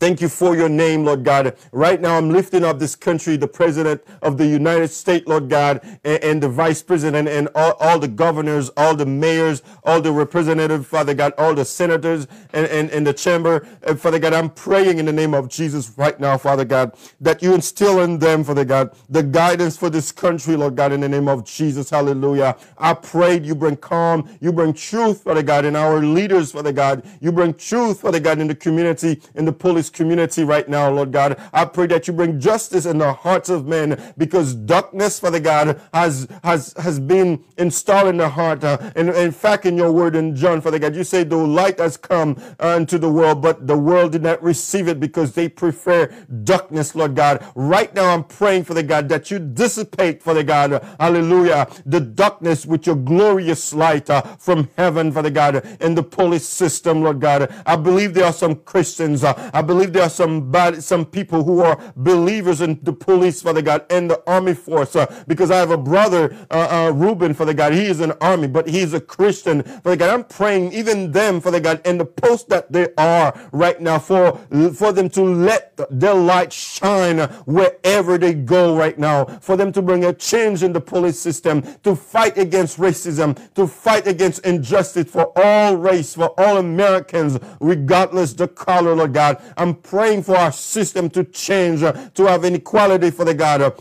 Thank 0.00 0.20
you 0.20 0.28
for 0.28 0.56
your 0.56 0.68
name, 0.68 1.04
Lord 1.04 1.24
God. 1.24 1.56
Right 1.72 2.00
now, 2.00 2.18
I'm 2.18 2.30
lifting 2.30 2.64
up 2.64 2.78
this 2.78 2.96
country, 2.96 3.36
the 3.36 3.48
president 3.48 4.02
of 4.22 4.36
the 4.38 4.46
United 4.46 4.88
States, 4.88 5.26
Lord 5.26 5.48
God, 5.48 5.80
and, 6.04 6.22
and 6.24 6.42
the 6.42 6.48
vice 6.48 6.82
president, 6.82 7.28
and 7.28 7.48
all, 7.54 7.72
all, 7.80 7.98
the 7.98 8.08
governors, 8.08 8.70
all 8.76 8.94
the 8.96 9.06
mayors, 9.06 9.62
all 9.84 10.00
the 10.02 10.12
representatives, 10.12 10.86
Father 10.86 11.14
God, 11.14 11.32
all 11.38 11.54
the 11.54 11.64
senators, 11.64 12.26
and, 12.52 12.66
and, 12.66 12.90
and 12.90 13.06
the 13.06 13.14
chamber. 13.14 13.66
And 13.82 13.98
Father 14.00 14.18
God, 14.18 14.34
I'm 14.34 14.50
praying 14.50 14.98
in 14.98 15.06
the 15.06 15.12
name 15.12 15.34
of 15.34 15.48
Jesus 15.48 15.92
right 15.96 16.18
now, 16.20 16.36
Father 16.38 16.64
God, 16.64 16.94
that 17.20 17.42
you 17.42 17.54
instill 17.54 18.00
in 18.00 18.18
them, 18.18 18.44
Father 18.44 18.64
God, 18.66 18.94
the 19.08 19.22
guidance 19.22 19.76
for 19.78 19.90
this 19.90 20.12
country, 20.12 20.56
Lord 20.56 20.76
God, 20.76 20.92
in 20.92 21.00
the 21.00 21.08
name 21.08 21.28
of 21.28 21.44
Jesus. 21.44 21.90
Hallelujah. 21.90 22.56
I 22.78 22.94
prayed 22.94 23.46
you 23.46 23.54
bring 23.54 23.76
calm, 23.76 24.28
you 24.40 24.52
bring 24.52 24.74
truth, 24.74 25.22
Father 25.22 25.42
God, 25.42 25.64
in 25.64 25.76
our 25.76 26.00
leaders, 26.04 26.52
Father 26.52 26.72
God. 26.72 27.04
You 27.20 27.32
bring 27.32 27.54
truth, 27.54 28.00
Father 28.00 28.20
God, 28.20 28.38
in 28.40 28.48
the 28.48 28.54
community, 28.54 29.20
in 29.34 29.44
the 29.44 29.52
police 29.52 29.83
this 29.84 29.90
community 29.90 30.44
right 30.44 30.68
now, 30.68 30.90
Lord 30.90 31.12
God. 31.12 31.38
I 31.52 31.64
pray 31.66 31.86
that 31.88 32.08
you 32.08 32.14
bring 32.14 32.40
justice 32.40 32.86
in 32.86 32.98
the 32.98 33.12
hearts 33.12 33.50
of 33.50 33.66
men 33.66 34.00
because 34.16 34.54
darkness, 34.54 35.20
Father 35.20 35.40
God, 35.40 35.80
has 35.92 36.26
has 36.42 36.72
has 36.78 36.98
been 36.98 37.44
installed 37.58 38.08
in 38.08 38.16
the 38.16 38.28
heart. 38.28 38.64
Uh, 38.64 38.78
and 38.96 39.10
in 39.10 39.30
fact, 39.32 39.66
in 39.66 39.76
your 39.76 39.92
word 39.92 40.16
in 40.16 40.34
John, 40.34 40.60
Father 40.60 40.78
God, 40.78 40.94
you 40.94 41.04
say 41.04 41.22
the 41.24 41.36
light 41.36 41.78
has 41.78 41.96
come 41.96 42.40
into 42.60 42.98
the 42.98 43.10
world, 43.10 43.42
but 43.42 43.66
the 43.66 43.76
world 43.76 44.12
did 44.12 44.22
not 44.22 44.42
receive 44.42 44.88
it 44.88 44.98
because 45.00 45.32
they 45.32 45.48
prefer 45.48 46.06
darkness, 46.44 46.94
Lord 46.94 47.14
God. 47.14 47.44
Right 47.54 47.94
now, 47.94 48.14
I'm 48.14 48.24
praying, 48.24 48.64
Father 48.64 48.82
God, 48.82 49.08
that 49.10 49.30
you 49.30 49.38
dissipate, 49.38 50.22
Father 50.22 50.42
God, 50.42 50.82
hallelujah, 50.98 51.68
the 51.84 52.00
darkness 52.00 52.64
with 52.64 52.86
your 52.86 52.96
glorious 52.96 53.74
light 53.74 54.08
uh, 54.08 54.22
from 54.38 54.70
heaven, 54.76 55.12
Father 55.12 55.30
God, 55.30 55.66
in 55.80 55.94
the 55.94 56.02
police 56.02 56.48
system, 56.48 57.02
Lord 57.02 57.20
God. 57.20 57.52
I 57.66 57.76
believe 57.76 58.14
there 58.14 58.24
are 58.24 58.32
some 58.32 58.54
Christians. 58.56 59.22
Uh, 59.24 59.34
I 59.52 59.60
believe 59.62 59.73
believe 59.74 59.92
there 59.92 60.04
are 60.04 60.10
some 60.10 60.50
bad, 60.52 60.82
some 60.84 61.04
people 61.04 61.44
who 61.44 61.60
are 61.60 61.78
believers 61.96 62.60
in 62.60 62.78
the 62.82 62.92
police, 62.92 63.42
Father 63.42 63.62
God, 63.62 63.84
and 63.90 64.10
the 64.10 64.22
army 64.26 64.54
force. 64.54 64.94
Uh, 64.94 65.06
because 65.26 65.50
I 65.50 65.56
have 65.56 65.70
a 65.70 65.76
brother, 65.78 66.36
uh, 66.50 66.86
uh, 66.88 66.92
Reuben, 66.94 67.34
Father 67.34 67.54
God. 67.54 67.72
He 67.72 67.86
is 67.86 68.00
an 68.00 68.12
army, 68.20 68.46
but 68.48 68.68
he's 68.68 68.94
a 68.94 69.00
Christian, 69.00 69.62
Father 69.62 69.96
God. 69.96 70.10
I'm 70.10 70.24
praying 70.24 70.72
even 70.72 71.12
them, 71.12 71.40
Father 71.40 71.60
God, 71.60 71.80
in 71.86 71.98
the 71.98 72.04
post 72.04 72.48
that 72.50 72.70
they 72.72 72.88
are 72.98 73.34
right 73.52 73.80
now 73.80 73.98
for 73.98 74.38
for 74.74 74.92
them 74.92 75.08
to 75.10 75.22
let 75.22 75.76
their 75.90 76.14
light 76.14 76.52
shine 76.52 77.18
wherever 77.46 78.18
they 78.18 78.34
go 78.34 78.76
right 78.76 78.98
now. 78.98 79.24
For 79.40 79.56
them 79.56 79.72
to 79.72 79.82
bring 79.82 80.04
a 80.04 80.12
change 80.12 80.62
in 80.62 80.72
the 80.72 80.80
police 80.80 81.18
system, 81.18 81.62
to 81.82 81.96
fight 81.96 82.38
against 82.38 82.78
racism, 82.78 83.36
to 83.54 83.66
fight 83.66 84.06
against 84.06 84.44
injustice 84.46 85.10
for 85.10 85.32
all 85.36 85.76
race, 85.76 86.14
for 86.14 86.28
all 86.38 86.58
Americans, 86.58 87.38
regardless 87.60 88.32
the 88.34 88.46
color, 88.48 88.94
Lord 88.94 89.12
God. 89.14 89.40
I'm 89.56 89.63
praying 89.72 90.24
for 90.24 90.36
our 90.36 90.52
system 90.52 91.08
to 91.10 91.24
change, 91.24 91.82
uh, 91.82 91.92
to 92.10 92.26
have 92.26 92.44
inequality 92.44 93.10
for 93.10 93.24
the 93.24 93.32
God. 93.32 93.72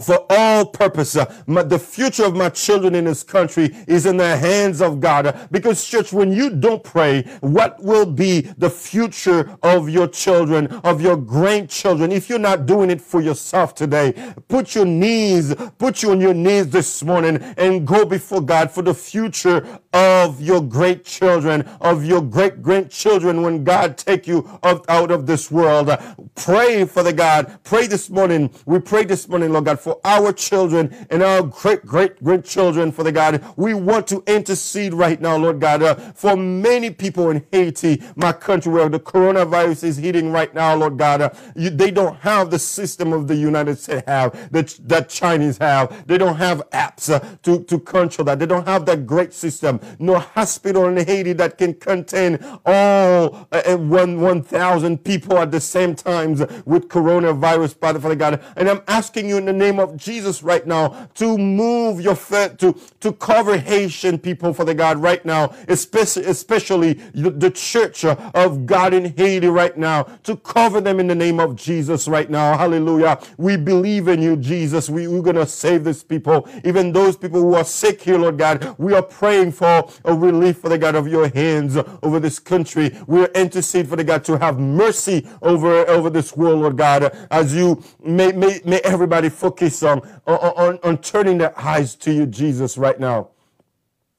For 0.00 0.26
all 0.30 0.66
purpose. 0.66 1.16
Uh, 1.16 1.32
my, 1.46 1.62
the 1.62 1.78
future 1.78 2.24
of 2.24 2.34
my 2.34 2.48
children 2.50 2.94
in 2.94 3.04
this 3.04 3.22
country 3.22 3.74
is 3.86 4.06
in 4.06 4.16
the 4.16 4.36
hands 4.36 4.80
of 4.80 5.00
God. 5.00 5.48
Because 5.50 5.84
church, 5.84 6.12
when 6.12 6.32
you 6.32 6.50
don't 6.50 6.82
pray, 6.82 7.22
what 7.40 7.82
will 7.82 8.06
be 8.06 8.42
the 8.58 8.70
future 8.70 9.56
of 9.62 9.88
your 9.88 10.08
children, 10.08 10.66
of 10.84 11.00
your 11.00 11.16
grandchildren? 11.16 12.12
If 12.12 12.28
you're 12.28 12.38
not 12.38 12.66
doing 12.66 12.90
it 12.90 13.00
for 13.00 13.20
yourself 13.20 13.74
today, 13.74 14.12
put 14.48 14.74
your 14.74 14.84
knees, 14.86 15.54
put 15.78 16.02
you 16.02 16.10
on 16.10 16.20
your 16.20 16.34
knees 16.34 16.68
this 16.68 17.02
morning 17.02 17.36
and 17.56 17.86
go 17.86 18.04
before 18.04 18.40
God 18.40 18.70
for 18.70 18.82
the 18.82 18.94
future 18.94 19.80
of 19.92 20.40
your 20.40 20.60
great 20.60 21.04
children, 21.04 21.62
of 21.80 22.04
your 22.04 22.20
great 22.20 22.62
grandchildren 22.62 23.42
when 23.42 23.64
God 23.64 23.96
take 23.96 24.26
you 24.26 24.58
out 24.62 25.10
of 25.10 25.26
this 25.26 25.50
world. 25.50 25.90
Pray 26.34 26.84
for 26.84 27.02
the 27.02 27.12
God. 27.12 27.58
Pray 27.64 27.86
this 27.86 28.10
morning. 28.10 28.50
We 28.66 28.78
pray 28.80 29.04
this 29.04 29.28
morning, 29.28 29.52
Lord 29.52 29.64
God, 29.64 29.80
for 29.86 30.00
our 30.04 30.32
children 30.32 30.92
and 31.10 31.22
our 31.22 31.44
great, 31.44 31.86
great, 31.86 32.20
grandchildren, 32.20 32.90
for 32.90 33.04
the 33.04 33.12
God. 33.12 33.40
We 33.54 33.72
want 33.72 34.08
to 34.08 34.20
intercede 34.26 34.92
right 34.92 35.20
now, 35.20 35.36
Lord 35.36 35.60
God, 35.60 35.80
uh, 35.80 35.94
for 36.12 36.36
many 36.36 36.90
people 36.90 37.30
in 37.30 37.46
Haiti, 37.52 38.02
my 38.16 38.32
country, 38.32 38.72
where 38.72 38.88
the 38.88 38.98
coronavirus 38.98 39.84
is 39.84 39.96
hitting 39.98 40.32
right 40.32 40.52
now, 40.52 40.74
Lord 40.74 40.98
God. 40.98 41.20
Uh, 41.20 41.30
you, 41.54 41.70
they 41.70 41.92
don't 41.92 42.16
have 42.16 42.50
the 42.50 42.58
system 42.58 43.12
of 43.12 43.28
the 43.28 43.36
United 43.36 43.78
States 43.78 44.02
have, 44.08 44.50
that, 44.50 44.76
that 44.82 45.08
Chinese 45.08 45.58
have. 45.58 46.04
They 46.08 46.18
don't 46.18 46.34
have 46.34 46.68
apps 46.70 47.08
uh, 47.08 47.20
to, 47.44 47.62
to 47.62 47.78
control 47.78 48.24
that. 48.24 48.40
They 48.40 48.46
don't 48.46 48.66
have 48.66 48.86
that 48.86 49.06
great 49.06 49.32
system. 49.32 49.78
No 50.00 50.18
hospital 50.18 50.88
in 50.88 50.96
Haiti 50.96 51.32
that 51.34 51.58
can 51.58 51.74
contain 51.74 52.40
all 52.64 53.46
uh, 53.52 53.62
uh 53.64 53.76
one, 53.76 54.20
1,000 54.20 55.04
people 55.04 55.38
at 55.38 55.52
the 55.52 55.60
same 55.60 55.94
times 55.94 56.40
with 56.64 56.88
coronavirus, 56.88 57.78
Father 57.78 58.16
God. 58.16 58.42
And 58.56 58.68
I'm 58.68 58.82
asking 58.88 59.28
you 59.28 59.36
in 59.36 59.44
the 59.44 59.52
name 59.52 59.75
name 59.76 59.88
of 59.88 59.96
Jesus 59.96 60.42
right 60.42 60.66
now 60.66 61.08
to 61.14 61.36
move 61.36 62.00
your 62.00 62.14
foot, 62.14 62.58
to, 62.58 62.74
to 63.00 63.12
cover 63.12 63.58
Haitian 63.58 64.18
people, 64.18 64.52
for 64.52 64.64
the 64.64 64.74
God, 64.74 64.98
right 64.98 65.24
now, 65.24 65.54
especially, 65.68 66.24
especially 66.24 66.94
the 67.14 67.50
church 67.50 68.04
of 68.04 68.66
God 68.66 68.94
in 68.94 69.16
Haiti 69.16 69.48
right 69.48 69.76
now, 69.76 70.04
to 70.24 70.36
cover 70.36 70.80
them 70.80 71.00
in 71.00 71.06
the 71.06 71.14
name 71.14 71.40
of 71.40 71.56
Jesus 71.56 72.08
right 72.08 72.30
now. 72.30 72.56
Hallelujah. 72.56 73.18
We 73.36 73.56
believe 73.56 74.08
in 74.08 74.22
you, 74.22 74.36
Jesus. 74.36 74.88
We, 74.88 75.08
we're 75.08 75.22
going 75.22 75.36
to 75.36 75.46
save 75.46 75.84
these 75.84 76.02
people, 76.02 76.48
even 76.64 76.92
those 76.92 77.16
people 77.16 77.40
who 77.40 77.54
are 77.54 77.64
sick 77.64 78.02
here, 78.02 78.18
Lord 78.18 78.38
God. 78.38 78.74
We 78.78 78.94
are 78.94 79.02
praying 79.02 79.52
for 79.52 79.90
a 80.04 80.14
relief 80.14 80.58
for 80.58 80.68
the 80.68 80.78
God 80.78 80.94
of 80.94 81.06
your 81.08 81.28
hands 81.28 81.76
over 82.02 82.20
this 82.20 82.38
country. 82.38 82.96
We 83.06 83.22
are 83.22 83.30
intercede 83.34 83.88
for 83.88 83.96
the 83.96 84.04
God 84.04 84.24
to 84.24 84.38
have 84.38 84.58
mercy 84.58 85.28
over, 85.42 85.86
over 85.88 86.10
this 86.10 86.36
world, 86.36 86.60
Lord 86.60 86.76
God, 86.76 87.14
as 87.30 87.54
you 87.54 87.82
may, 88.02 88.32
may, 88.32 88.60
may 88.64 88.80
everybody 88.80 89.28
focus 89.28 89.65
on, 89.82 90.00
on, 90.26 90.78
on 90.82 90.98
turning 90.98 91.38
their 91.38 91.58
eyes 91.58 91.94
to 91.96 92.12
you, 92.12 92.26
Jesus, 92.26 92.76
right 92.78 92.98
now. 92.98 93.30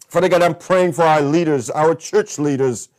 Father 0.07 0.29
God, 0.29 0.41
I'm 0.41 0.55
praying 0.55 0.93
for 0.93 1.03
our 1.03 1.21
leaders, 1.21 1.69
our 1.69 1.93
church 1.93 2.39
leaders, 2.39 2.89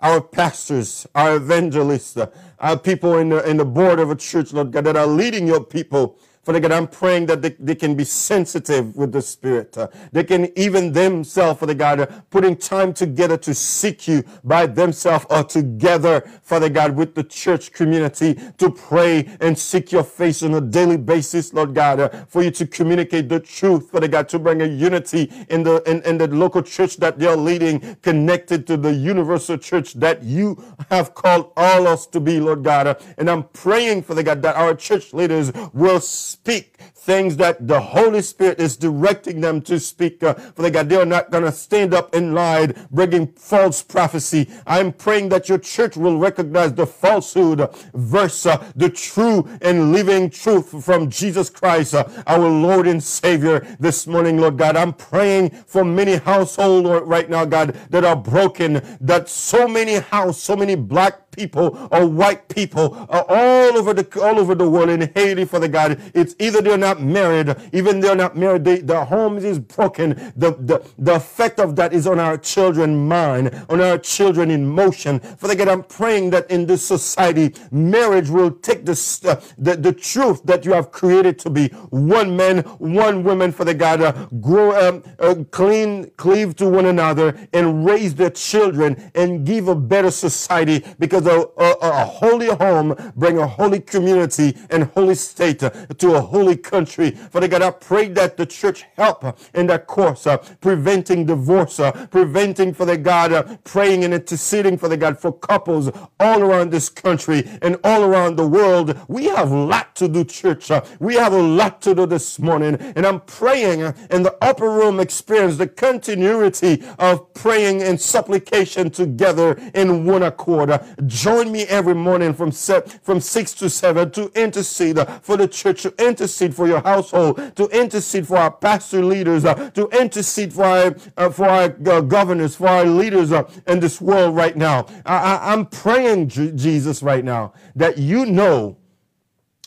our 0.00 0.20
pastors, 0.20 1.06
our 1.14 1.36
evangelists, 1.36 2.16
uh, 2.16 2.26
our 2.58 2.78
people 2.78 3.18
in 3.18 3.30
the, 3.30 3.48
in 3.48 3.56
the 3.56 3.64
board 3.64 3.98
of 3.98 4.10
a 4.10 4.16
church, 4.16 4.52
Lord 4.52 4.72
God, 4.72 4.84
that 4.84 4.96
are 4.96 5.06
leading 5.06 5.46
your 5.46 5.62
people 5.62 6.18
Father 6.44 6.58
God, 6.58 6.72
I'm 6.72 6.88
praying 6.88 7.26
that 7.26 7.40
they, 7.40 7.50
they 7.50 7.76
can 7.76 7.94
be 7.94 8.02
sensitive 8.04 8.96
with 8.96 9.12
the 9.12 9.22
Spirit. 9.22 9.78
Uh, 9.78 9.88
they 10.10 10.24
can 10.24 10.50
even 10.58 10.92
themselves, 10.92 11.60
Father 11.60 11.74
God, 11.74 12.00
uh, 12.00 12.06
putting 12.30 12.56
time 12.56 12.92
together 12.92 13.36
to 13.38 13.54
seek 13.54 14.08
you 14.08 14.24
by 14.42 14.66
themselves 14.66 15.24
or 15.30 15.44
together, 15.44 16.22
Father 16.42 16.68
God, 16.68 16.96
with 16.96 17.14
the 17.14 17.22
church 17.22 17.72
community 17.72 18.34
to 18.58 18.70
pray 18.70 19.28
and 19.40 19.56
seek 19.56 19.92
your 19.92 20.02
face 20.02 20.42
on 20.42 20.54
a 20.54 20.60
daily 20.60 20.96
basis, 20.96 21.54
Lord 21.54 21.76
God, 21.76 22.00
uh, 22.00 22.08
for 22.26 22.42
you 22.42 22.50
to 22.52 22.66
communicate 22.66 23.28
the 23.28 23.38
truth, 23.38 23.90
Father 23.90 24.08
God, 24.08 24.28
to 24.30 24.40
bring 24.40 24.62
a 24.62 24.66
unity 24.66 25.32
in 25.48 25.62
the, 25.62 25.80
in, 25.88 26.02
in 26.02 26.18
the 26.18 26.26
local 26.26 26.62
church 26.62 26.96
that 26.96 27.20
they're 27.20 27.36
leading, 27.36 27.96
connected 28.02 28.66
to 28.66 28.76
the 28.76 28.92
universal 28.92 29.58
church 29.58 29.94
that 29.94 30.24
you 30.24 30.62
have 30.90 31.14
called 31.14 31.52
all 31.56 31.86
us 31.86 32.06
to 32.08 32.20
be, 32.20 32.40
Lord 32.40 32.64
God. 32.64 32.88
Uh, 32.88 32.94
and 33.16 33.30
I'm 33.30 33.44
praying, 33.44 34.02
Father 34.02 34.24
God, 34.24 34.42
that 34.42 34.56
our 34.56 34.74
church 34.74 35.12
leaders 35.12 35.52
will 35.72 36.00
speak 36.32 36.72
things 37.02 37.36
that 37.36 37.66
the 37.66 37.80
Holy 37.80 38.22
Spirit 38.22 38.60
is 38.60 38.76
directing 38.76 39.40
them 39.40 39.60
to 39.62 39.80
speak. 39.80 40.22
Uh, 40.22 40.34
for 40.34 40.70
God, 40.70 40.88
they 40.88 40.96
are 40.96 41.04
not 41.04 41.30
going 41.32 41.42
to 41.42 41.50
stand 41.50 41.92
up 41.92 42.14
and 42.14 42.32
lie, 42.32 42.72
bringing 42.92 43.26
false 43.32 43.82
prophecy. 43.82 44.48
I'm 44.66 44.92
praying 44.92 45.30
that 45.30 45.48
your 45.48 45.58
church 45.58 45.96
will 45.96 46.18
recognize 46.18 46.74
the 46.74 46.86
falsehood 46.86 47.68
versus 47.92 48.46
uh, 48.46 48.64
the 48.76 48.88
true 48.88 49.48
and 49.60 49.92
living 49.92 50.30
truth 50.30 50.84
from 50.84 51.10
Jesus 51.10 51.50
Christ, 51.50 51.94
uh, 51.94 52.04
our 52.26 52.48
Lord 52.48 52.86
and 52.86 53.02
Savior, 53.02 53.66
this 53.80 54.06
morning, 54.06 54.38
Lord 54.38 54.56
God. 54.56 54.76
I'm 54.76 54.92
praying 54.92 55.50
for 55.66 55.84
many 55.84 56.16
households 56.16 56.88
right 57.06 57.28
now, 57.28 57.44
God, 57.44 57.74
that 57.90 58.04
are 58.04 58.16
broken, 58.16 58.80
that 59.00 59.28
so 59.28 59.66
many 59.66 59.94
house, 59.94 60.40
so 60.40 60.54
many 60.54 60.76
black 60.76 61.31
people 61.32 61.88
or 61.90 62.06
white 62.06 62.48
people 62.48 63.06
all 63.10 63.76
over 63.78 63.94
the 63.94 64.22
all 64.22 64.38
over 64.38 64.54
the 64.54 64.68
world 64.68 64.90
in 64.90 65.10
Haiti 65.14 65.44
for 65.46 65.58
the 65.60 65.68
God. 65.68 66.00
It's 66.14 66.36
either 66.38 66.62
they're 66.62 66.78
not 66.78 67.02
married, 67.02 67.56
even 67.72 68.00
they're 68.00 68.16
not 68.16 68.36
married, 68.36 68.64
they, 68.64 68.80
their 68.80 69.04
homes 69.04 69.44
is 69.44 69.58
broken. 69.58 70.10
The, 70.36 70.52
the 70.52 70.86
the 70.98 71.16
effect 71.16 71.60
of 71.60 71.76
that 71.76 71.92
is 71.92 72.06
on 72.06 72.20
our 72.20 72.38
children 72.38 73.08
mind, 73.08 73.66
on 73.68 73.80
our 73.80 73.98
children 73.98 74.50
in 74.50 74.66
motion. 74.66 75.20
For 75.20 75.48
the 75.48 75.56
God, 75.56 75.68
I'm 75.68 75.82
praying 75.84 76.30
that 76.30 76.50
in 76.50 76.66
this 76.66 76.84
society, 76.86 77.54
marriage 77.70 78.30
will 78.30 78.50
take 78.52 78.84
uh, 79.24 79.40
the, 79.58 79.76
the 79.76 79.92
truth 79.92 80.42
that 80.44 80.64
you 80.64 80.72
have 80.72 80.90
created 80.92 81.38
to 81.40 81.50
be 81.50 81.68
one 81.90 82.36
man, 82.36 82.58
one 82.78 83.24
woman 83.24 83.52
for 83.52 83.64
the 83.64 83.74
God, 83.74 84.00
uh, 84.02 84.12
grow 84.40 84.88
um, 84.88 85.02
uh, 85.18 85.36
clean, 85.50 86.10
cleave 86.16 86.56
to 86.56 86.68
one 86.68 86.86
another 86.86 87.36
and 87.52 87.84
raise 87.86 88.14
their 88.14 88.30
children 88.30 89.10
and 89.14 89.46
give 89.46 89.68
a 89.68 89.74
better 89.74 90.10
society 90.10 90.84
because 90.98 91.21
a, 91.26 91.48
a, 91.56 92.04
holy 92.04 92.48
home 92.48 93.12
bring 93.16 93.38
a 93.38 93.46
holy 93.46 93.80
community 93.80 94.56
and 94.70 94.84
holy 94.84 95.14
state 95.14 95.60
to 95.60 96.14
a 96.14 96.20
holy 96.20 96.56
country. 96.56 97.10
Father 97.10 97.48
God, 97.48 97.62
I 97.62 97.70
pray 97.70 98.08
that 98.08 98.36
the 98.36 98.46
church 98.46 98.84
help 98.96 99.38
in 99.54 99.66
that 99.68 99.86
course, 99.86 100.26
uh, 100.26 100.38
preventing 100.60 101.26
divorce, 101.26 101.80
uh, 101.80 101.92
preventing, 102.10 102.74
Father 102.74 102.96
God, 102.96 103.32
uh, 103.32 103.56
praying 103.64 104.04
and 104.04 104.14
interceding, 104.14 104.76
Father 104.78 104.96
God, 104.96 105.18
for 105.18 105.32
couples 105.32 105.90
all 106.20 106.42
around 106.42 106.70
this 106.70 106.88
country 106.88 107.48
and 107.62 107.76
all 107.84 108.04
around 108.04 108.36
the 108.36 108.46
world. 108.46 108.98
We 109.08 109.26
have 109.26 109.50
a 109.50 109.56
lot 109.56 109.94
to 109.96 110.08
do, 110.08 110.24
church. 110.24 110.70
Uh, 110.70 110.82
we 111.00 111.14
have 111.14 111.32
a 111.32 111.42
lot 111.42 111.82
to 111.82 111.94
do 111.94 112.06
this 112.06 112.38
morning. 112.38 112.76
And 112.96 113.06
I'm 113.06 113.20
praying 113.20 113.82
uh, 113.82 113.92
in 114.10 114.22
the 114.22 114.36
upper 114.40 114.70
room 114.70 115.00
experience 115.00 115.56
the 115.56 115.68
continuity 115.68 116.82
of 116.98 117.32
praying 117.34 117.82
and 117.82 118.00
supplication 118.00 118.90
together 118.90 119.60
in 119.74 120.04
one 120.04 120.22
accord. 120.22 120.70
Join 121.12 121.52
me 121.52 121.64
every 121.64 121.94
morning 121.94 122.32
from, 122.32 122.50
from 122.50 123.20
6 123.20 123.52
to 123.54 123.68
7 123.68 124.10
to 124.12 124.32
intercede 124.34 124.98
for 125.20 125.36
the 125.36 125.46
church, 125.46 125.82
to 125.82 125.94
intercede 126.02 126.54
for 126.54 126.66
your 126.66 126.80
household, 126.80 127.54
to 127.56 127.68
intercede 127.68 128.26
for 128.26 128.38
our 128.38 128.50
pastor 128.50 129.04
leaders, 129.04 129.44
uh, 129.44 129.68
to 129.72 129.88
intercede 129.88 130.54
for 130.54 130.64
our, 130.64 130.96
uh, 131.18 131.28
for 131.28 131.46
our 131.46 131.76
uh, 131.86 132.00
governors, 132.00 132.56
for 132.56 132.66
our 132.66 132.86
leaders 132.86 133.30
in 133.66 133.80
this 133.80 134.00
world 134.00 134.34
right 134.34 134.56
now. 134.56 134.86
I, 135.04 135.52
am 135.52 135.66
praying, 135.66 136.28
Jesus, 136.28 137.02
right 137.02 137.22
now, 137.24 137.52
that 137.76 137.98
you 137.98 138.24
know 138.24 138.78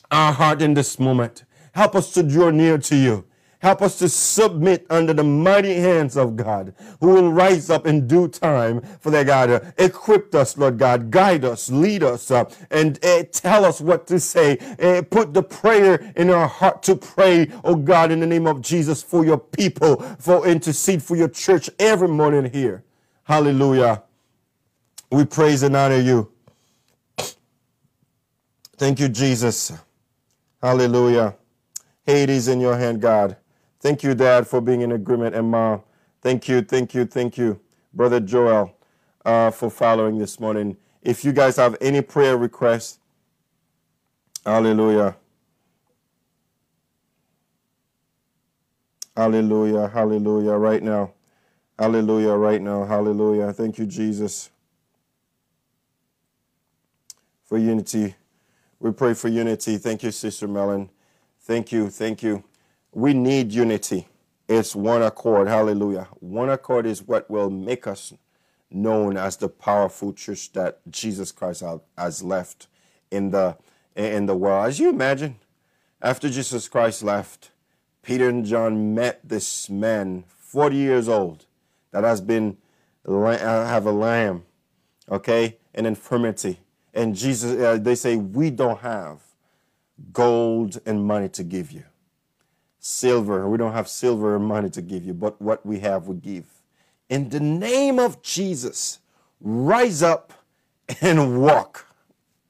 our 0.09 0.33
heart 0.33 0.63
in 0.63 0.73
this 0.73 0.97
moment. 0.97 1.43
Help 1.73 1.93
us 1.93 2.11
to 2.13 2.23
draw 2.23 2.49
near 2.49 2.79
to 2.79 2.95
you. 2.95 3.23
Help 3.65 3.81
us 3.81 3.97
to 3.97 4.07
submit 4.07 4.85
under 4.91 5.11
the 5.11 5.23
mighty 5.23 5.73
hands 5.73 6.15
of 6.15 6.35
God, 6.35 6.75
who 6.99 7.07
will 7.15 7.31
rise 7.31 7.71
up 7.71 7.87
in 7.87 8.05
due 8.05 8.27
time 8.27 8.79
for 8.99 9.09
their 9.09 9.23
God. 9.23 9.49
Uh, 9.49 9.59
equip 9.79 10.35
us, 10.35 10.55
Lord 10.55 10.77
God. 10.77 11.09
Guide 11.09 11.43
us, 11.43 11.71
lead 11.71 12.03
us, 12.03 12.29
uh, 12.29 12.45
and 12.69 13.03
uh, 13.03 13.23
tell 13.31 13.65
us 13.65 13.81
what 13.81 14.05
to 14.05 14.19
say. 14.19 14.59
Uh, 14.79 15.01
put 15.01 15.33
the 15.33 15.41
prayer 15.41 16.13
in 16.15 16.29
our 16.29 16.47
heart 16.47 16.83
to 16.83 16.95
pray, 16.95 17.51
oh 17.63 17.73
God, 17.75 18.11
in 18.11 18.19
the 18.19 18.27
name 18.27 18.45
of 18.45 18.61
Jesus, 18.61 19.01
for 19.01 19.25
your 19.25 19.39
people, 19.39 19.95
for 20.19 20.45
intercede 20.45 21.01
for 21.01 21.15
your 21.15 21.29
church 21.29 21.67
every 21.79 22.07
morning 22.07 22.51
here. 22.51 22.83
Hallelujah. 23.23 24.03
We 25.11 25.25
praise 25.25 25.63
and 25.63 25.75
honor 25.75 25.97
you. 26.01 26.31
Thank 28.77 28.99
you, 28.99 29.09
Jesus. 29.09 29.73
Hallelujah. 30.61 31.35
Hades 32.05 32.47
in 32.47 32.61
your 32.61 32.77
hand, 32.77 33.01
God. 33.01 33.37
Thank 33.85 34.01
you, 34.01 34.15
Dad, 34.15 34.47
for 34.47 34.61
being 34.61 34.81
in 34.81 34.93
agreement. 34.93 35.35
And 35.35 35.51
Mom, 35.51 35.83
thank 36.23 36.47
you, 36.49 36.63
thank 36.63 36.95
you, 36.95 37.05
thank 37.05 37.37
you, 37.37 37.59
Brother 37.93 38.19
Joel, 38.19 38.75
uh, 39.23 39.51
for 39.51 39.69
following 39.69 40.17
this 40.17 40.39
morning. 40.39 40.77
If 41.03 41.23
you 41.23 41.31
guys 41.31 41.57
have 41.57 41.77
any 41.79 42.01
prayer 42.01 42.35
requests, 42.35 42.97
hallelujah. 44.43 45.15
Hallelujah, 49.15 49.87
hallelujah, 49.89 50.53
right 50.53 50.81
now. 50.81 51.13
Hallelujah, 51.77 52.33
right 52.33 52.63
now. 52.63 52.85
Hallelujah. 52.85 53.53
Thank 53.53 53.77
you, 53.77 53.85
Jesus, 53.85 54.49
for 57.43 57.59
unity. 57.59 58.15
We 58.79 58.93
pray 58.93 59.13
for 59.13 59.27
unity. 59.27 59.77
Thank 59.77 60.01
you, 60.01 60.09
Sister 60.09 60.47
Mellon. 60.47 60.89
Thank 61.41 61.71
you, 61.71 61.91
thank 61.91 62.23
you. 62.23 62.43
We 62.95 63.13
need 63.13 63.51
unity. 63.51 64.07
It's 64.47 64.73
one 64.73 65.01
accord. 65.01 65.49
Hallelujah. 65.49 66.07
One 66.21 66.49
accord 66.49 66.85
is 66.85 67.03
what 67.03 67.29
will 67.29 67.49
make 67.49 67.87
us 67.87 68.13
known 68.71 69.17
as 69.17 69.35
the 69.35 69.49
powerful 69.49 70.13
church 70.13 70.53
that 70.53 70.79
Jesus 70.89 71.33
Christ 71.33 71.61
has 71.97 72.23
left 72.23 72.67
in 73.11 73.31
the 73.31 73.57
in 73.97 74.27
the 74.27 74.35
world. 74.35 74.67
As 74.67 74.79
you 74.79 74.87
imagine, 74.87 75.35
after 76.01 76.29
Jesus 76.29 76.69
Christ 76.69 77.03
left, 77.03 77.51
Peter 78.01 78.29
and 78.29 78.45
John 78.45 78.95
met 78.95 79.19
this 79.27 79.69
man, 79.69 80.23
40 80.29 80.77
years 80.77 81.09
old, 81.09 81.47
that 81.91 82.05
has 82.05 82.21
been 82.21 82.55
uh, 83.05 83.35
have 83.65 83.85
a 83.85 83.91
lamb, 83.91 84.45
okay, 85.11 85.57
an 85.73 85.85
infirmity, 85.85 86.61
and 86.93 87.13
Jesus. 87.13 87.59
Uh, 87.59 87.77
they 87.77 87.95
say 87.95 88.15
we 88.15 88.51
don't 88.51 88.79
have 88.79 89.21
gold 90.13 90.79
and 90.85 91.03
money 91.03 91.27
to 91.27 91.43
give 91.43 91.73
you 91.73 91.83
silver. 92.85 93.49
We 93.49 93.57
don't 93.57 93.73
have 93.73 93.87
silver 93.87 94.35
or 94.35 94.39
money 94.39 94.69
to 94.69 94.81
give 94.81 95.03
you, 95.03 95.13
but 95.13 95.41
what 95.41 95.65
we 95.65 95.79
have, 95.79 96.07
we 96.07 96.17
give. 96.17 96.45
In 97.09 97.29
the 97.29 97.39
name 97.39 97.97
of 97.97 98.21
Jesus, 98.21 98.99
rise 99.41 100.03
up 100.03 100.33
and 101.01 101.41
walk. 101.41 101.87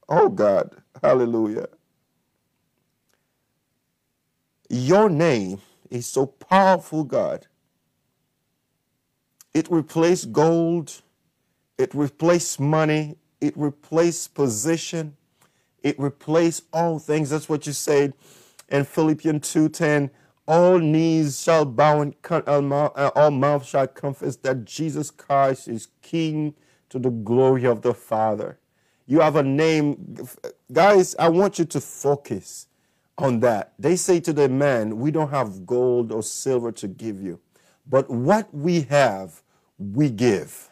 Oh 0.09 0.27
God, 0.27 0.75
hallelujah. 1.01 1.69
Your 4.69 5.09
name 5.09 5.61
is 5.89 6.05
so 6.05 6.25
powerful, 6.25 7.05
God. 7.05 7.47
It 9.53 9.71
replaced 9.71 10.33
gold, 10.33 11.01
it 11.77 11.95
replaced 11.95 12.59
money, 12.59 13.15
it 13.39 13.55
replaced 13.55 14.33
position, 14.33 15.15
it 15.81 15.97
replaced 15.97 16.65
all 16.73 16.99
things. 16.99 17.29
That's 17.29 17.47
what 17.47 17.65
you 17.65 17.71
said 17.71 18.13
in 18.67 18.83
Philippians 18.83 19.47
2:10 19.53 20.09
all 20.47 20.77
knees 20.77 21.41
shall 21.41 21.65
bow 21.65 22.01
and 22.01 22.13
uh, 22.29 23.11
all 23.15 23.31
mouths 23.31 23.67
shall 23.67 23.87
confess 23.87 24.35
that 24.37 24.65
Jesus 24.65 25.09
Christ 25.09 25.67
is 25.67 25.87
King 26.01 26.53
to 26.89 26.99
the 26.99 27.09
glory 27.09 27.65
of 27.65 27.81
the 27.81 27.93
Father. 27.93 28.59
You 29.07 29.21
have 29.21 29.35
a 29.35 29.43
name. 29.43 30.27
Guys, 30.71 31.15
I 31.17 31.29
want 31.29 31.59
you 31.59 31.65
to 31.65 31.81
focus 31.81 32.67
on 33.17 33.39
that. 33.41 33.73
They 33.79 33.95
say 33.95 34.19
to 34.21 34.33
the 34.33 34.49
man, 34.49 34.99
We 34.99 35.11
don't 35.11 35.29
have 35.29 35.65
gold 35.65 36.11
or 36.11 36.21
silver 36.21 36.71
to 36.73 36.87
give 36.87 37.21
you, 37.21 37.39
but 37.87 38.09
what 38.09 38.53
we 38.53 38.81
have, 38.81 39.41
we 39.79 40.09
give. 40.09 40.69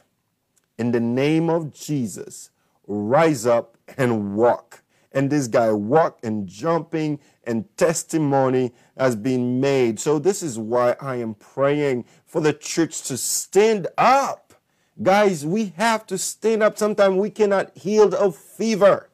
In 0.78 0.92
the 0.92 1.00
name 1.00 1.50
of 1.50 1.74
Jesus, 1.74 2.50
rise 2.88 3.46
up 3.46 3.78
and 3.98 4.36
walk. 4.36 4.83
And 5.14 5.30
this 5.30 5.48
guy 5.48 5.72
walked 5.72 6.26
and 6.26 6.48
jumping 6.48 7.20
and 7.44 7.66
testimony 7.78 8.74
has 8.98 9.16
been 9.16 9.60
made. 9.60 10.00
So, 10.00 10.18
this 10.20 10.42
is 10.42 10.58
why 10.58 10.96
I 11.00 11.18
am 11.18 11.36
praying 11.36 12.06
for 12.26 12.42
the 12.42 12.54
church 12.54 13.04
to 13.04 13.18
stand 13.18 13.88
up. 13.98 14.54
Guys, 15.02 15.46
we 15.46 15.74
have 15.78 16.06
to 16.08 16.18
stand 16.18 16.64
up. 16.64 16.78
Sometimes 16.78 17.16
we 17.16 17.30
cannot 17.30 17.76
heal 17.78 18.14
a 18.14 18.32
fever. 18.32 19.10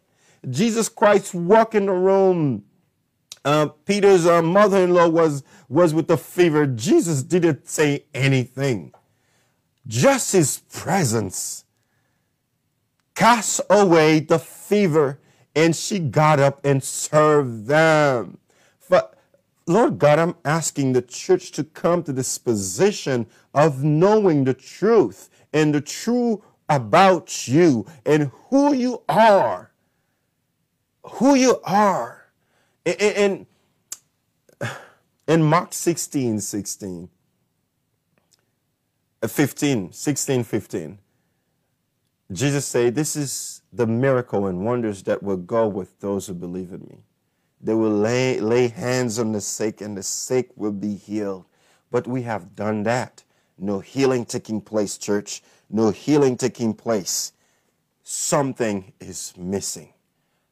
Jesus 0.49 0.89
Christ 0.89 1.33
walked 1.33 1.75
in 1.75 1.85
the 1.85 1.93
room. 1.93 2.63
Uh, 3.43 3.67
Peter's 3.85 4.25
uh, 4.25 4.41
mother-in-law 4.41 5.09
was 5.09 5.43
was 5.67 5.93
with 5.93 6.07
the 6.07 6.17
fever. 6.17 6.65
Jesus 6.65 7.23
didn't 7.23 7.67
say 7.67 8.05
anything. 8.13 8.93
Just 9.87 10.33
his 10.33 10.59
presence 10.71 11.65
cast 13.15 13.59
away 13.69 14.19
the 14.19 14.39
fever 14.39 15.19
and 15.59 15.75
she 15.75 15.99
got 15.99 16.39
up 16.39 16.61
and 16.63 16.81
served 16.81 17.67
them. 17.67 18.37
But 18.87 19.15
Lord 19.67 19.99
God, 19.99 20.17
I'm 20.17 20.35
asking 20.45 20.93
the 20.93 21.01
church 21.01 21.51
to 21.51 21.65
come 21.65 22.01
to 22.03 22.13
this 22.13 22.37
position 22.37 23.27
of 23.53 23.83
knowing 23.83 24.45
the 24.45 24.53
truth 24.53 25.29
and 25.51 25.75
the 25.75 25.81
truth 25.81 26.39
about 26.69 27.45
you 27.45 27.85
and 28.05 28.31
who 28.49 28.73
you 28.73 29.03
are. 29.09 29.71
Who 31.03 31.35
you 31.35 31.59
are. 31.65 32.31
And 32.85 33.45
in 35.27 35.43
Mark 35.43 35.73
16, 35.73 36.39
16, 36.39 37.09
uh, 39.21 39.27
15, 39.27 39.91
16, 39.91 40.43
15, 40.45 40.99
Jesus 42.31 42.65
said, 42.65 42.95
This 42.95 43.15
is 43.15 43.61
the 43.73 43.87
miracle 43.87 44.47
and 44.47 44.65
wonders 44.65 45.03
that 45.03 45.23
will 45.23 45.37
go 45.37 45.67
with 45.67 45.99
those 45.99 46.27
who 46.27 46.33
believe 46.33 46.71
in 46.71 46.81
me. 46.81 47.03
They 47.61 47.73
will 47.73 47.91
lay, 47.91 48.39
lay 48.39 48.67
hands 48.67 49.19
on 49.19 49.31
the 49.31 49.41
sick, 49.41 49.81
and 49.81 49.97
the 49.97 50.03
sick 50.03 50.51
will 50.55 50.71
be 50.71 50.95
healed. 50.95 51.45
But 51.91 52.07
we 52.07 52.21
have 52.23 52.55
done 52.55 52.83
that. 52.83 53.23
No 53.57 53.79
healing 53.79 54.25
taking 54.25 54.61
place, 54.61 54.97
church. 54.97 55.43
No 55.69 55.91
healing 55.91 56.37
taking 56.37 56.73
place. 56.73 57.33
Something 58.03 58.93
is 58.99 59.33
missing. 59.37 59.93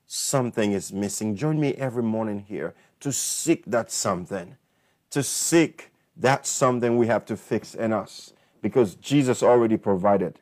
Something 0.05 0.71
is 0.71 0.91
missing. 0.91 1.35
Join 1.35 1.59
me 1.59 1.73
every 1.75 2.03
morning 2.03 2.39
here 2.47 2.73
to 2.99 3.11
seek 3.11 3.65
that 3.65 3.91
something, 3.91 4.57
to 5.11 5.23
seek 5.23 5.91
that 6.15 6.45
something 6.47 6.97
we 6.97 7.07
have 7.07 7.25
to 7.25 7.37
fix 7.37 7.75
in 7.75 7.93
us 7.93 8.33
because 8.61 8.95
Jesus 8.95 9.43
already 9.43 9.77
provided 9.77 10.39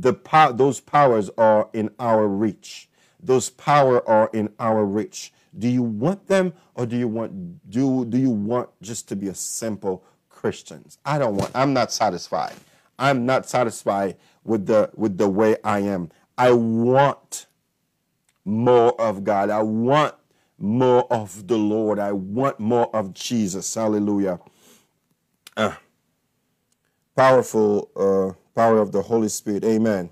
the 0.00 0.14
pow- 0.14 0.52
those 0.52 0.80
powers 0.80 1.30
are 1.38 1.68
in 1.72 1.90
our 1.98 2.26
reach. 2.26 2.88
Those 3.22 3.50
power 3.50 4.08
are 4.08 4.30
in 4.32 4.52
our 4.58 4.84
reach. 4.84 5.32
Do 5.56 5.68
you 5.68 5.82
want 5.82 6.28
them 6.28 6.54
or 6.74 6.86
do 6.86 6.96
you 6.96 7.08
want 7.08 7.70
do 7.70 8.04
do 8.06 8.18
you 8.18 8.30
want 8.30 8.70
just 8.80 9.08
to 9.08 9.16
be 9.16 9.28
a 9.28 9.34
simple 9.34 10.04
Christians? 10.30 10.98
I 11.04 11.18
don't 11.18 11.36
want 11.36 11.50
I'm 11.54 11.72
not 11.74 11.92
satisfied. 11.92 12.54
I'm 12.98 13.26
not 13.26 13.48
satisfied 13.48 14.16
with 14.44 14.66
the 14.66 14.90
with 14.94 15.18
the 15.18 15.28
way 15.28 15.56
I 15.62 15.80
am. 15.80 16.10
I 16.38 16.52
want 16.52 17.46
more 18.44 18.98
of 19.00 19.24
God. 19.24 19.50
I 19.50 19.62
want 19.62 20.14
more 20.58 21.12
of 21.12 21.46
the 21.48 21.58
Lord. 21.58 21.98
I 21.98 22.12
want 22.12 22.58
more 22.60 22.94
of 22.94 23.14
Jesus. 23.14 23.74
Hallelujah. 23.74 24.40
Uh, 25.56 25.74
powerful 27.16 27.90
uh, 27.96 28.41
power 28.54 28.78
of 28.78 28.92
the 28.92 29.02
Holy 29.02 29.28
Spirit. 29.28 29.64
Amen. 29.64 30.10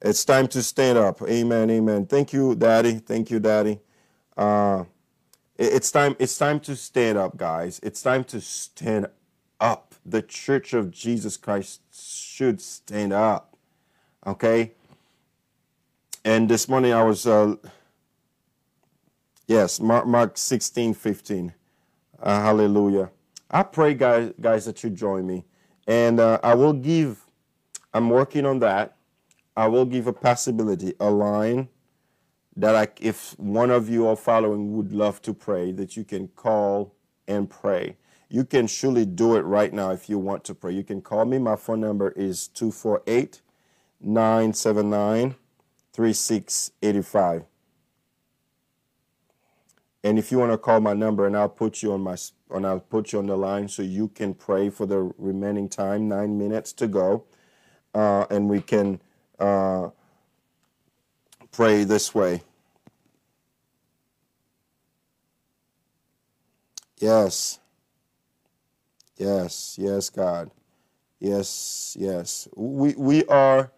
It's 0.00 0.24
time 0.24 0.48
to 0.48 0.62
stand 0.62 0.98
up. 0.98 1.22
Amen. 1.22 1.70
Amen. 1.70 2.06
Thank 2.06 2.32
you, 2.32 2.54
Daddy. 2.54 2.94
Thank 2.94 3.30
you, 3.30 3.38
Daddy. 3.38 3.80
Uh, 4.36 4.84
it's 5.56 5.92
time. 5.92 6.16
It's 6.18 6.36
time 6.36 6.58
to 6.60 6.74
stand 6.74 7.18
up, 7.18 7.36
guys. 7.36 7.78
It's 7.82 8.02
time 8.02 8.24
to 8.24 8.40
stand 8.40 9.06
up. 9.60 9.94
The 10.04 10.22
Church 10.22 10.74
of 10.74 10.90
Jesus 10.90 11.36
Christ 11.36 11.82
should 11.92 12.60
stand 12.60 13.12
up. 13.12 13.56
Okay. 14.26 14.72
And 16.24 16.48
this 16.48 16.68
morning 16.68 16.92
I 16.92 17.02
was, 17.02 17.26
uh, 17.26 17.56
yes, 19.46 19.80
Mark, 19.80 20.06
Mark 20.06 20.38
16, 20.38 20.94
15. 20.94 21.52
Uh, 22.20 22.40
hallelujah. 22.40 23.10
I 23.50 23.64
pray, 23.64 23.94
guys, 23.94 24.32
guys, 24.40 24.64
that 24.66 24.82
you 24.84 24.90
join 24.90 25.26
me. 25.26 25.44
And 25.86 26.20
uh, 26.20 26.38
I 26.42 26.54
will 26.54 26.72
give, 26.72 27.26
I'm 27.92 28.10
working 28.10 28.46
on 28.46 28.60
that. 28.60 28.96
I 29.56 29.66
will 29.66 29.84
give 29.84 30.06
a 30.06 30.12
possibility, 30.12 30.94
a 31.00 31.10
line 31.10 31.68
that 32.56 32.76
I, 32.76 32.88
if 33.00 33.38
one 33.38 33.70
of 33.70 33.88
you 33.88 34.06
are 34.06 34.16
following 34.16 34.76
would 34.76 34.92
love 34.92 35.20
to 35.22 35.34
pray, 35.34 35.72
that 35.72 35.96
you 35.96 36.04
can 36.04 36.28
call 36.28 36.94
and 37.26 37.48
pray. 37.48 37.96
You 38.28 38.44
can 38.44 38.66
surely 38.66 39.04
do 39.04 39.36
it 39.36 39.42
right 39.42 39.72
now 39.72 39.90
if 39.90 40.08
you 40.08 40.18
want 40.18 40.44
to 40.44 40.54
pray. 40.54 40.72
You 40.72 40.84
can 40.84 41.02
call 41.02 41.24
me. 41.24 41.38
My 41.38 41.56
phone 41.56 41.80
number 41.80 42.10
is 42.12 42.48
248 42.48 43.42
979 44.00 45.34
3685. 45.92 47.44
And 50.04 50.18
if 50.18 50.32
you 50.32 50.38
want 50.38 50.52
to 50.52 50.58
call 50.58 50.80
my 50.80 50.94
number 50.94 51.26
and 51.26 51.36
I'll 51.36 51.48
put 51.48 51.82
you 51.82 51.92
on 51.92 52.02
my 52.02 52.16
and 52.50 52.66
I'll 52.66 52.80
put 52.80 53.12
you 53.12 53.20
on 53.20 53.26
the 53.26 53.36
line 53.36 53.68
so 53.68 53.82
you 53.82 54.08
can 54.08 54.34
pray 54.34 54.70
for 54.70 54.86
the 54.86 55.12
remaining 55.18 55.68
time, 55.68 56.08
nine 56.08 56.38
minutes 56.38 56.72
to 56.74 56.88
go, 56.88 57.24
uh, 57.94 58.26
and 58.30 58.48
we 58.50 58.60
can 58.62 59.00
uh, 59.38 59.90
pray 61.52 61.84
this 61.84 62.14
way. 62.14 62.42
Yes. 66.98 67.60
Yes, 69.18 69.76
yes, 69.80 70.10
God. 70.10 70.50
Yes, 71.20 71.96
yes. 71.98 72.48
We 72.56 72.94
we 72.96 73.24
are 73.26 73.72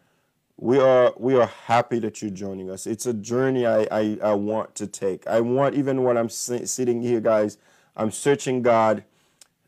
we 0.64 0.78
are 0.78 1.12
we 1.18 1.34
are 1.34 1.46
happy 1.66 1.98
that 1.98 2.22
you're 2.22 2.30
joining 2.30 2.70
us. 2.70 2.86
It's 2.86 3.04
a 3.04 3.12
journey 3.12 3.66
I 3.66 3.86
I, 3.90 4.18
I 4.22 4.32
want 4.32 4.74
to 4.76 4.86
take. 4.86 5.26
I 5.26 5.42
want 5.42 5.74
even 5.74 6.04
when 6.04 6.16
I'm 6.16 6.30
sitting 6.30 7.02
here, 7.02 7.20
guys. 7.20 7.58
I'm 7.94 8.10
searching 8.10 8.62
God 8.62 9.04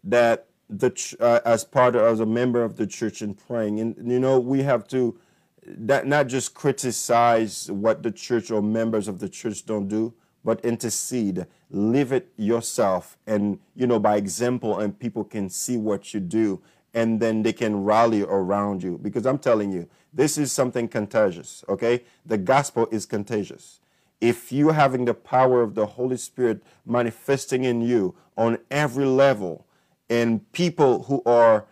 that 0.05 0.47
the 0.71 0.91
uh, 1.21 1.41
as 1.45 1.65
part 1.65 1.97
of 1.97 2.03
as 2.03 2.21
a 2.21 2.25
member 2.25 2.65
of 2.65 2.77
the 2.77 2.87
church 2.87 3.21
and 3.21 3.37
praying, 3.37 3.79
and 3.79 4.11
you 4.11 4.19
know 4.19 4.41
we 4.41 4.63
have 4.63 4.89
to 4.89 5.19
that 5.67 6.07
not 6.07 6.29
just 6.29 6.55
criticize 6.55 7.71
what 7.71 8.03
the 8.03 8.11
church 8.11 8.51
or 8.51 8.63
members 8.63 9.07
of 9.07 9.19
the 9.19 9.29
church 9.29 9.67
don't 9.67 9.89
do, 9.89 10.15
but 10.47 10.65
intercede. 10.65 11.47
Live 11.71 12.11
it 12.11 12.33
yourself, 12.39 13.19
and 13.27 13.59
you 13.75 13.87
know 13.87 13.99
by 13.99 14.17
example, 14.17 14.79
and 14.79 14.99
people 14.99 15.25
can 15.25 15.51
see 15.51 15.77
what 15.77 16.15
you 16.15 16.21
do 16.21 16.63
and 16.97 17.21
then 17.21 17.43
they 17.43 17.53
can 17.53 17.85
rally 17.85 18.23
around 18.23 18.83
you. 18.83 18.99
Because 19.01 19.27
I'm 19.27 19.39
telling 19.39 19.71
you, 19.71 19.87
this 20.17 20.39
is 20.39 20.51
something 20.51 20.89
contagious, 20.89 21.63
okay? 21.69 22.03
The 22.25 22.39
gospel 22.39 22.89
is 22.91 23.05
contagious. 23.05 23.81
If 24.19 24.51
you're 24.51 24.73
having 24.73 25.05
the 25.05 25.13
power 25.13 25.61
of 25.63 25.75
the 25.75 25.85
Holy 25.85 26.17
Spirit 26.17 26.63
manifesting 26.87 27.65
in 27.65 27.83
you 27.83 28.15
on 28.35 28.59
every 28.71 29.05
level, 29.05 29.67
and 30.09 30.51
people 30.53 31.03
who 31.05 31.23
are 31.27 31.67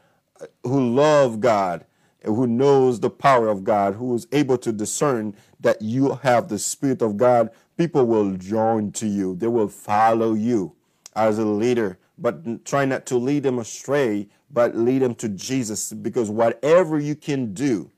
who 0.62 0.94
love 0.94 1.40
God, 1.40 1.86
who 2.22 2.46
knows 2.46 3.00
the 3.00 3.08
power 3.08 3.48
of 3.48 3.64
God, 3.64 3.94
who 3.94 4.14
is 4.14 4.26
able 4.30 4.58
to 4.58 4.72
discern 4.72 5.34
that 5.60 5.80
you 5.80 6.16
have 6.16 6.48
the 6.48 6.58
Spirit 6.58 7.00
of 7.00 7.16
God, 7.16 7.48
people 7.78 8.04
will 8.04 8.32
join 8.36 8.92
to 8.92 9.06
you. 9.06 9.36
They 9.36 9.46
will 9.46 9.68
follow 9.68 10.34
you 10.34 10.74
as 11.16 11.38
a 11.38 11.46
leader, 11.46 11.98
but 12.18 12.66
try 12.66 12.84
not 12.84 13.06
to 13.06 13.16
lead 13.16 13.44
them 13.44 13.58
astray 13.58 14.28
but 14.54 14.76
lead 14.76 15.02
them 15.02 15.16
to 15.16 15.28
Jesus 15.28 15.92
because 15.92 16.30
whatever 16.30 16.98
you 16.98 17.16
can 17.16 17.52
do 17.52 17.90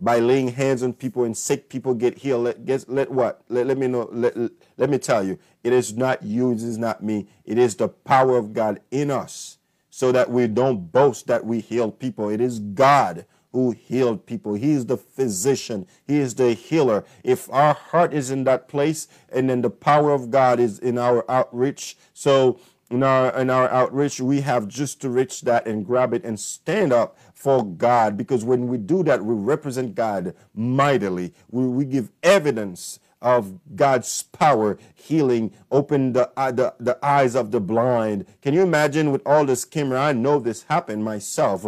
by 0.00 0.18
laying 0.18 0.48
hands 0.48 0.82
on 0.82 0.92
people 0.92 1.24
and 1.24 1.36
sick 1.36 1.68
people 1.68 1.94
get 1.94 2.18
healed, 2.18 2.44
let, 2.44 2.64
get, 2.64 2.88
let 2.88 3.10
what? 3.10 3.42
Let, 3.48 3.66
let 3.66 3.78
me 3.78 3.86
know, 3.86 4.08
let, 4.12 4.36
let 4.76 4.90
me 4.90 4.98
tell 4.98 5.24
you, 5.24 5.38
it 5.62 5.72
is 5.72 5.96
not 5.96 6.22
you, 6.22 6.52
it 6.52 6.62
is 6.62 6.78
not 6.78 7.02
me. 7.02 7.28
It 7.44 7.58
is 7.58 7.76
the 7.76 7.88
power 7.88 8.36
of 8.36 8.52
God 8.52 8.80
in 8.90 9.10
us 9.10 9.58
so 9.90 10.10
that 10.12 10.30
we 10.30 10.48
don't 10.48 10.90
boast 10.90 11.28
that 11.28 11.44
we 11.44 11.60
heal 11.60 11.90
people. 11.90 12.28
It 12.28 12.40
is 12.40 12.58
God 12.58 13.26
who 13.52 13.70
healed 13.70 14.26
people. 14.26 14.54
He 14.54 14.72
is 14.72 14.86
the 14.86 14.96
physician. 14.96 15.86
He 16.04 16.18
is 16.18 16.34
the 16.34 16.52
healer. 16.52 17.04
If 17.22 17.48
our 17.52 17.74
heart 17.74 18.12
is 18.12 18.32
in 18.32 18.42
that 18.44 18.66
place 18.66 19.06
and 19.32 19.48
then 19.48 19.62
the 19.62 19.70
power 19.70 20.10
of 20.10 20.32
God 20.32 20.58
is 20.58 20.80
in 20.80 20.98
our 20.98 21.24
outreach, 21.30 21.96
so 22.12 22.58
in 22.90 23.04
our 23.04 23.30
in 23.40 23.50
our 23.50 23.70
outreach 23.70 24.20
we 24.20 24.40
have 24.40 24.68
just 24.68 25.00
to 25.00 25.08
reach 25.08 25.42
that 25.42 25.66
and 25.66 25.86
grab 25.86 26.12
it 26.12 26.24
and 26.24 26.38
stand 26.38 26.92
up 26.92 27.16
for 27.34 27.64
god 27.64 28.16
because 28.16 28.44
when 28.44 28.68
we 28.68 28.78
do 28.78 29.02
that 29.02 29.24
we 29.24 29.34
represent 29.34 29.94
god 29.94 30.34
mightily. 30.54 31.34
We, 31.50 31.66
we 31.66 31.84
give 31.84 32.10
evidence 32.22 33.00
of 33.20 33.58
god's 33.74 34.22
power 34.22 34.78
healing 34.94 35.52
open 35.70 36.12
the, 36.12 36.30
uh, 36.36 36.52
the 36.52 36.74
the 36.78 36.98
eyes 37.04 37.34
of 37.34 37.50
the 37.50 37.60
blind. 37.60 38.26
Can 38.40 38.54
you 38.54 38.62
imagine 38.62 39.10
with 39.10 39.22
all 39.26 39.44
this 39.44 39.64
camera? 39.64 40.00
I 40.00 40.12
know 40.12 40.38
this 40.38 40.64
happened 40.64 41.04
myself. 41.04 41.66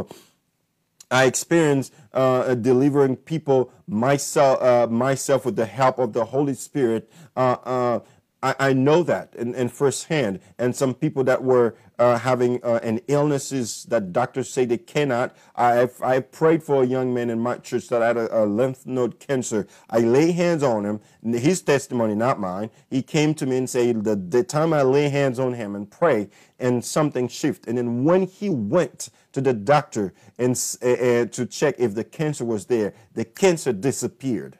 I 1.11 1.25
experienced 1.25 1.95
uh, 2.13 2.55
delivering 2.55 3.17
people 3.17 3.71
myself, 3.87 4.61
uh, 4.61 4.87
myself 4.89 5.45
with 5.45 5.57
the 5.57 5.67
help 5.67 5.99
of 5.99 6.13
the 6.13 6.25
Holy 6.27 6.55
Spirit. 6.55 7.11
Uh, 7.37 7.57
uh 7.65 8.01
I, 8.47 8.55
I 8.69 8.73
know 8.75 9.03
that 9.03 9.35
in, 9.35 9.55
in 9.55 9.69
firsthand. 9.69 10.39
And 10.59 10.75
some 10.75 10.95
people 10.95 11.25
that 11.25 11.43
were 11.43 11.77
uh, 11.99 12.19
having 12.19 12.63
uh, 12.63 12.79
an 12.83 13.01
illnesses 13.09 13.85
that 13.89 14.13
doctors 14.13 14.49
say 14.49 14.65
they 14.65 14.79
cannot. 14.79 15.35
I 15.57 15.89
I 16.03 16.21
prayed 16.21 16.63
for 16.63 16.83
a 16.83 16.87
young 16.87 17.13
man 17.13 17.31
in 17.31 17.41
my 17.41 17.57
church 17.57 17.89
that 17.89 18.03
had 18.03 18.17
a, 18.17 18.43
a, 18.43 18.45
lymph 18.45 18.87
node 18.87 19.19
cancer. 19.19 19.67
I 19.91 20.01
lay 20.01 20.31
hands 20.33 20.63
on 20.63 20.85
him. 20.85 21.01
His 21.25 21.63
testimony, 21.63 22.15
not 22.15 22.39
mine. 22.39 22.71
He 22.89 23.03
came 23.03 23.35
to 23.35 23.47
me 23.47 23.57
and 23.57 23.69
said 23.69 24.05
the, 24.05 24.15
the 24.15 24.45
time 24.45 24.73
I 24.73 24.83
lay 24.83 25.09
hands 25.09 25.39
on 25.39 25.55
him 25.55 25.75
and 25.75 25.91
pray, 25.91 26.29
and 26.59 26.85
something 26.85 27.29
shift. 27.29 27.67
And 27.67 27.79
then 27.79 28.05
when 28.05 28.27
he 28.27 28.51
went 28.51 29.09
to 29.33 29.41
the 29.41 29.55
doctor 29.55 30.13
and 30.39 30.53
uh, 30.83 31.25
to 31.27 31.47
check 31.47 31.77
if 31.79 31.95
the 31.95 32.05
cancer 32.05 32.45
was 32.45 32.67
there, 32.67 32.95
the 33.15 33.25
cancer 33.25 33.73
disappeared. 33.73 34.59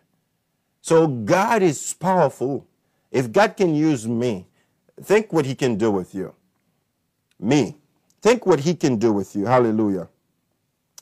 So 0.81 1.07
God 1.07 1.63
is 1.63 1.95
powerful. 1.95 2.67
If 3.11 3.33
God 3.33 3.57
can 3.57 3.75
use 3.75 4.07
me, 4.07 4.47
think 5.01 5.33
what 5.33 5.47
He 5.47 5.55
can 5.55 5.77
do 5.77 5.91
with 5.91 6.15
you. 6.15 6.35
Me. 7.39 7.77
Think 8.23 8.47
what 8.47 8.61
He 8.61 8.75
can 8.75 8.97
do 8.97 9.13
with 9.13 9.37
you. 9.37 9.47
Hallelujah. 9.47 10.09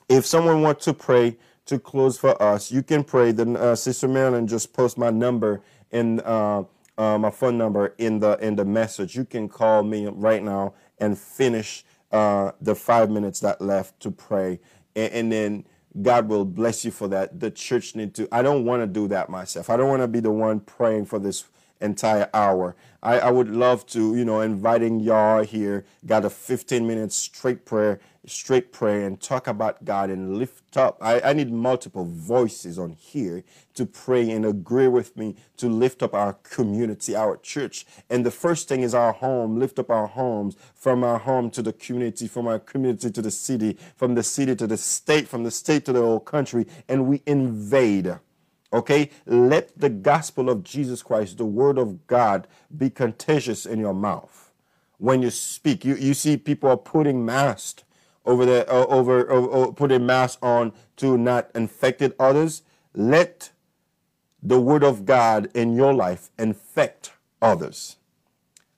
If 0.08 0.26
someone 0.26 0.62
wants 0.62 0.84
to 0.84 0.94
pray 0.94 1.36
to 1.66 1.78
close 1.78 2.18
for 2.18 2.40
us, 2.42 2.70
you 2.70 2.82
can 2.82 3.04
pray. 3.04 3.32
Then 3.32 3.56
uh, 3.56 3.74
Sister 3.74 4.08
Marilyn 4.08 4.46
just 4.46 4.72
post 4.72 4.98
my 4.98 5.10
number 5.10 5.62
in 5.90 6.20
uh, 6.20 6.64
uh, 6.98 7.18
my 7.18 7.30
phone 7.30 7.58
number 7.58 7.94
in 7.98 8.20
the 8.20 8.38
in 8.44 8.56
the 8.56 8.64
message. 8.64 9.16
You 9.16 9.24
can 9.24 9.48
call 9.48 9.82
me 9.82 10.06
right 10.06 10.42
now 10.42 10.74
and 10.98 11.18
finish 11.18 11.84
uh, 12.12 12.52
the 12.60 12.74
five 12.74 13.10
minutes 13.10 13.40
that 13.40 13.60
left 13.60 13.98
to 14.00 14.10
pray, 14.10 14.60
and, 14.94 15.12
and 15.12 15.32
then 15.32 15.66
God 16.02 16.28
will 16.28 16.44
bless 16.44 16.84
you 16.84 16.90
for 16.90 17.08
that. 17.08 17.40
The 17.40 17.50
church 17.50 17.96
need 17.96 18.14
to. 18.16 18.28
I 18.30 18.42
don't 18.42 18.64
want 18.64 18.82
to 18.82 18.86
do 18.86 19.08
that 19.08 19.30
myself. 19.30 19.70
I 19.70 19.76
don't 19.76 19.88
want 19.88 20.02
to 20.02 20.08
be 20.08 20.20
the 20.20 20.30
one 20.30 20.60
praying 20.60 21.06
for 21.06 21.18
this 21.18 21.44
entire 21.80 22.28
hour. 22.32 22.76
I, 23.02 23.18
I 23.18 23.30
would 23.30 23.50
love 23.50 23.86
to, 23.88 24.16
you 24.16 24.24
know, 24.24 24.40
inviting 24.40 25.00
y'all 25.00 25.44
here, 25.44 25.84
got 26.06 26.24
a 26.24 26.30
15 26.30 26.86
minutes 26.86 27.16
straight 27.16 27.66
prayer, 27.66 28.00
straight 28.26 28.72
prayer 28.72 29.06
and 29.06 29.20
talk 29.20 29.46
about 29.46 29.84
God 29.84 30.10
and 30.10 30.38
lift 30.38 30.76
up. 30.76 30.96
I, 31.00 31.20
I 31.20 31.32
need 31.34 31.52
multiple 31.52 32.04
voices 32.04 32.78
on 32.78 32.92
here 32.92 33.44
to 33.74 33.84
pray 33.86 34.30
and 34.30 34.46
agree 34.46 34.88
with 34.88 35.16
me 35.16 35.36
to 35.58 35.68
lift 35.68 36.02
up 36.02 36.14
our 36.14 36.34
community, 36.34 37.14
our 37.14 37.36
church. 37.36 37.86
And 38.08 38.24
the 38.24 38.30
first 38.30 38.68
thing 38.68 38.82
is 38.82 38.94
our 38.94 39.12
home, 39.12 39.58
lift 39.58 39.78
up 39.78 39.90
our 39.90 40.06
homes 40.06 40.56
from 40.74 41.04
our 41.04 41.18
home 41.18 41.50
to 41.50 41.62
the 41.62 41.72
community, 41.72 42.26
from 42.26 42.46
our 42.46 42.58
community 42.58 43.10
to 43.10 43.22
the 43.22 43.30
city, 43.30 43.76
from 43.96 44.14
the 44.14 44.22
city 44.22 44.56
to 44.56 44.66
the 44.66 44.76
state, 44.76 45.28
from 45.28 45.44
the 45.44 45.50
state 45.50 45.84
to 45.84 45.92
the 45.92 46.00
whole 46.00 46.20
country, 46.20 46.66
and 46.88 47.06
we 47.06 47.22
invade 47.26 48.18
Okay? 48.72 49.10
Let 49.26 49.78
the 49.78 49.88
gospel 49.90 50.50
of 50.50 50.64
Jesus 50.64 51.02
Christ, 51.02 51.38
the 51.38 51.44
word 51.44 51.78
of 51.78 52.06
God, 52.06 52.46
be 52.76 52.90
contagious 52.90 53.66
in 53.66 53.78
your 53.78 53.94
mouth. 53.94 54.52
When 54.98 55.22
you 55.22 55.30
speak, 55.30 55.84
you, 55.84 55.96
you 55.96 56.14
see 56.14 56.36
people 56.36 56.70
are 56.70 56.76
putting 56.76 57.24
masks 57.24 57.84
over 58.24 58.46
the 58.46 58.70
uh, 58.70 58.86
over, 58.86 59.30
over 59.30 59.72
putting 59.72 60.06
masks 60.06 60.38
on 60.42 60.72
to 60.96 61.18
not 61.18 61.50
infect 61.54 62.02
others. 62.18 62.62
Let 62.94 63.50
the 64.42 64.60
word 64.60 64.84
of 64.84 65.04
God 65.04 65.50
in 65.54 65.74
your 65.74 65.92
life 65.92 66.30
infect 66.38 67.12
others. 67.42 67.96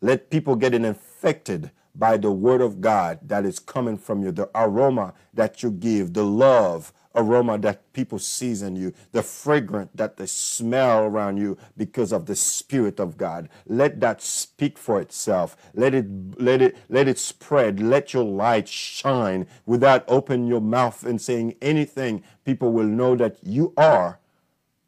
Let 0.01 0.31
people 0.31 0.57
get 0.57 0.75
infected 0.75 1.71
by 1.95 2.17
the 2.17 2.31
word 2.31 2.61
of 2.61 2.81
God 2.81 3.21
that 3.23 3.45
is 3.45 3.59
coming 3.59 3.97
from 3.99 4.23
you, 4.23 4.33
the 4.33 4.51
aroma 4.55 5.15
that 5.35 5.63
you 5.63 5.71
give, 5.71 6.13
the 6.13 6.25
love 6.25 6.93
aroma 7.17 7.59
that 7.59 7.93
people 7.93 8.19
sees 8.19 8.63
in 8.63 8.77
you, 8.77 8.93
the 9.13 9.23
fragrant 9.23 9.97
that 9.97 10.17
they 10.19 10.27
smell 10.27 11.05
around 11.05 11.39
you 11.39 11.59
because 11.77 12.13
of 12.13 12.27
the 12.27 12.37
spirit 12.37 13.01
of 13.01 13.17
God. 13.19 13.49
Let 13.67 14.01
that 14.01 14.23
speak 14.23 14.79
for 14.79 15.01
itself. 15.01 15.57
Let 15.75 15.95
it 15.95 16.07
let 16.41 16.63
it 16.63 16.77
let 16.89 17.09
it 17.09 17.19
spread. 17.19 17.81
Let 17.81 18.15
your 18.15 18.25
light 18.25 18.69
shine 18.69 19.47
without 19.67 20.05
opening 20.09 20.47
your 20.49 20.61
mouth 20.63 21.05
and 21.05 21.21
saying 21.21 21.57
anything. 21.63 22.23
People 22.45 22.73
will 22.73 22.87
know 22.87 23.17
that 23.17 23.39
you 23.43 23.75
are 23.77 24.21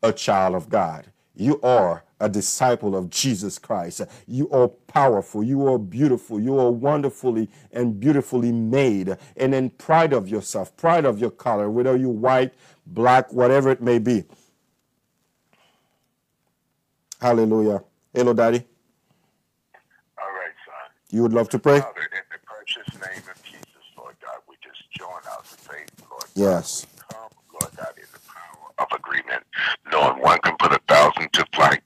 a 0.03 0.13
child 0.13 0.55
of 0.55 0.69
God. 0.69 1.13
You 1.37 1.61
are 1.63 2.05
a 2.21 2.29
disciple 2.29 2.97
of 2.97 3.11
Jesus 3.11 3.59
Christ. 3.59 4.03
You 4.27 4.51
are 4.51 4.69
powerful. 4.69 5.43
You 5.45 5.67
are 5.69 5.79
beautiful. 5.79 6.41
You 6.41 6.59
are 6.59 6.71
wonderfully 6.71 7.49
and 7.73 7.99
beautifully 8.01 8.53
made. 8.53 9.17
And 9.37 9.53
then 9.53 9.71
pride 9.71 10.13
of 10.13 10.29
yourself, 10.29 10.77
pride 10.77 11.05
of 11.05 11.19
your 11.19 11.31
color, 11.31 11.71
whether 11.71 11.97
you're 11.97 12.11
white, 12.11 12.55
black, 12.87 13.33
whatever 13.33 13.71
it 13.71 13.81
may 13.81 13.99
be. 13.99 14.25
Hallelujah. 17.21 17.83
Hello, 18.15 18.33
Daddy. 18.33 18.65
All 20.19 20.29
right, 20.29 20.55
son. 20.65 20.91
You 21.11 21.23
would 21.23 21.33
love 21.33 21.49
to 21.51 21.59
pray? 21.59 21.81
Father, 21.81 22.01
in 22.01 22.23
the 22.31 22.39
precious 22.45 22.95
name 22.95 23.23
of 23.31 23.43
Jesus, 23.43 23.67
Lord 23.97 24.15
God, 24.25 24.39
we 24.49 24.57
just 24.63 24.91
join 24.93 25.09
our 25.09 25.43
faith, 25.43 25.91
Lord. 26.11 26.25
Yes. 26.35 26.87
God. 27.09 27.17
Come, 27.17 27.31
Lord 27.61 27.77
God, 27.77 27.93
in 27.97 28.05
the 28.13 28.21
power 28.21 28.71
of 28.79 28.87
agreement, 28.93 29.43
knowing 29.91 30.23
one 30.23 30.39
can 30.41 30.57
put 30.59 30.73
a 30.73 30.81
thousand 30.89 31.33
to 31.33 31.45
flight, 31.55 31.59
two 31.61 31.67
ten 31.67 31.69
thousand. 31.69 31.78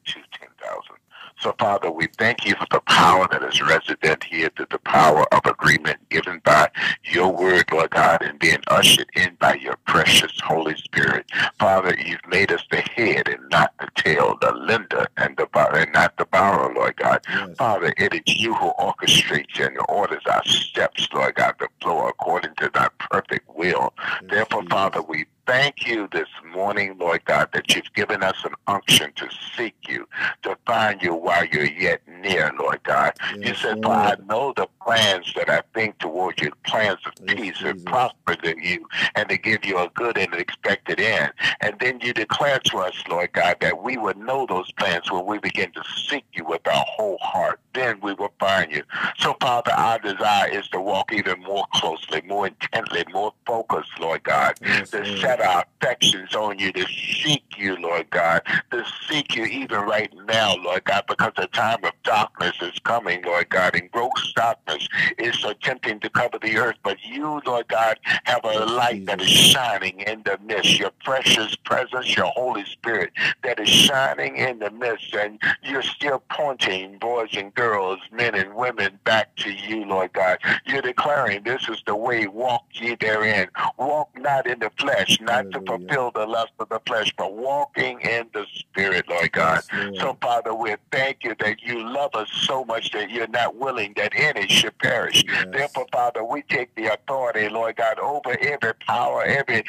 So, 1.43 1.53
Father, 1.59 1.91
we 1.91 2.07
thank 2.19 2.47
you 2.47 2.55
for 2.55 2.69
the 2.71 2.81
power 2.83 3.27
that 3.33 3.43
is 3.43 3.61
resident 3.61 4.23
here, 4.23 4.49
to 4.51 4.65
the 4.71 4.79
power 4.79 5.27
of 5.35 5.45
agreement 5.45 5.99
given 6.09 6.41
by 6.45 6.71
your 7.03 7.33
word, 7.33 7.65
Lord 7.73 7.91
God, 7.91 8.23
and 8.23 8.39
being 8.39 8.63
ushered 8.69 9.09
in 9.17 9.35
by 9.41 9.55
your 9.55 9.75
precious 9.85 10.39
Holy 10.41 10.77
Spirit. 10.77 11.27
Father, 11.59 11.97
you've 11.99 12.25
made 12.29 12.53
us 12.53 12.63
the 12.71 12.81
head 12.81 13.27
and 13.27 13.41
not 13.51 13.75
the 13.81 13.89
tail, 13.97 14.39
the 14.41 14.53
lender 14.53 15.09
and 15.17 15.37
the 15.37 15.49
and 15.75 15.93
not 15.93 16.17
the 16.17 16.27
borrower, 16.27 16.73
Lord 16.73 16.95
God. 16.95 17.21
Yes. 17.29 17.57
Father, 17.57 17.93
it 17.97 18.15
is 18.15 18.21
you 18.27 18.55
who 18.55 18.71
orchestrates 18.79 19.59
and 19.59 19.77
orders 19.89 20.23
our 20.31 20.45
steps, 20.45 21.09
Lord 21.13 21.35
God, 21.35 21.57
to 21.59 21.69
flow 21.81 22.07
according 22.07 22.55
to 22.59 22.71
thy 22.73 22.89
perfect 23.01 23.49
will. 23.53 23.93
Therefore, 24.29 24.63
Father, 24.71 25.03
we 25.03 25.27
thank 25.47 25.87
you 25.87 26.09
this 26.13 26.29
morning, 26.55 26.97
Lord 26.99 27.25
God, 27.25 27.49
that 27.53 27.75
you've 27.75 27.93
given 27.95 28.23
us 28.23 28.37
an 28.45 28.55
unction 28.67 29.13
to 29.17 29.29
seek 29.57 29.75
you, 29.89 30.09
to 30.43 30.57
find 30.67 31.03
you 31.03 31.15
while 31.15 31.45
you're 31.45 31.65
yet 31.65 32.01
near, 32.07 32.53
Lord 32.59 32.83
God. 32.85 33.13
you 33.41 33.55
said, 33.55 33.79
For 33.83 33.93
I 33.93 34.15
know 34.27 34.53
the 34.57 34.69
plans 34.85 35.33
that 35.35 35.49
I 35.51 35.63
think 35.75 35.99
toward 35.99 36.41
you, 36.41 36.53
plans 36.65 36.99
of 37.07 37.13
Yes, 37.27 37.35
peace 37.37 37.59
Jesus. 37.59 37.63
and 37.71 37.85
prosper 37.85 38.37
in 38.45 38.63
you, 38.63 38.87
and 39.15 39.29
to 39.29 39.37
give 39.37 39.65
you 39.65 39.79
a 39.79 39.91
good 39.95 40.17
and 40.19 40.35
expected 40.35 41.01
end. 41.01 41.33
And 41.61 41.79
then 41.81 42.01
you 42.01 42.13
declare 42.13 42.59
to 42.61 42.79
us, 42.79 42.95
Lord 43.09 43.33
God, 43.33 43.57
that 43.61 43.83
we 43.83 43.97
would 43.97 44.17
know 44.17 44.47
those 44.47 44.71
plans 44.73 45.11
when 45.11 45.27
we 45.27 45.39
begin 45.39 45.73
to 45.73 45.83
seek 46.09 46.25
you 46.33 46.45
with 46.45 46.67
our 46.67 46.85
whole 46.89 47.19
heart. 47.21 47.61
Then 47.75 48.01
we 48.03 48.15
will 48.15 48.33
find 48.39 48.71
you. 48.73 48.83
So, 49.19 49.37
Father, 49.41 49.73
our 49.73 49.99
desire 49.99 50.49
is 50.51 50.69
to 50.69 50.81
walk 50.81 51.13
even 51.13 51.41
more 51.41 51.65
closely, 51.75 52.23
more 52.23 52.47
intently, 52.47 53.05
more 53.13 53.33
focused, 53.47 53.99
Lord 53.99 54.23
God 54.23 54.55
Yes. 54.61 54.91
Set 55.33 55.41
our 55.41 55.65
affections 55.81 56.35
on 56.35 56.59
you, 56.59 56.73
to 56.73 56.87
seek 56.87 57.43
you, 57.57 57.77
Lord 57.77 58.09
God, 58.11 58.43
to 58.71 58.85
seek 59.09 59.35
you 59.35 59.45
even 59.45 59.81
right 59.81 60.13
now, 60.27 60.57
Lord 60.57 60.85
God, 60.85 61.05
because 61.09 61.33
the 61.37 61.47
time 61.49 61.85
of 61.85 61.93
darkness 62.03 62.57
is 62.61 62.79
coming, 62.85 63.23
Lord 63.23 63.49
God, 63.49 63.75
and 63.75 63.91
gross 63.91 64.33
darkness 64.35 64.89
is 65.19 65.43
attempting 65.45 66.01
to 66.01 66.11
cover 66.11 66.39
the 66.41 66.57
earth. 66.57 66.77
But 66.83 66.99
you, 67.05 67.41
Lord 67.47 67.69
God, 67.69 67.99
have 68.25 68.45
a 68.45 68.65
light 68.65 69.07
that 69.07 69.21
is 69.21 69.29
shining 69.29 70.01
in 70.01 70.23
the 70.25 70.39
midst, 70.45 70.79
your 70.79 70.93
precious 71.05 71.55
presence, 71.57 72.17
your 72.17 72.27
Holy 72.27 72.65
Spirit 72.65 73.13
that 73.43 73.59
is 73.59 73.69
shining 73.69 74.37
in 74.37 74.59
the 74.59 74.71
midst, 74.71 75.15
and 75.15 75.41
you're 75.63 75.83
still 75.83 76.23
pointing 76.31 76.99
boys 76.99 77.31
and 77.37 77.55
girls, 77.55 77.99
men 78.13 78.35
and 78.35 78.55
women 78.55 78.99
back 79.05 79.35
to 79.37 79.53
you, 79.53 79.85
Lord 79.85 80.13
God. 80.13 80.39
You're 80.67 80.83
declaring 80.83 81.43
this 81.45 81.69
is 81.69 81.83
the 81.87 81.97
way, 81.97 82.27
walk 82.27 82.65
ye 82.75 82.97
therein. 82.97 83.49
Walk 83.79 84.11
not 84.19 84.47
in 84.47 84.59
the 84.61 84.71
flesh, 84.79 85.21
not 85.25 85.51
to 85.53 85.61
fulfill 85.67 86.11
the 86.11 86.27
lust 86.27 86.53
of 86.59 86.69
the 86.69 86.81
flesh, 86.87 87.13
but 87.17 87.35
walking 87.35 88.01
in 88.01 88.29
the 88.33 88.47
spirit, 88.55 89.09
Lord 89.09 89.33
God. 89.33 89.63
Yes, 89.73 90.01
So, 90.01 90.17
Father, 90.21 90.55
we 90.55 90.75
thank 90.91 91.25
you 91.25 91.35
that 91.41 91.63
you 91.63 91.87
love 91.89 92.11
us 92.15 92.29
so 92.33 92.65
much 92.65 92.91
that 92.93 93.11
you're 93.11 93.29
not 93.29 93.57
willing 93.57 93.93
that 93.97 94.13
any 94.15 94.49
should 94.49 94.77
perish. 94.79 95.25
Yes. 95.27 95.47
Therefore, 95.53 95.87
Father, 95.93 96.25
we 96.25 96.43
take 96.43 96.75
the 96.75 96.93
authority, 96.95 97.49
Lord 97.49 97.77
God, 97.77 97.99
over 97.99 98.37
every 98.41 98.75
power, 98.75 99.23
every 99.23 99.65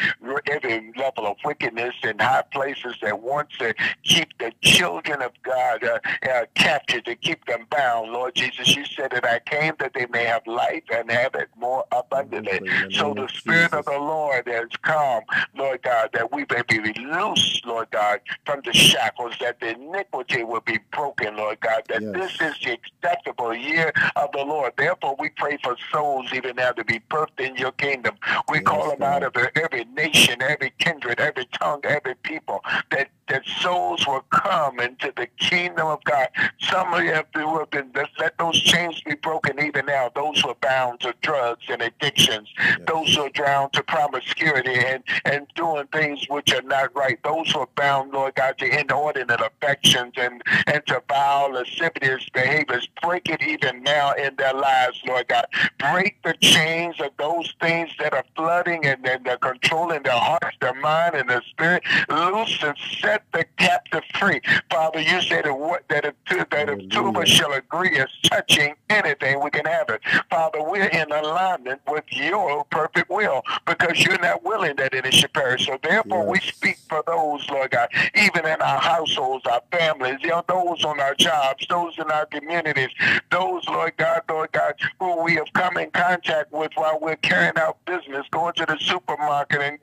every 0.50 0.92
level 0.98 1.28
of 1.28 1.38
wickedness 1.44 1.96
in 2.04 2.20
high 2.20 2.44
places 2.52 2.96
that 3.02 3.22
wants 3.22 3.58
to 3.58 3.74
keep 4.04 4.30
the 4.40 4.52
children 4.62 5.22
of 5.22 5.32
God 5.44 5.84
uh, 5.84 6.00
uh, 6.30 6.46
captured, 6.56 7.06
to 7.06 7.16
keep 7.16 7.46
them 7.46 7.66
bound. 7.70 8.12
Lord 8.12 8.36
Jesus, 8.36 8.76
you 8.76 8.86
said 8.86 9.12
that 9.12 9.26
I 9.26 9.40
came 9.40 9.74
that 9.80 9.94
they 9.94 10.06
may 10.08 10.26
have 10.26 10.46
life 10.48 10.84
and 10.94 11.10
have 11.12 11.36
it 11.36 11.50
more 11.58 11.86
abundantly. 11.92 12.60
So 12.92 13.14
the 13.14 13.28
Spirit 13.30 13.74
of 13.74 13.86
the 13.86 13.98
Lord 13.98 14.48
has 14.48 14.70
come, 14.82 15.24
Lord 15.56 15.82
God, 15.84 16.10
that 16.14 16.32
we 16.32 16.46
may 16.50 16.62
be 16.68 16.80
released, 16.80 17.66
Lord 17.66 17.90
God, 17.92 18.20
from 18.46 18.62
the 18.66 18.74
shackles, 18.74 19.36
that 19.40 19.60
the 19.60 19.70
iniquity 19.72 20.44
will 20.44 20.62
be 20.62 20.80
broken, 20.92 21.36
Lord 21.38 21.60
God, 21.62 21.84
that 21.90 22.02
Yes. 22.02 22.14
this 22.14 22.42
is 22.54 22.60
the 22.64 22.72
acceptable 22.74 23.54
year 23.54 23.92
of 24.16 24.32
the 24.32 24.44
Lord. 24.44 24.74
Therefore, 24.78 25.16
we 25.20 25.30
pray 25.30 25.58
for 25.64 25.76
souls 25.92 26.32
even 26.34 26.56
now 26.56 26.72
to 26.72 26.84
be 26.84 27.00
birthed 27.10 27.40
in 27.40 27.56
your 27.56 27.72
kingdom. 27.74 28.16
We 28.50 28.58
Yes, 28.58 28.66
call 28.66 28.90
them 28.90 29.04
out 29.04 29.24
of 29.24 29.36
every 29.56 29.86
nation, 29.86 30.42
every 30.42 30.72
kindred, 30.80 31.20
every 31.20 31.46
tongue, 31.46 31.82
every 31.84 32.16
people, 32.16 32.64
that, 32.92 33.10
that 33.28 33.46
souls 33.46 34.06
will 34.08 34.26
come 34.30 34.80
into 34.80 35.12
the 35.16 35.28
kingdom 35.38 35.88
of 35.88 36.04
God. 36.04 36.28
Some 36.60 36.94
of 36.94 37.04
you 37.04 37.14
have 37.14 37.32
been, 37.32 37.44
who 37.44 37.60
have 37.60 37.70
been 37.70 37.92
let, 38.20 38.38
those 38.38 38.60
chains 38.62 39.02
be 39.02 39.16
broken 39.16 39.60
even 39.64 39.86
now. 39.86 40.12
Those 40.16 40.42
who 40.42 40.50
are 40.50 40.56
bound 40.62 41.00
to 41.02 41.14
drugs 41.22 41.64
and 41.70 41.82
addictions, 41.82 42.50
those 42.88 43.16
who 43.16 43.24
are 43.24 43.32
bound 43.32 43.74
to 43.74 43.84
promiscuity 43.84 44.76
and, 44.76 45.04
and 45.26 45.48
doing 45.56 45.88
things 45.88 46.26
which 46.30 46.54
are 46.54 46.62
not 46.62 46.96
right. 46.96 47.18
Those 47.24 47.52
who 47.52 47.60
are 47.60 47.70
bound, 47.76 48.12
Lord 48.12 48.36
God, 48.36 48.58
to 48.60 48.80
inordinate 48.80 49.40
affections 49.42 50.14
and, 50.18 50.42
and 50.68 50.86
to 50.88 51.02
vile, 51.08 51.52
lascivious 51.52 52.28
behaviors. 52.34 52.88
Break 53.02 53.30
it 53.30 53.42
even 53.44 53.84
now 53.84 54.14
in 54.14 54.36
their 54.38 54.54
lives, 54.54 55.02
Lord 55.06 55.28
God. 55.28 55.46
Break 55.80 56.22
the 56.24 56.34
chains 56.42 57.00
of 57.00 57.12
those 57.18 57.54
things 57.62 57.92
that 58.00 58.14
are 58.14 58.26
flooding 58.36 58.86
and, 58.86 59.06
and 59.08 59.26
they're 59.26 59.38
controlling 59.38 60.04
their 60.04 60.14
hearts, 60.14 60.58
their 60.60 60.74
mind, 60.74 61.16
and 61.16 61.30
their 61.30 61.42
spirit. 61.44 61.84
Loose 62.10 62.62
and 62.64 62.78
set 63.02 63.13
the 63.34 63.46
captive 63.58 64.04
free. 64.20 64.42
Father, 64.70 65.02
you 65.02 65.22
said 65.22 65.46
that, 65.46 65.54
what, 65.54 65.88
that, 65.90 66.06
if 66.06 66.14
two, 66.26 66.44
that 66.52 66.70
if 66.70 66.90
two 66.90 67.08
of 67.08 67.18
us 67.18 67.30
shall 67.30 67.54
agree 67.54 67.98
as 67.98 68.08
touching 68.24 68.76
anything, 68.90 69.44
we 69.44 69.50
can 69.50 69.66
have 69.66 69.90
it. 69.90 70.02
Father, 70.30 70.62
we're 70.64 70.88
in 70.88 71.12
alignment 71.12 71.82
with 71.88 72.04
your 72.12 72.64
perfect 72.66 73.10
will 73.10 73.42
because 73.66 74.04
you're 74.04 74.20
not 74.20 74.44
willing 74.44 74.76
that 74.78 74.94
any 74.94 75.12
should 75.12 75.34
perish. 75.34 75.66
So 75.66 75.78
therefore, 75.82 76.28
we 76.28 76.40
speak 76.40 76.78
for 76.90 77.04
those, 77.08 77.48
Lord 77.50 77.72
God, 77.72 77.90
even 78.16 78.46
in 78.46 78.62
our 78.62 78.80
households, 78.80 79.46
our 79.46 79.62
families, 79.72 80.18
you 80.22 80.30
know, 80.30 80.44
those 80.48 80.84
on 80.84 81.00
our 81.00 81.16
jobs, 81.16 81.66
those 81.70 81.98
in 81.98 82.10
our 82.12 82.26
communities, 82.26 82.90
those, 83.32 83.68
Lord 83.68 83.94
God, 83.98 84.22
Lord 84.30 84.52
God, 84.52 84.76
who 85.00 85.24
we 85.24 85.36
have 85.36 85.52
come 85.54 85.78
in 85.78 85.92
contact 85.92 86.52
with 86.52 86.72
while 86.76 87.00
we're 87.02 87.16
carrying 87.18 87.58
out 87.58 87.78
business, 87.86 88.26
going 88.32 88.54
to 88.54 88.66
the 88.66 88.78
supermarket 88.80 89.62
and 89.62 89.80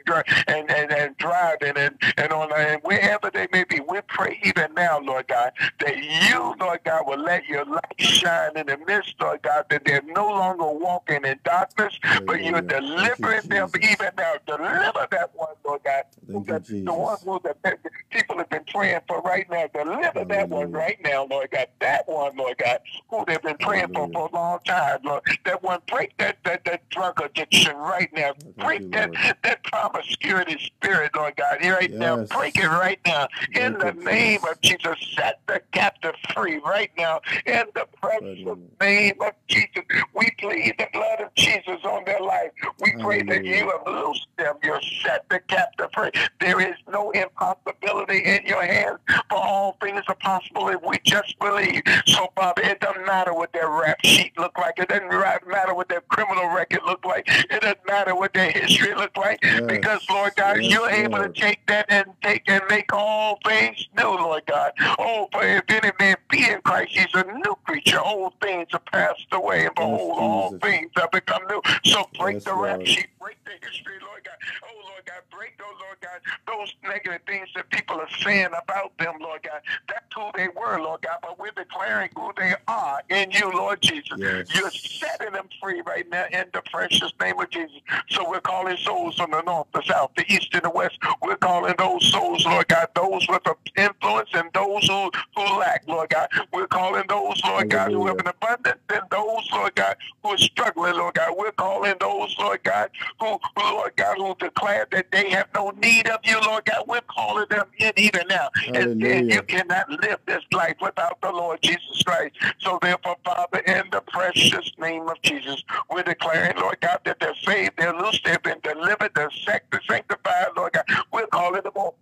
and, 0.47 0.71
and, 0.71 0.93
and 0.93 1.17
driving 1.19 1.77
and, 1.77 1.97
and 2.17 2.33
on 2.33 2.51
and 2.53 2.81
wherever 2.83 3.20
they 3.29 3.49
may 3.53 3.65
be. 3.65 3.81
We 3.81 4.01
pray 4.09 4.39
even 4.45 4.73
now, 4.75 5.01
Lord 5.01 5.27
God, 5.29 5.53
that 5.81 5.97
you, 5.99 6.55
Lord 6.61 6.81
God, 6.85 7.07
will 7.07 7.23
let 7.23 7.47
your 7.47 7.65
light 7.65 7.83
shine 7.99 8.57
in 8.57 8.67
the 8.67 8.79
midst, 8.87 9.15
Lord 9.21 9.43
God, 9.43 9.65
that 9.71 9.85
they're 9.85 10.03
no 10.03 10.27
longer 10.27 10.67
walking 10.67 11.25
in 11.25 11.39
darkness, 11.45 11.99
but 12.27 12.43
you're 12.43 12.63
Hallelujah. 12.63 12.69
Thank 12.69 12.83
you, 12.83 12.97
delivering 12.97 13.49
them 13.49 13.69
even 13.83 14.11
now. 14.17 14.35
Deliver 14.47 15.09
that 15.11 15.31
one, 15.35 15.55
Lord 15.65 15.81
God. 15.85 16.03
Thank 16.27 16.49
you, 16.49 16.59
The, 16.59 16.83
the 16.85 16.93
one 16.95 17.19
who 17.25 17.41
the 17.43 17.79
people 18.11 18.39
have 18.39 18.49
been 18.51 18.65
praying 18.73 19.01
for 19.09 19.21
right 19.23 19.49
now. 19.51 19.67
Deliver 19.73 20.25
that 20.25 20.49
one 20.49 20.71
right 20.73 20.99
now, 21.03 21.27
Lord 21.31 21.51
God. 21.51 21.67
That 21.81 22.09
one, 22.09 22.37
Lord 22.37 22.59
God, 22.59 22.79
who 23.09 23.25
they've 23.27 23.43
been 23.43 23.57
praying 23.59 23.89
for 23.89 24.07
Hallelujah. 24.07 24.13
for 24.13 24.29
a 24.29 24.35
long 24.35 24.59
time, 24.67 25.01
Lord. 25.05 25.23
That 25.45 25.63
one, 25.63 25.81
break 25.89 26.17
that 26.19 26.39
that, 26.45 26.65
that 26.65 26.89
drug 26.91 27.21
addiction 27.21 27.77
right 27.77 28.11
now. 28.15 28.33
Break 28.59 28.83
you, 28.83 28.89
that 28.91 29.39
that 29.43 29.65
promiscuity 29.65 30.59
spirit, 30.59 31.11
Lord 31.15 31.37
God. 31.37 31.59
Right 31.63 31.91
now, 31.93 32.25
break 32.27 32.57
it 32.59 32.67
right 32.69 33.01
now. 33.07 33.10
In 33.55 33.75
the 33.79 33.93
name 33.93 34.41
of 34.51 34.61
Jesus, 34.61 34.97
set 35.17 35.41
the 35.47 35.61
captive 35.73 36.15
free 36.35 36.59
right 36.65 36.91
now. 36.97 37.21
In 37.47 37.65
the 37.75 37.87
precious 38.01 38.59
name 38.81 39.15
of 39.21 39.33
Jesus, 39.49 39.85
we 40.15 40.31
plead 40.39 40.75
the 40.79 40.89
blood 40.93 41.21
of 41.21 41.35
Jesus 41.35 41.79
on 41.85 42.05
their 42.05 42.21
life. 42.21 42.51
We 42.81 42.93
pray 43.01 43.23
that 43.23 43.45
you 43.45 43.71
have 43.71 43.87
loosed 43.87 44.27
them. 44.39 44.55
You 44.63 44.79
set 45.03 45.29
the 45.29 45.41
captive 45.41 45.89
free. 45.95 46.11
There 46.41 46.61
is 46.61 46.75
no 46.91 47.11
impossibility 47.11 48.19
in 48.25 48.47
your 48.47 48.63
hands, 48.65 48.99
for 49.29 49.39
all 49.39 49.77
things 49.83 50.03
are 50.09 50.15
possible 50.17 50.69
if 50.69 50.81
we 50.87 50.99
just 51.05 51.39
believe. 51.39 51.83
So, 52.07 52.29
Father, 52.37 52.63
it 52.63 52.81
doesn't 52.81 53.07
matter 53.07 53.35
what 53.35 53.53
their 53.53 53.69
rap 53.71 53.99
sheet 54.05 54.33
look 54.39 54.57
like. 54.59 54.75
It 54.79 54.89
doesn't 54.89 55.09
matter 55.11 55.75
what 55.75 55.89
their 55.89 56.01
criminal 56.03 56.49
record 56.55 56.81
look 56.87 57.05
like. 57.05 57.25
It 57.29 57.61
doesn't 57.61 57.87
matter 57.87 58.15
what 58.15 58.33
their 58.35 58.51
history 58.51 58.95
look 58.95 59.17
like, 59.17 59.39
Yes. 59.43 59.63
because 59.67 60.07
Lord 60.11 60.33
God, 60.37 60.59
Yes, 60.63 60.73
you're 60.73 60.91
able 60.91 61.19
to 61.19 61.29
take 61.29 61.65
that 61.67 61.87
and 61.89 62.07
take 62.23 62.43
and 62.49 62.63
make 62.71 62.93
all 63.01 63.39
things 63.45 63.89
new, 63.97 64.05
Lord 64.05 64.45
God. 64.47 64.73
Oh, 64.99 65.29
for 65.33 65.43
if 65.43 65.65
any 65.69 65.93
man 65.99 66.17
be 66.29 66.49
in 66.49 66.61
Christ, 66.63 66.91
he's 66.93 67.15
a 67.15 67.25
new 67.25 67.57
creature. 67.65 68.01
Old 68.01 68.35
things 68.41 68.69
are 68.73 68.81
passed 68.81 69.27
away, 69.33 69.67
and 69.67 69.75
behold, 69.75 70.19
all 70.19 70.59
things 70.59 70.91
have 70.97 71.11
become 71.11 71.43
new. 71.49 71.61
So 71.85 72.09
break 72.19 72.35
Yes, 72.35 72.45
the 72.45 72.55
rap 72.55 72.85
sheet, 72.85 73.09
break 73.21 73.37
the 73.45 73.53
history, 73.67 73.95
Lord 74.03 74.23
God. 74.25 74.35
Oh, 74.65 74.89
Lord 74.89 75.05
God, 75.07 75.23
break 75.37 75.57
those, 75.59 75.67
Lord 75.81 75.99
God, 76.01 76.21
those 76.47 76.75
negative 76.83 77.21
things 77.27 77.49
that 77.55 77.69
people 77.71 77.97
are 77.97 78.11
saying 78.23 78.51
about 78.63 78.97
them, 78.99 79.15
Lord 79.21 79.43
God. 79.43 79.61
That's 79.89 80.05
who 80.15 80.31
they 80.37 80.49
were, 80.49 80.79
Lord 80.81 81.03
God, 81.03 81.19
but 81.23 81.39
we're 81.39 81.51
declaring 81.53 82.11
who 82.17 82.33
they 82.37 82.55
are 82.69 83.01
in 83.09 83.31
you, 83.31 83.51
Lord 83.51 83.81
Jesus. 83.81 84.19
Yes. 84.19 84.55
You're 84.55 84.71
setting 84.71 85.33
them 85.33 85.49
free 85.61 85.83
right 85.87 86.09
now 86.11 86.27
in 86.33 86.47
the 86.53 86.63
precious 86.71 87.13
name 87.21 87.39
of 87.41 87.49
Jesus. 87.51 87.81
So 88.11 88.29
we're 88.29 88.41
calling 88.41 88.77
souls 88.77 89.17
from 89.17 89.31
the 89.31 89.43
north, 89.43 89.69
the 89.73 89.83
south, 89.83 90.11
the 90.17 90.31
east, 90.33 90.49
and 90.53 90.63
the 90.63 90.71
west. 90.71 90.99
We're 91.23 91.37
calling 91.37 91.75
those 91.79 92.05
souls, 92.11 92.45
Lord 92.45 92.69
God, 92.69 92.89
those 92.95 93.27
with 93.29 93.43
influence 93.77 94.31
and 94.35 94.49
those 94.53 94.87
who, 94.87 95.11
who 95.37 95.59
lack, 95.59 95.85
Lord 95.87 96.11
God. 96.11 96.29
We're 96.53 96.67
calling 96.67 97.05
those, 97.09 97.41
Lord 97.45 97.71
God, 97.71 97.93
who 97.93 98.07
have 98.07 98.19
an 98.19 98.27
abundance 98.29 98.81
and 98.89 99.03
those, 99.11 99.49
Lord 99.53 99.75
God, 99.75 99.97
who 100.23 100.31
are 100.31 100.39
struggling, 100.39 100.95
Lord 100.95 101.15
God. 101.15 101.35
We're 101.37 101.53
calling 101.53 101.95
those, 102.01 102.37
Lord 102.39 102.63
God, 102.63 102.91
who, 103.19 103.39
Lord 103.57 103.93
God, 103.97 104.17
who 104.19 104.35
declare 104.39 104.87
that 104.91 105.11
they 105.11 105.31
have 105.31 105.49
no 105.55 105.71
need 105.83 106.09
of 106.09 106.21
you, 106.25 106.41
Lord 106.41 106.65
God. 106.65 106.85
We're 106.87 107.01
calling 107.03 107.47
them 107.51 107.67
in 107.79 107.93
even 107.97 108.23
now. 108.29 108.49
And, 108.67 109.03
and 109.03 109.31
you 109.31 109.43
cannot 109.43 109.91
live 109.91 110.19
this 110.27 110.43
life 110.53 110.77
without 110.81 111.21
the 111.21 111.31
Lord 111.31 111.61
Jesus 111.63 112.03
Christ. 112.03 112.37
So 112.59 112.79
therefore, 112.83 113.17
Father, 113.25 113.59
in 113.61 113.85
the 113.91 114.01
precious 114.01 114.73
name 114.79 115.09
of 115.09 115.21
Jesus, 115.23 115.63
we're 115.91 116.03
declaring, 116.03 116.57
Lord 116.59 116.79
God, 116.81 117.01
that 117.05 117.21
they're 117.21 117.35
saved, 117.45 117.73
they're 117.79 117.95
loose, 117.95 118.21
they've 118.25 118.43
been 118.43 118.61
delivered, 118.63 119.13
they're 119.15 119.31
sanctified, 119.31 120.47
Lord 120.57 120.73
God. 120.73 120.85
We're 121.13 121.27
calling 121.27 121.63
them 121.63 121.73
all 121.77 121.95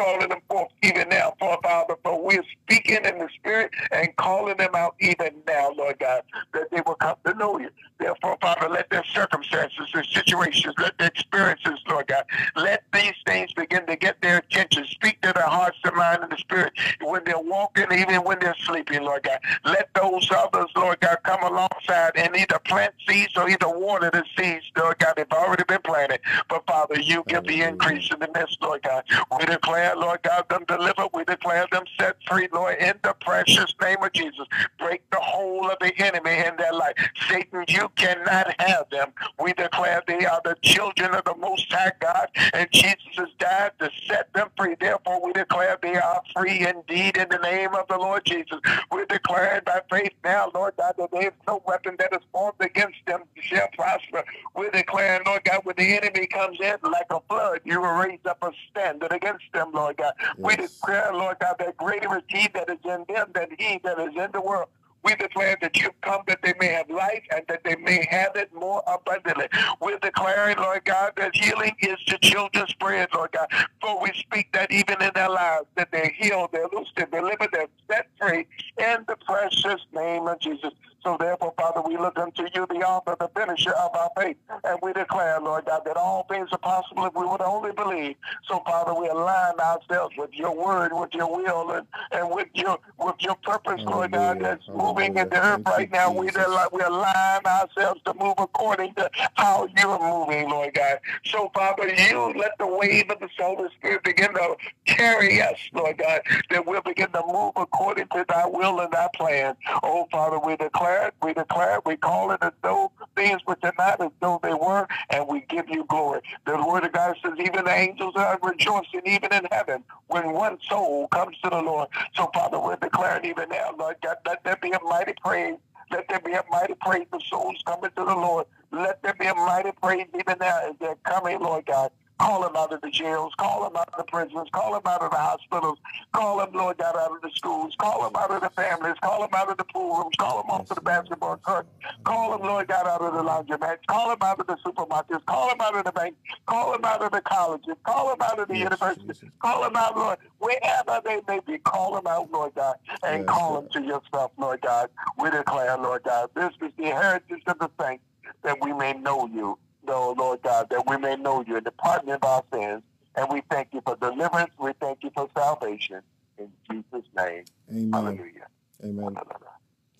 calling 0.00 0.28
them 0.30 0.40
forth 0.48 0.68
even 0.82 1.08
now, 1.10 1.34
for 1.38 1.58
Father, 1.62 1.94
for 2.02 2.24
we're 2.24 2.42
speaking 2.62 3.04
in 3.04 3.18
the 3.18 3.28
Spirit 3.34 3.70
and 3.92 4.14
calling 4.16 4.56
them 4.56 4.74
out 4.74 4.94
even 5.00 5.34
now, 5.46 5.72
Lord 5.76 5.98
God, 5.98 6.22
that 6.54 6.70
they 6.70 6.80
will 6.86 6.94
come 6.94 7.16
to 7.26 7.34
know 7.34 7.58
you. 7.58 7.68
Therefore, 7.98 8.38
Father, 8.40 8.66
let 8.70 8.88
their 8.88 9.04
circumstances 9.04 9.90
and 9.92 10.06
situations, 10.06 10.74
let 10.78 10.96
their 10.96 11.08
experiences, 11.08 11.78
Lord 11.86 12.06
God, 12.06 12.24
let 12.56 12.82
these 12.94 13.12
things 13.26 13.52
begin 13.52 13.84
to 13.86 13.96
get 13.96 14.22
their 14.22 14.38
attention. 14.38 14.86
Speak 14.86 15.20
to 15.20 15.34
their 15.34 15.46
hearts, 15.46 15.76
their 15.84 15.92
mind, 15.92 16.22
and 16.22 16.32
the 16.32 16.38
spirit 16.38 16.72
when 17.02 17.22
they're 17.24 17.38
walking, 17.38 17.92
even 17.92 18.24
when 18.24 18.38
they're 18.38 18.56
sleeping, 18.60 19.02
Lord 19.02 19.24
God. 19.24 19.38
Let 19.66 19.90
those 19.94 20.30
others, 20.34 20.70
Lord 20.74 21.00
God, 21.00 21.18
come 21.24 21.42
alongside 21.42 22.12
and 22.16 22.34
either 22.34 22.58
plant 22.60 22.94
seeds 23.06 23.36
or 23.36 23.50
either 23.50 23.68
water 23.68 24.10
the 24.10 24.24
seeds, 24.34 24.64
Lord 24.78 24.98
God, 24.98 25.14
they've 25.18 25.26
already 25.30 25.64
been 25.64 25.82
planted. 25.84 26.20
But 26.48 26.66
Father, 26.66 26.98
you 26.98 27.22
give 27.28 27.44
the 27.44 27.60
increase 27.60 28.10
in 28.10 28.18
the 28.18 28.30
midst, 28.34 28.62
Lord 28.62 28.82
God. 28.82 29.04
We 29.38 29.44
declare, 29.44 29.89
Lord 29.96 30.20
God, 30.22 30.48
them 30.48 30.64
delivered. 30.66 31.08
We 31.12 31.24
declare 31.24 31.66
them 31.70 31.84
set 31.98 32.16
free, 32.28 32.48
Lord, 32.52 32.76
in 32.78 32.94
the 33.02 33.14
precious 33.20 33.74
name 33.80 34.02
of 34.02 34.12
Jesus. 34.12 34.46
Break 34.78 35.02
the 35.10 35.18
whole 35.20 35.70
of 35.70 35.78
the 35.80 35.92
enemy 35.98 36.38
in 36.46 36.56
their 36.56 36.72
life. 36.72 36.94
Satan, 37.28 37.64
you 37.68 37.90
cannot 37.96 38.54
have 38.60 38.88
them. 38.90 39.12
We 39.38 39.52
declare 39.52 40.02
they 40.06 40.26
are 40.26 40.40
the 40.44 40.56
children 40.62 41.14
of 41.14 41.24
the 41.24 41.34
Most 41.36 41.72
High 41.72 41.92
God, 42.00 42.28
and 42.52 42.68
Jesus 42.72 42.98
has 43.16 43.28
died 43.38 43.72
to 43.80 43.90
set 44.06 44.32
them 44.34 44.48
free. 44.56 44.76
Therefore, 44.78 45.24
we 45.24 45.32
declare 45.32 45.78
they 45.82 45.96
are 45.96 46.22
free 46.34 46.66
indeed 46.66 47.16
in 47.16 47.28
the 47.28 47.38
name 47.38 47.74
of 47.74 47.86
the 47.88 47.98
Lord 47.98 48.24
Jesus. 48.24 48.60
We're 48.90 49.06
declaring 49.06 49.62
by 49.66 49.80
faith 49.90 50.12
now, 50.24 50.50
Lord 50.54 50.74
God, 50.76 50.94
that 50.98 51.10
there 51.12 51.28
is 51.28 51.34
no 51.46 51.62
weapon 51.66 51.96
that 51.98 52.12
is 52.12 52.26
formed 52.32 52.60
against 52.60 52.98
them 53.06 53.22
shall 53.40 53.68
prosper. 53.76 54.24
We're 54.54 54.70
declaring, 54.70 55.22
Lord 55.26 55.44
God, 55.44 55.60
when 55.64 55.76
the 55.76 55.96
enemy 55.96 56.26
comes 56.26 56.58
in 56.60 56.76
like 56.82 57.06
a 57.10 57.20
flood, 57.28 57.60
you 57.64 57.80
will 57.80 57.92
raise 57.92 58.20
up 58.26 58.38
a 58.42 58.52
standard 58.70 59.12
against 59.12 59.44
them, 59.52 59.72
Lord 59.72 59.79
God. 59.88 60.14
We 60.42 60.56
Yes. 60.58 60.70
declare, 60.80 61.12
Lord 61.14 61.38
God, 61.40 61.56
that 61.60 61.76
greater 61.76 62.16
is 62.18 62.24
he 62.28 62.48
that 62.54 62.70
is 62.70 62.78
in 62.84 63.04
them 63.08 63.32
than 63.34 63.48
he 63.58 63.80
that 63.84 63.98
is 64.00 64.14
in 64.16 64.30
the 64.32 64.40
world. 64.40 64.68
We 65.04 65.14
declare 65.16 65.56
that 65.62 65.76
you've 65.78 66.00
come 66.02 66.22
that 66.28 66.42
they 66.42 66.54
may 66.60 66.68
have 66.68 66.90
life 66.90 67.22
and 67.34 67.42
that 67.48 67.64
they 67.64 67.76
may 67.76 68.06
have 68.10 68.36
it 68.36 68.54
more 68.54 68.82
abundantly. 68.86 69.48
We're 69.80 69.98
declaring, 69.98 70.58
Lord 70.58 70.84
God, 70.84 71.12
that 71.16 71.34
healing 71.36 71.76
is 71.80 71.98
to 72.08 72.18
children's 72.18 72.74
bread, 72.74 73.08
Lord 73.14 73.32
God. 73.32 73.48
For 73.80 74.00
we 74.02 74.10
speak 74.14 74.52
that 74.52 74.72
even 74.72 75.02
in 75.02 75.10
their 75.14 75.30
lives, 75.30 75.66
that 75.76 75.90
they're 75.92 76.12
healed, 76.18 76.50
they're 76.52 76.68
loosed, 76.72 76.92
they're 76.96 77.06
delivered, 77.06 77.50
they're 77.52 77.68
set 77.90 78.08
free 78.20 78.46
in 78.78 79.04
the 79.08 79.16
precious 79.26 79.80
name 79.94 80.28
of 80.28 80.40
Jesus. 80.40 80.72
So 81.04 81.16
therefore, 81.18 81.54
Father, 81.56 81.82
we 81.82 81.96
look 81.96 82.18
unto 82.18 82.44
you, 82.54 82.66
the 82.68 82.76
author, 82.86 83.16
the 83.18 83.28
finisher 83.34 83.72
of 83.72 83.94
our 83.94 84.10
faith. 84.18 84.36
And 84.64 84.78
we 84.82 84.92
declare, 84.92 85.40
Lord 85.40 85.66
God, 85.66 85.82
that 85.86 85.96
all 85.96 86.26
things 86.28 86.48
are 86.52 86.58
possible 86.58 87.06
if 87.06 87.14
we 87.14 87.26
would 87.26 87.40
only 87.42 87.72
believe. 87.72 88.16
So, 88.48 88.62
Father, 88.66 88.94
we 88.94 89.08
align 89.08 89.54
ourselves 89.60 90.14
with 90.16 90.30
your 90.34 90.54
word, 90.56 90.92
with 90.92 91.10
your 91.14 91.30
will, 91.30 91.72
and, 91.72 91.86
and 92.12 92.30
with 92.30 92.48
your 92.54 92.78
with 92.98 93.16
your 93.20 93.36
purpose, 93.36 93.82
Lord 93.86 94.12
God, 94.12 94.38
that's 94.40 94.68
moving 94.74 95.16
in 95.16 95.28
the 95.28 95.40
earth 95.42 95.62
right 95.66 95.90
now. 95.90 96.12
We, 96.12 96.28
al- 96.30 96.68
we 96.72 96.80
align 96.82 97.40
ourselves 97.46 98.00
to 98.04 98.14
move 98.14 98.34
according 98.38 98.94
to 98.94 99.10
how 99.34 99.68
you're 99.76 99.98
moving, 99.98 100.48
Lord 100.50 100.74
God. 100.74 100.98
So, 101.26 101.50
Father, 101.54 101.88
you 101.88 102.34
let 102.38 102.52
the 102.58 102.66
wave 102.66 103.10
of 103.10 103.20
the 103.20 103.28
Holy 103.38 103.68
Spirit 103.78 104.04
begin 104.04 104.32
to 104.34 104.56
carry 104.86 105.40
us, 105.42 105.56
Lord 105.72 105.98
God, 105.98 106.22
that 106.50 106.66
we'll 106.66 106.82
begin 106.82 107.10
to 107.12 107.22
move 107.26 107.52
according 107.56 108.08
to 108.08 108.24
thy 108.28 108.46
will 108.46 108.80
and 108.80 108.92
thy 108.92 109.08
plan. 109.14 109.56
Oh, 109.82 110.08
Father, 110.10 110.38
we 110.38 110.56
declare 110.56 110.89
it, 111.06 111.14
we 111.22 111.34
declare 111.34 111.76
it, 111.76 111.86
we 111.86 111.96
call 111.96 112.30
it 112.32 112.38
as 112.42 112.52
though 112.62 112.92
things 113.16 113.40
which 113.44 113.58
are 113.62 113.74
not 113.78 114.00
as 114.00 114.10
though 114.20 114.40
they 114.42 114.54
were, 114.54 114.86
and 115.10 115.26
we 115.28 115.40
give 115.48 115.68
you 115.68 115.84
glory. 115.84 116.20
The 116.46 116.56
word 116.64 116.84
of 116.84 116.92
God 116.92 117.16
says, 117.22 117.34
even 117.38 117.64
the 117.64 117.72
angels 117.72 118.14
are 118.16 118.38
rejoicing, 118.42 119.02
even 119.06 119.32
in 119.32 119.46
heaven, 119.50 119.84
when 120.08 120.32
one 120.32 120.58
soul 120.68 121.08
comes 121.08 121.36
to 121.44 121.50
the 121.50 121.60
Lord. 121.62 121.88
So, 122.14 122.30
Father, 122.34 122.58
we're 122.58 122.76
declaring 122.76 123.24
even 123.24 123.48
now, 123.48 123.74
Lord 123.78 123.96
God, 124.02 124.16
let 124.26 124.44
there 124.44 124.56
be 124.56 124.72
a 124.72 124.80
mighty 124.84 125.14
praise. 125.22 125.56
Let 125.90 126.08
there 126.08 126.20
be 126.20 126.32
a 126.32 126.44
mighty 126.50 126.74
praise 126.80 127.06
of 127.12 127.22
souls 127.24 127.62
coming 127.66 127.90
to 127.96 128.04
the 128.04 128.14
Lord. 128.14 128.46
Let 128.70 129.02
there 129.02 129.14
be 129.14 129.26
a 129.26 129.34
mighty 129.34 129.72
praise 129.82 130.06
even 130.14 130.36
now 130.40 130.60
as 130.68 130.74
they're 130.80 130.94
coming, 131.04 131.40
Lord 131.40 131.66
God. 131.66 131.90
Call 132.20 132.42
them 132.42 132.56
out 132.56 132.72
of 132.72 132.82
the 132.82 132.90
jails. 132.90 133.32
Call 133.38 133.64
them 133.64 133.76
out 133.76 133.88
of 133.92 133.98
the 133.98 134.04
prisons. 134.04 134.48
Call 134.52 134.74
them 134.74 134.82
out 134.86 135.02
of 135.02 135.10
the 135.10 135.16
hospitals. 135.16 135.78
Call 136.12 136.38
them, 136.38 136.50
Lord 136.54 136.78
God, 136.78 136.96
out 136.96 137.12
of 137.16 137.22
the 137.22 137.30
schools. 137.34 137.74
Call 137.80 138.04
them 138.04 138.12
out 138.16 138.30
of 138.30 138.42
the 138.42 138.50
families. 138.50 138.96
Call 139.02 139.22
them 139.22 139.30
out 139.34 139.50
of 139.50 139.56
the 139.58 139.64
pool 139.64 139.98
rooms. 139.98 140.14
Call 140.18 140.42
them 140.42 140.50
off 140.50 140.66
to 140.68 140.74
the 140.74 140.82
basketball 140.82 141.38
court. 141.38 141.66
Call 142.04 142.32
them, 142.32 142.46
Lord 142.46 142.68
God, 142.68 142.86
out 142.86 143.02
of 143.02 143.14
the 143.14 143.22
laundromats. 143.22 143.78
Call 143.88 144.10
them 144.10 144.18
out 144.22 144.40
of 144.40 144.46
the 144.46 144.56
supermarkets. 144.66 145.24
Call 145.26 145.48
them 145.50 145.60
out 145.62 145.76
of 145.76 145.84
the 145.84 145.92
bank. 145.92 146.16
Call 146.46 146.72
them 146.72 146.84
out 146.84 147.02
of 147.02 147.12
the 147.12 147.22
colleges. 147.22 147.76
Call 147.84 148.10
them 148.10 148.18
out 148.22 148.38
of 148.38 148.48
the 148.48 148.54
Yes, 148.54 148.64
universities. 148.64 149.06
Jesus. 149.20 149.30
Call 149.40 149.62
them 149.62 149.76
out, 149.76 149.96
Lord, 149.96 150.18
wherever 150.38 151.00
they 151.04 151.20
may 151.28 151.40
be. 151.46 151.58
Call 151.58 151.94
them 151.94 152.06
out, 152.06 152.30
Lord 152.30 152.54
God, 152.54 152.76
and 153.02 153.20
Yes, 153.20 153.28
call 153.28 153.54
God. 153.62 153.72
them 153.72 153.82
to 153.82 153.88
yourself, 153.88 154.32
Lord 154.38 154.60
God. 154.60 154.90
We 155.18 155.30
declare, 155.30 155.76
Lord 155.78 156.02
God, 156.04 156.30
this 156.36 156.52
is 156.62 156.72
the 156.76 156.84
inheritance 156.84 157.42
of 157.46 157.58
the 157.58 157.70
saints 157.80 158.04
that 158.42 158.58
we 158.62 158.72
may 158.72 158.92
know 158.94 159.26
you, 159.32 159.58
no, 159.90 160.14
Lord 160.16 160.40
God, 160.42 160.70
that 160.70 160.88
we 160.88 160.96
may 160.96 161.16
know 161.16 161.44
you 161.46 161.56
and 161.56 161.66
the 161.66 161.72
pardon 161.72 162.10
of 162.10 162.22
our 162.22 162.44
sins. 162.52 162.82
And 163.16 163.26
we 163.28 163.42
thank 163.50 163.68
you 163.72 163.82
for 163.84 163.96
deliverance. 163.96 164.52
We 164.58 164.72
thank 164.80 165.02
you 165.02 165.10
for 165.12 165.28
salvation. 165.36 166.00
In 166.38 166.50
Jesus' 166.70 167.08
name. 167.16 167.44
Amen. 167.68 167.92
Hallelujah. 167.92 168.46
Amen. 168.84 169.16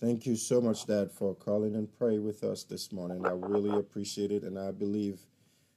Thank 0.01 0.27
you 0.27 0.37
so 0.37 0.61
much, 0.61 0.87
Dad, 0.87 1.11
for 1.11 1.35
calling 1.35 1.75
and 1.75 1.89
pray 1.99 2.19
with 2.19 2.45
us 2.45 2.63
this 2.63 2.93
morning. 2.93 3.27
I 3.27 3.33
really 3.33 3.77
appreciate 3.79 4.31
it, 4.31 4.45
and 4.45 4.59
I 4.59 4.71
believe 4.71 5.21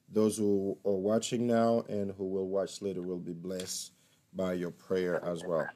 those 0.08 0.38
who 0.38 0.78
are 0.86 0.94
watching 0.94 1.48
now 1.48 1.84
and 1.90 2.12
who 2.12 2.26
will 2.26 2.48
watch 2.48 2.82
later 2.82 3.02
will 3.02 3.18
be 3.18 3.34
blessed 3.34 3.92
by 4.34 4.54
your 4.54 4.72
prayer 4.72 5.26
as 5.26 5.44
well. 5.44 5.68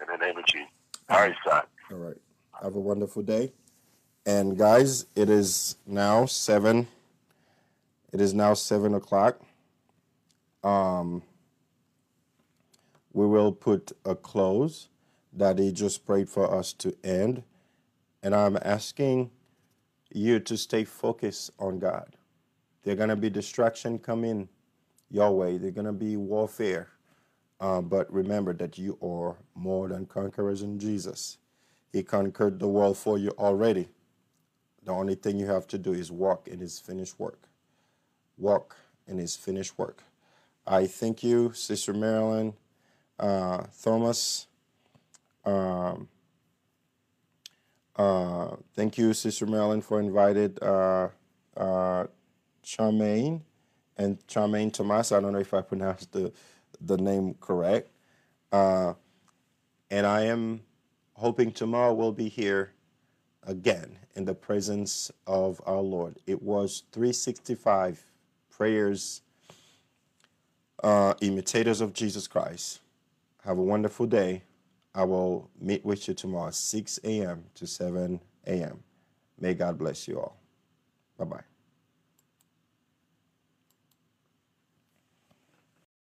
In 0.00 0.06
the 0.10 0.26
name 0.26 0.38
of 0.38 0.46
Jesus. 0.46 0.68
All 1.10 1.18
right, 1.18 1.34
son. 1.46 1.62
All 1.92 1.98
right. 1.98 2.16
Have 2.62 2.74
a 2.74 2.80
wonderful 2.80 3.22
day. 3.22 3.52
And 4.26 4.56
guys, 4.58 5.06
it 5.14 5.28
is 5.28 5.76
now 5.86 6.24
seven. 6.24 6.88
It 8.12 8.20
is 8.20 8.34
now 8.34 8.54
seven 8.54 8.94
o'clock. 8.94 9.40
Um, 10.64 11.22
we 13.12 13.26
will 13.26 13.52
put 13.52 13.92
a 14.04 14.14
close 14.14 14.88
that 15.32 15.58
he 15.58 15.72
just 15.72 16.06
prayed 16.06 16.28
for 16.28 16.52
us 16.52 16.72
to 16.74 16.96
end. 17.04 17.44
And 18.22 18.34
I'm 18.34 18.58
asking 18.62 19.30
you 20.12 20.40
to 20.40 20.56
stay 20.56 20.84
focused 20.84 21.52
on 21.58 21.78
God. 21.78 22.16
There 22.82 22.94
are 22.94 22.96
gonna 22.96 23.16
be 23.16 23.30
distraction 23.30 23.98
coming 23.98 24.48
your 25.10 25.36
way. 25.36 25.58
There 25.58 25.68
are 25.68 25.72
gonna 25.72 25.92
be 25.92 26.16
warfare. 26.16 26.88
Uh, 27.60 27.82
but 27.82 28.12
remember 28.12 28.54
that 28.54 28.78
you 28.78 28.98
are 29.02 29.36
more 29.54 29.88
than 29.88 30.06
conquerors 30.06 30.62
in 30.62 30.78
Jesus. 30.78 31.38
He 31.92 32.02
conquered 32.02 32.58
the 32.58 32.68
world 32.68 32.98
for 32.98 33.18
you 33.18 33.30
already. 33.38 33.88
The 34.84 34.92
only 34.92 35.16
thing 35.16 35.38
you 35.38 35.46
have 35.46 35.68
to 35.68 35.78
do 35.78 35.92
is 35.92 36.10
walk 36.10 36.48
in 36.48 36.60
his 36.60 36.80
finished 36.80 37.20
work. 37.20 37.49
Walk 38.40 38.76
in 39.06 39.18
his 39.18 39.36
finished 39.36 39.78
work. 39.78 40.02
I 40.66 40.86
thank 40.86 41.22
you, 41.22 41.52
Sister 41.52 41.92
Marilyn, 41.92 42.54
uh, 43.18 43.64
Thomas. 43.82 44.46
Um, 45.44 46.08
uh, 47.96 48.56
thank 48.74 48.96
you, 48.98 49.12
Sister 49.12 49.46
Marilyn, 49.46 49.82
for 49.82 50.00
invited 50.00 50.62
uh, 50.62 51.08
uh, 51.56 52.06
Charmaine 52.64 53.42
and 53.96 54.24
Charmaine 54.26 54.72
Thomas. 54.72 55.12
I 55.12 55.20
don't 55.20 55.32
know 55.32 55.38
if 55.38 55.52
I 55.52 55.60
pronounced 55.60 56.12
the 56.12 56.32
the 56.80 56.96
name 56.96 57.34
correct. 57.40 57.90
Uh, 58.52 58.94
and 59.90 60.06
I 60.06 60.22
am 60.22 60.62
hoping 61.14 61.52
tomorrow 61.52 61.92
we'll 61.92 62.12
be 62.12 62.28
here 62.28 62.72
again 63.42 63.98
in 64.14 64.24
the 64.24 64.34
presence 64.34 65.10
of 65.26 65.60
our 65.66 65.80
Lord. 65.80 66.18
It 66.26 66.42
was 66.42 66.84
365 66.92 68.09
prayers, 68.60 69.22
uh, 70.84 71.14
imitators 71.22 71.80
of 71.80 71.94
Jesus 71.94 72.26
Christ. 72.26 72.80
Have 73.42 73.56
a 73.56 73.62
wonderful 73.62 74.04
day. 74.04 74.42
I 74.94 75.04
will 75.04 75.48
meet 75.58 75.82
with 75.82 76.06
you 76.06 76.12
tomorrow, 76.12 76.50
6 76.50 77.00
a.m. 77.04 77.44
to 77.54 77.66
7 77.66 78.20
a.m. 78.46 78.82
May 79.40 79.54
God 79.54 79.78
bless 79.78 80.06
you 80.06 80.20
all. 80.20 80.36
Bye 81.16 81.24
bye. 81.24 81.49